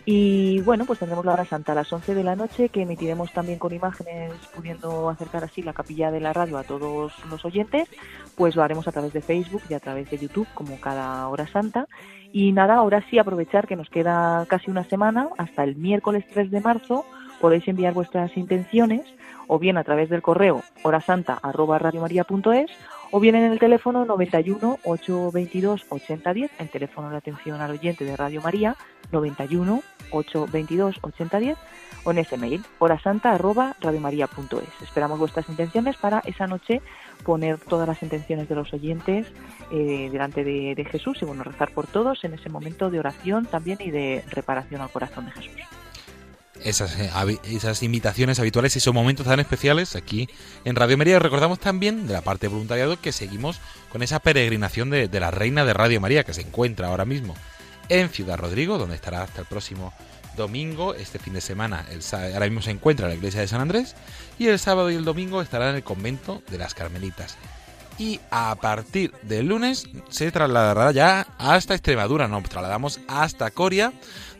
Y 0.06 0.62
bueno, 0.62 0.86
pues 0.86 1.00
tendremos 1.00 1.26
la 1.26 1.34
hora 1.34 1.45
santa 1.45 1.74
a 1.74 1.76
las 1.76 1.91
11 1.91 2.16
de 2.16 2.24
la 2.24 2.36
noche, 2.36 2.70
que 2.70 2.82
emitiremos 2.82 3.32
también 3.32 3.60
con 3.60 3.74
imágenes, 3.74 4.34
pudiendo 4.56 5.10
acercar 5.10 5.43
así 5.43 5.62
la 5.62 5.74
capilla 5.74 6.10
de 6.12 6.20
la 6.20 6.34
radio 6.34 6.58
a 6.58 6.64
todos 6.64 7.14
los 7.30 7.45
oyentes. 7.45 7.88
Pues 8.36 8.56
lo 8.56 8.64
haremos 8.64 8.88
a 8.88 8.91
través 8.91 9.14
de 9.14 9.22
Facebook 9.22 9.62
y 9.70 9.74
a 9.74 9.80
través 9.80 10.10
de 10.10 10.18
YouTube, 10.18 10.47
como 10.54 10.80
cada 10.80 11.28
hora 11.28 11.47
santa. 11.47 11.88
Y 12.32 12.52
nada, 12.52 12.76
ahora 12.76 13.04
sí 13.10 13.18
aprovechar 13.18 13.68
que 13.68 13.76
nos 13.76 13.89
queda 13.89 14.45
casi 14.47 14.72
una 14.72 14.84
semana, 14.84 15.30
hasta 15.38 15.64
el 15.64 15.76
miércoles 15.76 16.26
3 16.32 16.52
de 16.52 16.62
marzo, 16.62 17.06
podéis 17.41 17.68
enviar 17.68 17.93
vuestras 17.93 18.36
intenciones, 18.38 19.02
o 19.47 19.58
bien 19.58 19.78
a 19.78 19.84
través 19.84 20.10
del 20.10 20.22
correo 20.22 20.62
horasanta.radiomaria.es 20.84 22.72
o 23.12 23.20
bien 23.20 23.36
en 23.36 23.51
el 23.51 23.60
teléfono 23.60 24.05
91 24.05 24.80
822 24.84 25.86
8010, 25.89 26.51
el 26.60 26.70
teléfono 26.70 27.10
de 27.10 27.18
atención 27.18 27.62
al 27.62 27.72
oyente 27.72 28.05
de 28.05 28.16
Radio 28.16 28.41
María, 28.41 28.76
91 29.12 29.82
822 30.12 30.97
8010, 31.01 31.57
o 32.03 32.12
en 32.12 32.18
ese 32.20 32.38
mail, 32.38 32.64
horasanta 32.78 33.34
arroba 33.34 33.76
radiomaria.es. 33.82 34.82
Esperamos 34.82 35.20
vuestras 35.20 35.49
intenciones 35.49 35.97
para 35.97 36.20
esa 36.26 36.47
noche 36.47 36.82
poner 37.24 37.60
todas 37.60 37.88
las 37.88 38.01
intenciones 38.03 38.47
de 38.47 38.55
los 38.55 38.74
oyentes 38.74 39.28
eh, 39.72 40.10
delante 40.12 40.43
de, 40.43 40.76
de 40.76 40.86
Jesús 40.86 41.22
y 41.22 41.26
bueno, 41.26 41.43
rezar 41.43 41.72
por 41.72 41.88
todos 41.88 42.24
en 42.24 42.34
ese 42.34 42.49
momento 42.49 42.89
de 42.89 42.99
oración 42.99 43.45
también 43.45 43.80
y 43.82 43.91
de 43.91 44.24
reparación 44.30 44.82
al 44.82 44.89
corazón 44.89 45.26
de 45.26 45.32
Jesús 45.32 45.79
esas, 46.64 46.97
eh, 46.99 47.10
esas 47.43 47.84
invitaciones 47.84 48.39
habituales 48.39 48.76
y 48.76 48.80
esos 48.80 48.93
momentos 48.93 49.26
tan 49.26 49.39
especiales 49.39 49.95
aquí 49.95 50.30
en 50.66 50.76
Radio 50.76 50.97
María. 50.97 51.20
Recordamos 51.20 51.60
también 51.60 52.07
de 52.07 52.14
la 52.14 52.22
parte 52.22 52.47
de 52.47 52.53
voluntariado 52.53 52.99
que 52.99 53.12
seguimos 53.12 53.60
con 53.91 54.03
esa 54.03 54.20
peregrinación 54.20 54.89
de, 54.89 55.07
de, 55.07 55.20
la 55.20 55.32
Reina 55.32 55.66
de 55.66 55.74
Radio 55.74 56.01
María 56.01 56.24
que 56.24 56.34
se 56.34 56.41
encuentra 56.41 56.88
ahora 56.88 57.05
mismo 57.05 57.36
en 57.89 58.10
Ciudad 58.10 58.38
Rodrigo, 58.38 58.78
donde 58.78 58.95
estará 58.95 59.24
hasta 59.24 59.41
el 59.41 59.47
próximo 59.47 59.93
domingo. 60.38 60.93
Este 60.93 61.20
fin 61.20 61.34
de 61.34 61.41
semana, 61.41 61.86
el, 61.89 62.01
ahora 62.34 62.45
mismo 62.45 62.62
se 62.62 62.72
encuentra 62.72 63.05
en 63.05 63.12
la 63.12 63.16
iglesia 63.18 63.41
de 63.41 63.47
San 63.47 63.62
Andrés 63.62 63.95
y 64.38 64.47
el 64.47 64.60
sábado 64.60 64.91
y 64.91 64.95
el 64.95 65.05
domingo 65.05 65.41
estará 65.41 65.70
en 65.70 65.76
el 65.76 65.84
convento 65.84 66.41
de 66.49 66.57
las 66.57 66.74
Carmelitas 66.74 67.38
y 67.99 68.20
a 68.32 68.55
partir 68.55 69.14
del 69.24 69.47
lunes 69.47 69.89
se 70.07 70.32
trasladará 70.32 70.91
ya 70.91 71.28
hasta 71.38 71.76
Extremadura, 71.76 72.28
nos 72.28 72.43
trasladamos 72.43 73.01
hasta 73.07 73.51
Coria, 73.51 73.91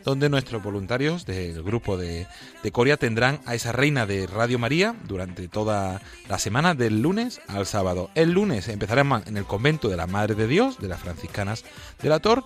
donde 0.04 0.28
nuestros 0.28 0.62
voluntarios 0.62 1.26
del 1.26 1.62
grupo 1.62 1.96
de, 1.96 2.26
Coria 2.72 2.96
tendrán 2.96 3.40
a 3.46 3.54
esa 3.54 3.72
reina 3.72 4.06
de 4.06 4.26
Radio 4.26 4.58
María 4.58 4.94
durante 5.06 5.48
toda 5.48 6.00
la 6.28 6.38
semana, 6.38 6.74
del 6.74 7.02
lunes 7.02 7.40
al 7.48 7.66
sábado. 7.66 8.10
El 8.14 8.32
lunes 8.32 8.68
empezaremos 8.68 9.26
en 9.26 9.36
el 9.36 9.44
convento 9.44 9.88
de 9.88 9.96
la 9.96 10.06
Madre 10.06 10.34
de 10.34 10.46
Dios, 10.46 10.78
de 10.78 10.88
las 10.88 11.00
franciscanas 11.00 11.64
de 12.02 12.08
la 12.08 12.20
Tor, 12.20 12.44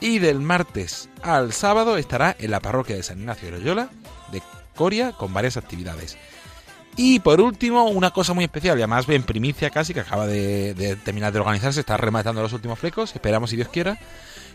y 0.00 0.18
del 0.18 0.40
martes 0.40 1.08
al 1.22 1.52
sábado 1.52 1.96
estará 1.98 2.34
en 2.38 2.50
la 2.50 2.60
parroquia 2.60 2.96
de 2.96 3.02
San 3.02 3.20
Ignacio 3.20 3.50
de 3.50 3.58
Loyola, 3.58 3.90
de 4.32 4.42
Coria, 4.74 5.12
con 5.12 5.32
varias 5.32 5.56
actividades. 5.56 6.16
Y 6.96 7.20
por 7.20 7.40
último, 7.40 7.84
una 7.84 8.10
cosa 8.10 8.34
muy 8.34 8.44
especial, 8.44 8.78
y 8.78 8.82
además 8.82 9.08
en 9.08 9.22
primicia 9.22 9.70
casi, 9.70 9.94
que 9.94 10.00
acaba 10.00 10.26
de, 10.26 10.98
terminar 11.04 11.32
de 11.32 11.38
organizarse, 11.38 11.80
está 11.80 11.96
rematando 11.96 12.42
los 12.42 12.52
últimos 12.52 12.78
flecos, 12.78 13.14
esperamos 13.14 13.50
si 13.50 13.56
Dios 13.56 13.68
quiera, 13.68 13.98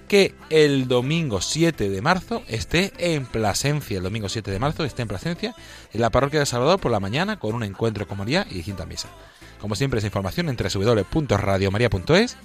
que 0.07 0.35
el 0.49 0.87
domingo 0.87 1.41
7 1.41 1.89
de 1.89 2.01
marzo 2.01 2.43
esté 2.47 2.93
en 2.97 3.25
Plasencia, 3.25 3.97
el 3.97 4.03
domingo 4.03 4.29
7 4.29 4.51
de 4.51 4.59
marzo 4.59 4.83
esté 4.83 5.01
en 5.01 5.07
Plasencia, 5.07 5.55
en 5.93 6.01
la 6.01 6.09
parroquia 6.09 6.39
de 6.39 6.45
Salvador 6.45 6.79
por 6.79 6.91
la 6.91 6.99
mañana, 6.99 7.39
con 7.39 7.55
un 7.55 7.63
encuentro 7.63 8.07
con 8.07 8.17
María 8.17 8.45
y 8.49 8.55
distinta 8.55 8.85
misa. 8.85 9.09
Como 9.59 9.75
siempre, 9.75 9.97
esa 9.97 10.07
información 10.07 10.49
en 10.49 10.57
www.radiomaria.es 10.57 12.37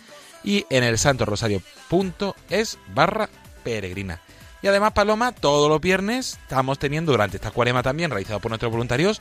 y 0.42 0.64
en 0.70 0.84
el 0.84 0.98
santorosario.es 0.98 2.78
barra 2.94 3.28
peregrina. 3.62 4.20
Y 4.62 4.66
además, 4.66 4.92
Paloma, 4.92 5.32
todos 5.32 5.68
los 5.68 5.80
viernes 5.80 6.38
estamos 6.42 6.78
teniendo 6.78 7.12
durante 7.12 7.36
esta 7.36 7.50
cuarema 7.50 7.82
también, 7.82 8.10
realizado 8.10 8.40
por 8.40 8.50
nuestros 8.50 8.70
voluntarios, 8.70 9.20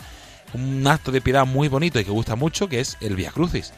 un 0.53 0.85
acto 0.87 1.11
de 1.11 1.21
piedad 1.21 1.45
muy 1.45 1.67
bonito 1.67 1.99
y 1.99 2.05
que 2.05 2.11
gusta 2.11 2.35
mucho, 2.35 2.67
que 2.67 2.79
es 2.79 2.97
el 3.01 3.15
Via 3.15 3.31
Crucis. 3.31 3.73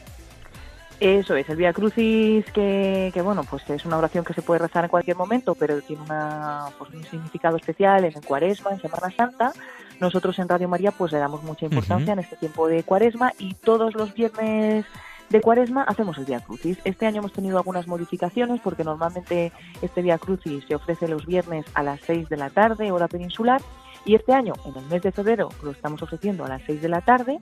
Eso 1.02 1.34
es, 1.34 1.48
el 1.48 1.56
Via 1.56 1.72
Crucis 1.72 2.44
que, 2.52 3.10
que, 3.12 3.22
bueno, 3.22 3.42
pues 3.42 3.68
es 3.70 3.84
una 3.84 3.98
oración 3.98 4.24
que 4.24 4.34
se 4.34 4.40
puede 4.40 4.60
rezar 4.60 4.84
en 4.84 4.90
cualquier 4.90 5.16
momento, 5.16 5.56
pero 5.56 5.80
tiene 5.82 6.00
una, 6.00 6.66
pues 6.78 6.92
un 6.94 7.02
significado 7.02 7.56
especial 7.56 8.04
en 8.04 8.12
Cuaresma, 8.22 8.70
en 8.70 8.80
Semana 8.80 9.10
Santa. 9.10 9.52
Nosotros 9.98 10.38
en 10.38 10.48
Radio 10.48 10.68
María 10.68 10.92
pues 10.92 11.10
le 11.10 11.18
damos 11.18 11.42
mucha 11.42 11.64
importancia 11.64 12.12
en 12.12 12.20
este 12.20 12.36
tiempo 12.36 12.68
de 12.68 12.84
Cuaresma 12.84 13.32
y 13.40 13.54
todos 13.54 13.96
los 13.96 14.14
viernes 14.14 14.86
de 15.28 15.40
Cuaresma 15.40 15.82
hacemos 15.82 16.18
el 16.18 16.24
Via 16.24 16.38
Crucis. 16.38 16.78
Este 16.84 17.04
año 17.04 17.18
hemos 17.18 17.32
tenido 17.32 17.58
algunas 17.58 17.88
modificaciones 17.88 18.60
porque 18.60 18.84
normalmente 18.84 19.50
este 19.80 20.02
Via 20.02 20.18
Crucis 20.18 20.64
se 20.68 20.76
ofrece 20.76 21.08
los 21.08 21.26
viernes 21.26 21.66
a 21.74 21.82
las 21.82 22.00
6 22.02 22.28
de 22.28 22.36
la 22.36 22.50
tarde, 22.50 22.92
hora 22.92 23.08
peninsular, 23.08 23.60
y 24.04 24.14
este 24.16 24.32
año, 24.32 24.54
en 24.64 24.76
el 24.76 24.84
mes 24.86 25.02
de 25.02 25.12
febrero, 25.12 25.48
lo 25.62 25.70
estamos 25.70 26.02
ofreciendo 26.02 26.44
a 26.44 26.48
las 26.48 26.62
6 26.62 26.82
de 26.82 26.88
la 26.88 27.00
tarde, 27.00 27.38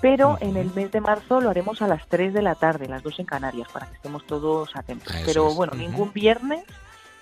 pero 0.00 0.38
en 0.40 0.56
el 0.56 0.72
mes 0.74 0.90
de 0.92 1.00
marzo 1.00 1.40
lo 1.40 1.50
haremos 1.50 1.82
a 1.82 1.88
las 1.88 2.06
3 2.08 2.32
de 2.32 2.42
la 2.42 2.54
tarde, 2.54 2.88
las 2.88 3.02
dos 3.02 3.18
en 3.18 3.26
Canarias, 3.26 3.68
para 3.72 3.86
que 3.86 3.94
estemos 3.94 4.26
todos 4.26 4.74
atentos. 4.74 5.14
pero 5.24 5.52
bueno, 5.54 5.74
ningún 5.74 6.12
viernes 6.12 6.64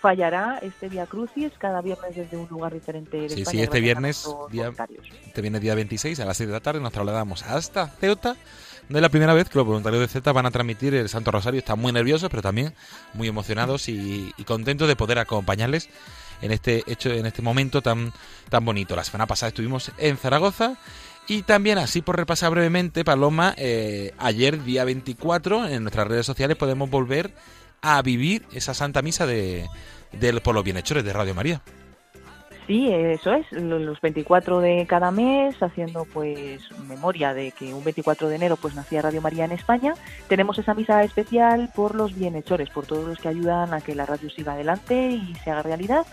fallará 0.01 0.59
este 0.62 0.89
Via 0.89 1.07
Crucis 1.07 1.53
cada 1.59 1.81
viernes 1.81 2.14
desde 2.14 2.37
un 2.37 2.47
lugar 2.49 2.72
diferente 2.72 3.16
de 3.16 3.29
sí, 3.29 3.41
España. 3.41 3.59
Sí, 3.59 3.62
este 3.62 3.81
viernes, 3.81 4.29
día, 4.51 4.72
este 5.27 5.41
viernes 5.41 5.62
día 5.62 5.74
26 5.74 6.20
a 6.20 6.24
las 6.24 6.37
6 6.37 6.49
de 6.49 6.53
la 6.53 6.61
tarde 6.61 6.81
nos 6.81 6.93
trasladamos 6.93 7.43
hasta 7.43 7.89
Ceuta. 7.89 8.37
No 8.89 8.99
es 8.99 9.03
la 9.03 9.09
primera 9.09 9.35
vez 9.35 9.49
que 9.49 9.59
los 9.59 9.66
voluntarios 9.66 10.01
de 10.01 10.07
Ceuta 10.07 10.33
van 10.33 10.47
a 10.47 10.53
transmitir 10.53 10.95
el 10.95 11.09
Santo 11.09 11.33
Rosario. 11.33 11.59
Están 11.59 11.81
muy 11.81 11.93
nerviosos, 11.93 12.31
pero 12.31 12.41
también 12.41 12.72
muy 13.14 13.27
emocionados 13.27 13.89
y, 13.89 14.33
y 14.37 14.45
contentos 14.45 14.87
de 14.87 14.95
poder 14.95 15.18
acompañarles 15.18 15.89
en 16.41 16.53
este 16.53 16.85
hecho, 16.87 17.11
en 17.11 17.27
este 17.27 17.43
momento 17.43 17.83
tan, 17.83 18.12
tan 18.49 18.64
bonito. 18.64 18.97
La 18.97 19.05
semana 19.05 19.27
pasada 19.27 19.49
estuvimos 19.49 19.91
en 19.99 20.16
Zaragoza 20.16 20.77
y 21.29 21.43
también, 21.43 21.79
así 21.79 22.03
por 22.03 22.16
repasar 22.16 22.51
brevemente, 22.51 23.05
Paloma, 23.05 23.55
eh, 23.57 24.12
ayer, 24.18 24.62
día 24.64 24.85
24, 24.85 25.68
en 25.68 25.83
nuestras 25.83 26.07
redes 26.07 26.27
sociales 26.27 26.57
podemos 26.57 26.89
volver 26.89 27.33
a 27.83 28.01
vivir 28.03 28.45
esa 28.53 28.74
Santa 28.74 29.03
Misa 29.03 29.27
de, 29.27 29.66
de 30.12 30.41
por 30.41 30.55
los 30.55 30.64
bienhechores 30.64 31.05
de 31.05 31.12
Radio 31.12 31.35
María. 31.35 31.62
Sí, 32.66 32.93
eso 32.93 33.33
es, 33.33 33.51
los 33.53 34.01
24 34.01 34.59
de 34.59 34.87
cada 34.89 35.12
mes, 35.12 35.62
haciendo 35.62 36.05
pues 36.05 36.61
memoria 36.89 37.33
de 37.33 37.53
que 37.53 37.72
un 37.72 37.85
24 37.85 38.29
de 38.29 38.35
enero 38.35 38.57
pues 38.57 38.74
nacía 38.74 39.03
Radio 39.03 39.22
María 39.22 39.45
en 39.45 39.53
España. 39.53 39.95
Tenemos 40.29 40.59
esa 40.59 40.74
misa 40.74 41.05
especial 41.05 41.70
por 41.77 41.95
los 41.95 42.16
bienhechores, 42.16 42.68
por 42.70 42.85
todos 42.85 43.07
los 43.07 43.18
que 43.18 43.29
ayudan 43.29 43.72
a 43.72 43.81
que 43.81 43.95
la 43.95 44.05
radio 44.05 44.29
siga 44.31 44.55
adelante 44.55 45.11
y 45.11 45.35
se 45.45 45.51
haga 45.51 45.62
realidad 45.62 46.07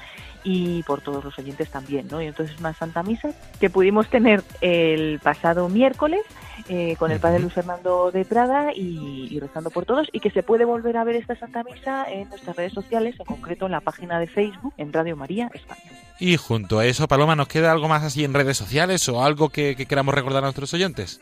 y 0.44 0.84
por 0.84 1.02
todos 1.02 1.24
los 1.24 1.38
oyentes 1.40 1.70
también, 1.70 2.08
¿no? 2.10 2.22
Y 2.22 2.28
entonces 2.28 2.60
una 2.60 2.74
Santa 2.74 3.04
Misa 3.04 3.32
que 3.60 3.70
pudimos 3.70 4.10
tener 4.10 4.44
el 4.62 5.20
pasado 5.20 5.70
miércoles 5.70 6.22
eh, 6.70 6.96
con 6.98 7.12
el 7.12 7.20
Padre 7.20 7.40
Luis 7.40 7.54
Fernando 7.54 8.12
de 8.12 8.26
Prada 8.26 8.72
y, 8.74 9.40
rezando 9.40 9.70
por 9.70 9.86
todos 9.86 10.08
y 10.12 10.20
que 10.20 10.32
se 10.32 10.44
puede 10.44 10.66
volver 10.66 10.98
a 10.98 11.04
ver 11.04 11.16
esta 11.16 11.36
Santa 11.36 11.64
Misa 11.64 12.06
en 12.10 12.30
nuestras 12.30 12.56
redes 12.56 12.74
sociales, 12.74 13.16
en 13.20 13.26
concreto 13.26 13.66
en 13.66 13.72
la 13.72 13.82
página 13.82 14.20
de 14.20 14.28
Facebook 14.28 14.74
en 14.78 14.94
Radio 14.94 15.16
María 15.16 15.50
España. 15.54 15.82
Y 16.20 16.38
junto 16.38 16.80
a 16.80 16.86
eso, 16.86 17.08
Paloma, 17.08 17.36
¿nos 17.36 17.48
queda 17.48 17.72
algo 17.72 17.88
más 17.88 18.04
así 18.04 18.24
en 18.24 18.34
redes 18.34 18.58
sociales 18.58 19.08
o 19.10 19.24
algo 19.24 19.50
que, 19.50 19.76
que 19.76 19.86
queramos 19.86 20.14
recordar 20.14 20.44
a 20.44 20.48
nuestros 20.48 20.74
oyentes? 20.74 21.22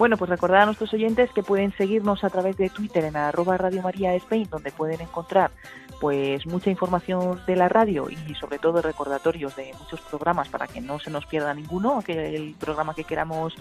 Bueno, 0.00 0.16
pues 0.16 0.30
recordar 0.30 0.62
a 0.62 0.64
nuestros 0.64 0.94
oyentes 0.94 1.30
que 1.30 1.42
pueden 1.42 1.76
seguirnos 1.76 2.24
a 2.24 2.30
través 2.30 2.56
de 2.56 2.70
Twitter 2.70 3.04
en 3.04 3.16
arroba 3.16 3.58
Radio 3.58 3.82
María 3.82 4.14
Spain, 4.14 4.48
donde 4.48 4.72
pueden 4.72 5.02
encontrar 5.02 5.50
pues 6.00 6.46
mucha 6.46 6.70
información 6.70 7.38
de 7.46 7.54
la 7.54 7.68
radio 7.68 8.08
y 8.08 8.34
sobre 8.36 8.58
todo 8.58 8.80
recordatorios 8.80 9.54
de 9.56 9.74
muchos 9.78 10.00
programas 10.00 10.48
para 10.48 10.66
que 10.68 10.80
no 10.80 11.00
se 11.00 11.10
nos 11.10 11.26
pierda 11.26 11.52
ninguno, 11.52 12.00
que 12.00 12.34
el 12.34 12.54
programa 12.58 12.94
que 12.94 13.04
queramos 13.04 13.54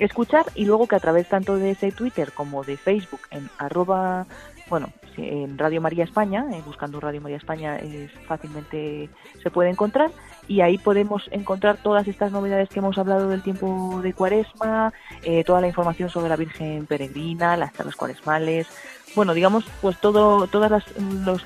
escuchar. 0.00 0.46
Y 0.56 0.64
luego 0.64 0.88
que 0.88 0.96
a 0.96 0.98
través 0.98 1.28
tanto 1.28 1.58
de 1.58 1.70
ese 1.70 1.92
Twitter 1.92 2.32
como 2.32 2.64
de 2.64 2.76
Facebook 2.76 3.20
en 3.30 3.48
arroba 3.58 4.26
bueno, 4.68 4.88
en 5.16 5.58
Radio 5.58 5.80
María 5.80 6.02
España, 6.02 6.46
eh, 6.52 6.62
buscando 6.66 6.98
Radio 6.98 7.20
María 7.20 7.36
España 7.36 7.76
es 7.76 8.10
fácilmente 8.26 9.10
se 9.42 9.50
puede 9.50 9.70
encontrar 9.70 10.10
y 10.48 10.60
ahí 10.60 10.78
podemos 10.78 11.28
encontrar 11.30 11.78
todas 11.78 12.06
estas 12.08 12.32
novedades 12.32 12.68
que 12.68 12.78
hemos 12.78 12.98
hablado 12.98 13.28
del 13.28 13.42
tiempo 13.42 14.00
de 14.02 14.12
Cuaresma, 14.12 14.92
eh, 15.22 15.44
toda 15.44 15.60
la 15.60 15.68
información 15.68 16.10
sobre 16.10 16.28
la 16.28 16.36
Virgen 16.36 16.86
Peregrina, 16.86 17.56
las 17.56 17.72
charlas 17.72 17.96
cuaresmales, 17.96 18.66
bueno, 19.14 19.32
digamos, 19.32 19.64
pues 19.80 19.98
todo, 20.00 20.46
todas 20.48 20.70
las, 20.70 20.84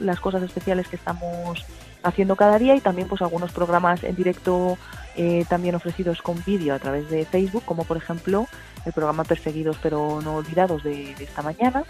las 0.00 0.20
cosas 0.20 0.42
especiales 0.42 0.88
que 0.88 0.96
estamos 0.96 1.64
haciendo 2.02 2.36
cada 2.36 2.58
día 2.58 2.74
y 2.74 2.80
también 2.80 3.08
pues 3.08 3.22
algunos 3.22 3.52
programas 3.52 4.02
en 4.04 4.14
directo 4.14 4.78
eh, 5.16 5.44
también 5.48 5.74
ofrecidos 5.74 6.22
con 6.22 6.42
vídeo 6.44 6.74
a 6.74 6.78
través 6.78 7.10
de 7.10 7.24
Facebook, 7.24 7.64
como 7.64 7.84
por 7.84 7.96
ejemplo 7.96 8.46
el 8.84 8.92
programa 8.92 9.24
Perseguidos 9.24 9.76
pero 9.82 10.20
no 10.22 10.36
olvidados 10.36 10.82
de, 10.84 11.12
esta 11.12 11.42
mañana 11.42 11.84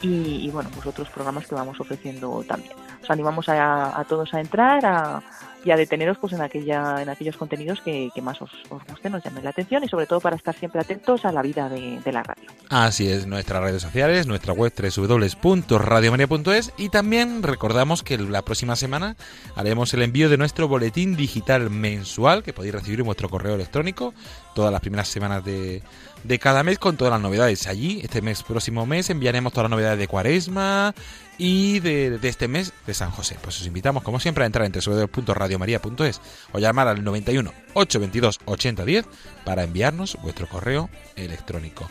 y, 0.00 0.50
bueno, 0.50 0.68
pues 0.74 0.84
otros 0.84 1.08
programas 1.10 1.46
que 1.46 1.54
vamos 1.54 1.78
ofreciendo 1.78 2.42
también. 2.42 2.72
Os 3.00 3.08
animamos 3.08 3.48
a, 3.48 4.04
todos 4.08 4.34
a 4.34 4.40
entrar 4.40 4.84
a, 4.84 5.22
y 5.64 5.70
a 5.70 5.76
deteneros 5.76 6.18
pues 6.18 6.32
en 6.32 6.40
aquella 6.40 7.02
en 7.02 7.08
aquellos 7.08 7.36
contenidos 7.36 7.80
que, 7.80 8.10
más 8.22 8.40
os, 8.42 8.50
os, 8.68 8.82
gusten, 8.86 9.14
os 9.14 9.24
llamen 9.24 9.44
la 9.44 9.50
atención 9.50 9.84
y 9.84 9.88
sobre 9.88 10.06
todo 10.06 10.20
para 10.20 10.36
estar 10.36 10.54
siempre 10.54 10.80
atentos 10.80 11.24
a 11.24 11.32
la 11.32 11.42
vida 11.42 11.68
de, 11.68 12.00
de 12.00 12.12
la 12.12 12.22
radio. 12.22 12.44
Así 12.68 13.10
es, 13.10 13.26
nuestras 13.26 13.62
redes 13.62 13.82
sociales, 13.82 14.26
nuestra 14.26 14.52
web 14.52 14.72
www.radiomaria.es 14.76 16.72
y 16.76 16.88
también 16.88 17.42
recordamos 17.42 18.02
que 18.02 18.18
la 18.18 18.42
próxima 18.42 18.76
semana 18.76 19.16
haremos 19.54 19.92
el 19.94 20.02
envío 20.02 20.28
de 20.28 20.36
nuestro 20.36 20.68
boletín 20.68 21.16
digital 21.16 21.70
mensual 21.70 22.42
que 22.42 22.52
podéis 22.52 22.74
recibir 22.74 23.00
en 23.00 23.06
vuestro 23.06 23.28
correo 23.28 23.54
electrónico 23.54 24.14
todas 24.54 24.72
las 24.72 24.80
primeras 24.80 25.08
semanas 25.08 25.44
de 25.44 25.82
de 26.24 26.38
cada 26.38 26.62
mes 26.62 26.78
con 26.78 26.96
todas 26.96 27.12
las 27.12 27.20
novedades. 27.20 27.66
Allí, 27.66 28.00
este 28.02 28.22
mes, 28.22 28.42
próximo 28.42 28.86
mes, 28.86 29.10
enviaremos 29.10 29.52
todas 29.52 29.64
las 29.64 29.70
novedades 29.70 29.98
de 29.98 30.08
Cuaresma 30.08 30.94
y 31.38 31.80
de, 31.80 32.18
este 32.22 32.48
mes 32.48 32.72
de 32.86 32.94
San 32.94 33.10
José. 33.10 33.36
Pues 33.42 33.60
os 33.60 33.66
invitamos, 33.66 34.02
como 34.02 34.20
siempre, 34.20 34.44
a 34.44 34.46
entrar 34.46 34.66
en 34.66 34.72
www.radiomaria.es 34.72 36.20
o 36.52 36.58
llamar 36.58 36.88
al 36.88 37.02
91 37.02 37.52
822 37.74 38.40
8010 38.44 39.06
para 39.44 39.64
enviarnos 39.64 40.16
vuestro 40.22 40.48
correo 40.48 40.88
electrónico. 41.16 41.88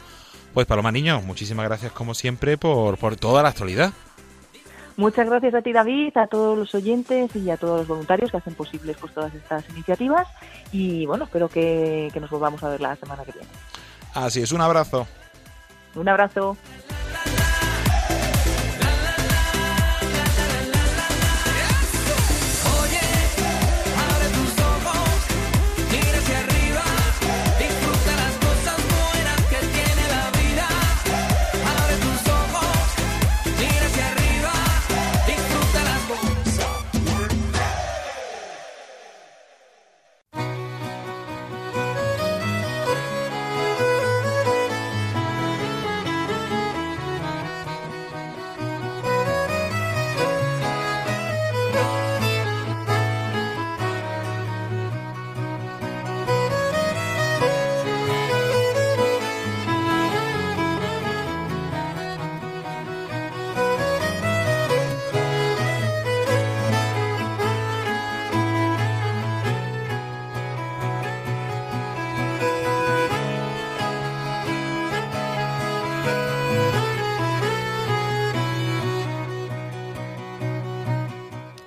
Pues 0.53 0.67
Paloma 0.67 0.91
Niño, 0.91 1.21
muchísimas 1.21 1.65
gracias 1.65 1.93
como 1.93 2.13
siempre 2.13 2.57
por, 2.57 2.97
por 2.97 3.15
toda 3.15 3.41
la 3.41 3.49
actualidad. 3.49 3.93
Muchas 5.01 5.25
gracias 5.25 5.55
a 5.55 5.63
ti, 5.63 5.73
David, 5.73 6.15
a 6.15 6.27
todos 6.27 6.55
los 6.55 6.75
oyentes 6.75 7.35
y 7.35 7.49
a 7.49 7.57
todos 7.57 7.79
los 7.79 7.87
voluntarios 7.87 8.29
que 8.29 8.37
hacen 8.37 8.53
posibles 8.53 8.95
pues, 9.01 9.11
todas 9.11 9.33
estas 9.33 9.67
iniciativas. 9.69 10.27
Y 10.71 11.07
bueno, 11.07 11.23
espero 11.23 11.49
que, 11.49 12.09
que 12.13 12.19
nos 12.19 12.29
volvamos 12.29 12.63
a 12.63 12.69
ver 12.69 12.81
la 12.81 12.95
semana 12.95 13.25
que 13.25 13.31
viene. 13.31 13.47
Así 14.13 14.43
es, 14.43 14.51
un 14.51 14.61
abrazo. 14.61 15.07
Un 15.95 16.07
abrazo. 16.07 16.55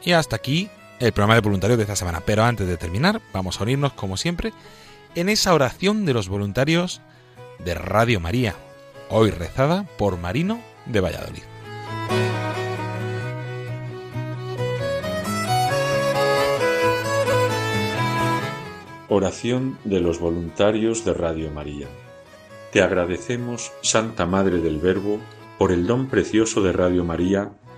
Y 0.04 0.12
hasta 0.12 0.36
aquí 0.36 0.68
el 1.00 1.12
programa 1.12 1.34
de 1.34 1.40
voluntarios 1.40 1.78
de 1.78 1.84
esta 1.84 1.96
semana. 1.96 2.22
Pero 2.24 2.44
antes 2.44 2.66
de 2.66 2.76
terminar, 2.76 3.20
vamos 3.32 3.58
a 3.58 3.62
unirnos, 3.64 3.94
como 3.94 4.16
siempre, 4.16 4.52
en 5.14 5.28
esa 5.28 5.54
oración 5.54 6.04
de 6.04 6.12
los 6.12 6.28
voluntarios 6.28 7.00
de 7.64 7.74
Radio 7.74 8.20
María, 8.20 8.54
hoy 9.08 9.30
rezada 9.30 9.86
por 9.96 10.18
Marino 10.18 10.60
de 10.86 11.00
Valladolid. 11.00 11.42
Oración 19.08 19.78
de 19.84 20.00
los 20.00 20.18
voluntarios 20.18 21.04
de 21.04 21.14
Radio 21.14 21.50
María. 21.50 21.86
Te 22.72 22.82
agradecemos, 22.82 23.72
Santa 23.82 24.26
Madre 24.26 24.58
del 24.58 24.80
Verbo, 24.80 25.20
por 25.58 25.70
el 25.70 25.86
don 25.86 26.08
precioso 26.08 26.62
de 26.62 26.72
Radio 26.72 27.04
María 27.04 27.52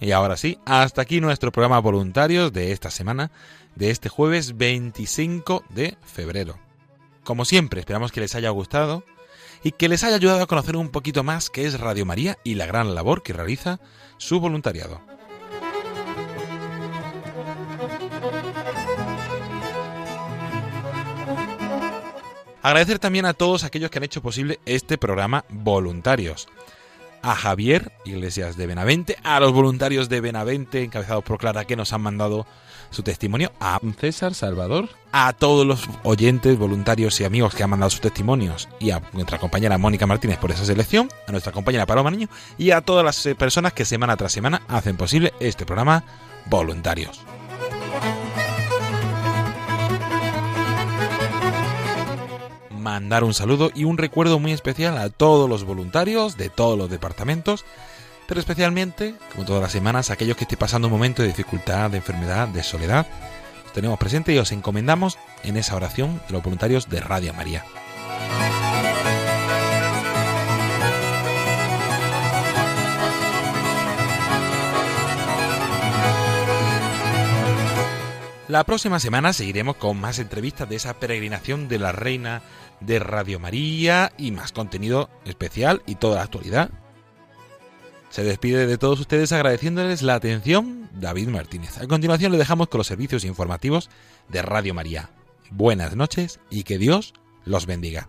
Y 0.00 0.12
ahora 0.12 0.36
sí, 0.36 0.58
hasta 0.66 1.02
aquí 1.02 1.20
nuestro 1.20 1.52
programa 1.52 1.78
voluntarios 1.78 2.52
de 2.52 2.72
esta 2.72 2.90
semana, 2.90 3.30
de 3.74 3.90
este 3.90 4.08
jueves 4.08 4.56
25 4.56 5.64
de 5.70 5.96
febrero. 6.04 6.58
Como 7.24 7.44
siempre, 7.44 7.80
esperamos 7.80 8.12
que 8.12 8.20
les 8.20 8.34
haya 8.34 8.50
gustado 8.50 9.04
y 9.62 9.72
que 9.72 9.88
les 9.88 10.04
haya 10.04 10.16
ayudado 10.16 10.42
a 10.42 10.46
conocer 10.46 10.76
un 10.76 10.90
poquito 10.90 11.24
más 11.24 11.50
qué 11.50 11.66
es 11.66 11.80
Radio 11.80 12.04
María 12.04 12.38
y 12.44 12.54
la 12.54 12.66
gran 12.66 12.94
labor 12.94 13.22
que 13.22 13.32
realiza 13.32 13.80
su 14.18 14.38
voluntariado. 14.38 15.00
Agradecer 22.62 22.98
también 22.98 23.26
a 23.26 23.32
todos 23.34 23.64
aquellos 23.64 23.90
que 23.90 23.98
han 23.98 24.04
hecho 24.04 24.22
posible 24.22 24.58
este 24.66 24.98
programa 24.98 25.44
voluntarios 25.48 26.48
a 27.22 27.34
Javier 27.34 27.92
Iglesias 28.04 28.56
de 28.56 28.66
Benavente, 28.66 29.16
a 29.22 29.40
los 29.40 29.52
voluntarios 29.52 30.08
de 30.08 30.20
Benavente, 30.20 30.82
encabezados 30.82 31.24
por 31.24 31.38
Clara, 31.38 31.64
que 31.64 31.76
nos 31.76 31.92
han 31.92 32.02
mandado 32.02 32.46
su 32.90 33.02
testimonio, 33.02 33.52
a 33.60 33.80
César 33.98 34.34
Salvador, 34.34 34.88
a 35.12 35.32
todos 35.32 35.66
los 35.66 35.88
oyentes, 36.02 36.56
voluntarios 36.58 37.20
y 37.20 37.24
amigos 37.24 37.54
que 37.54 37.62
han 37.62 37.70
mandado 37.70 37.90
sus 37.90 38.00
testimonios, 38.00 38.68
y 38.78 38.90
a 38.90 39.02
nuestra 39.12 39.38
compañera 39.38 39.78
Mónica 39.78 40.06
Martínez 40.06 40.38
por 40.38 40.50
esa 40.50 40.64
selección, 40.64 41.08
a 41.26 41.32
nuestra 41.32 41.52
compañera 41.52 41.86
Paloma 41.86 42.10
Niño, 42.10 42.28
y 42.58 42.70
a 42.70 42.80
todas 42.80 43.04
las 43.04 43.26
eh, 43.26 43.34
personas 43.34 43.72
que 43.72 43.84
semana 43.84 44.16
tras 44.16 44.32
semana 44.32 44.62
hacen 44.68 44.96
posible 44.96 45.32
este 45.40 45.66
programa 45.66 46.04
Voluntarios. 46.46 47.35
Mandar 52.86 53.24
un 53.24 53.34
saludo 53.34 53.72
y 53.74 53.82
un 53.82 53.98
recuerdo 53.98 54.38
muy 54.38 54.52
especial 54.52 54.96
a 54.96 55.10
todos 55.10 55.50
los 55.50 55.64
voluntarios 55.64 56.36
de 56.36 56.50
todos 56.50 56.78
los 56.78 56.88
departamentos, 56.88 57.64
pero 58.28 58.38
especialmente, 58.38 59.16
como 59.32 59.44
todas 59.44 59.60
las 59.60 59.72
semanas, 59.72 60.08
a 60.08 60.12
aquellos 60.12 60.36
que 60.36 60.44
estén 60.44 60.60
pasando 60.60 60.86
un 60.86 60.92
momento 60.92 61.20
de 61.20 61.28
dificultad, 61.28 61.90
de 61.90 61.96
enfermedad, 61.96 62.46
de 62.46 62.62
soledad. 62.62 63.08
Os 63.66 63.72
tenemos 63.72 63.98
presente 63.98 64.32
y 64.32 64.38
os 64.38 64.52
encomendamos 64.52 65.18
en 65.42 65.56
esa 65.56 65.74
oración 65.74 66.22
de 66.28 66.34
los 66.34 66.44
voluntarios 66.44 66.88
de 66.88 67.00
Radio 67.00 67.34
María. 67.34 67.64
La 78.48 78.62
próxima 78.62 79.00
semana 79.00 79.32
seguiremos 79.32 79.74
con 79.74 80.00
más 80.00 80.20
entrevistas 80.20 80.68
de 80.68 80.76
esa 80.76 80.94
peregrinación 80.94 81.66
de 81.66 81.80
la 81.80 81.90
Reina 81.90 82.42
de 82.80 82.98
Radio 82.98 83.38
María 83.38 84.12
y 84.18 84.30
más 84.32 84.52
contenido 84.52 85.10
especial 85.24 85.82
y 85.86 85.96
toda 85.96 86.16
la 86.16 86.22
actualidad. 86.22 86.70
Se 88.10 88.24
despide 88.24 88.66
de 88.66 88.78
todos 88.78 89.00
ustedes 89.00 89.32
agradeciéndoles 89.32 90.02
la 90.02 90.14
atención 90.14 90.88
David 90.94 91.28
Martínez. 91.28 91.78
A 91.78 91.86
continuación 91.86 92.32
le 92.32 92.38
dejamos 92.38 92.68
con 92.68 92.78
los 92.78 92.86
servicios 92.86 93.24
informativos 93.24 93.90
de 94.28 94.42
Radio 94.42 94.74
María. 94.74 95.10
Buenas 95.50 95.96
noches 95.96 96.40
y 96.50 96.62
que 96.62 96.78
Dios 96.78 97.14
los 97.44 97.66
bendiga. 97.66 98.08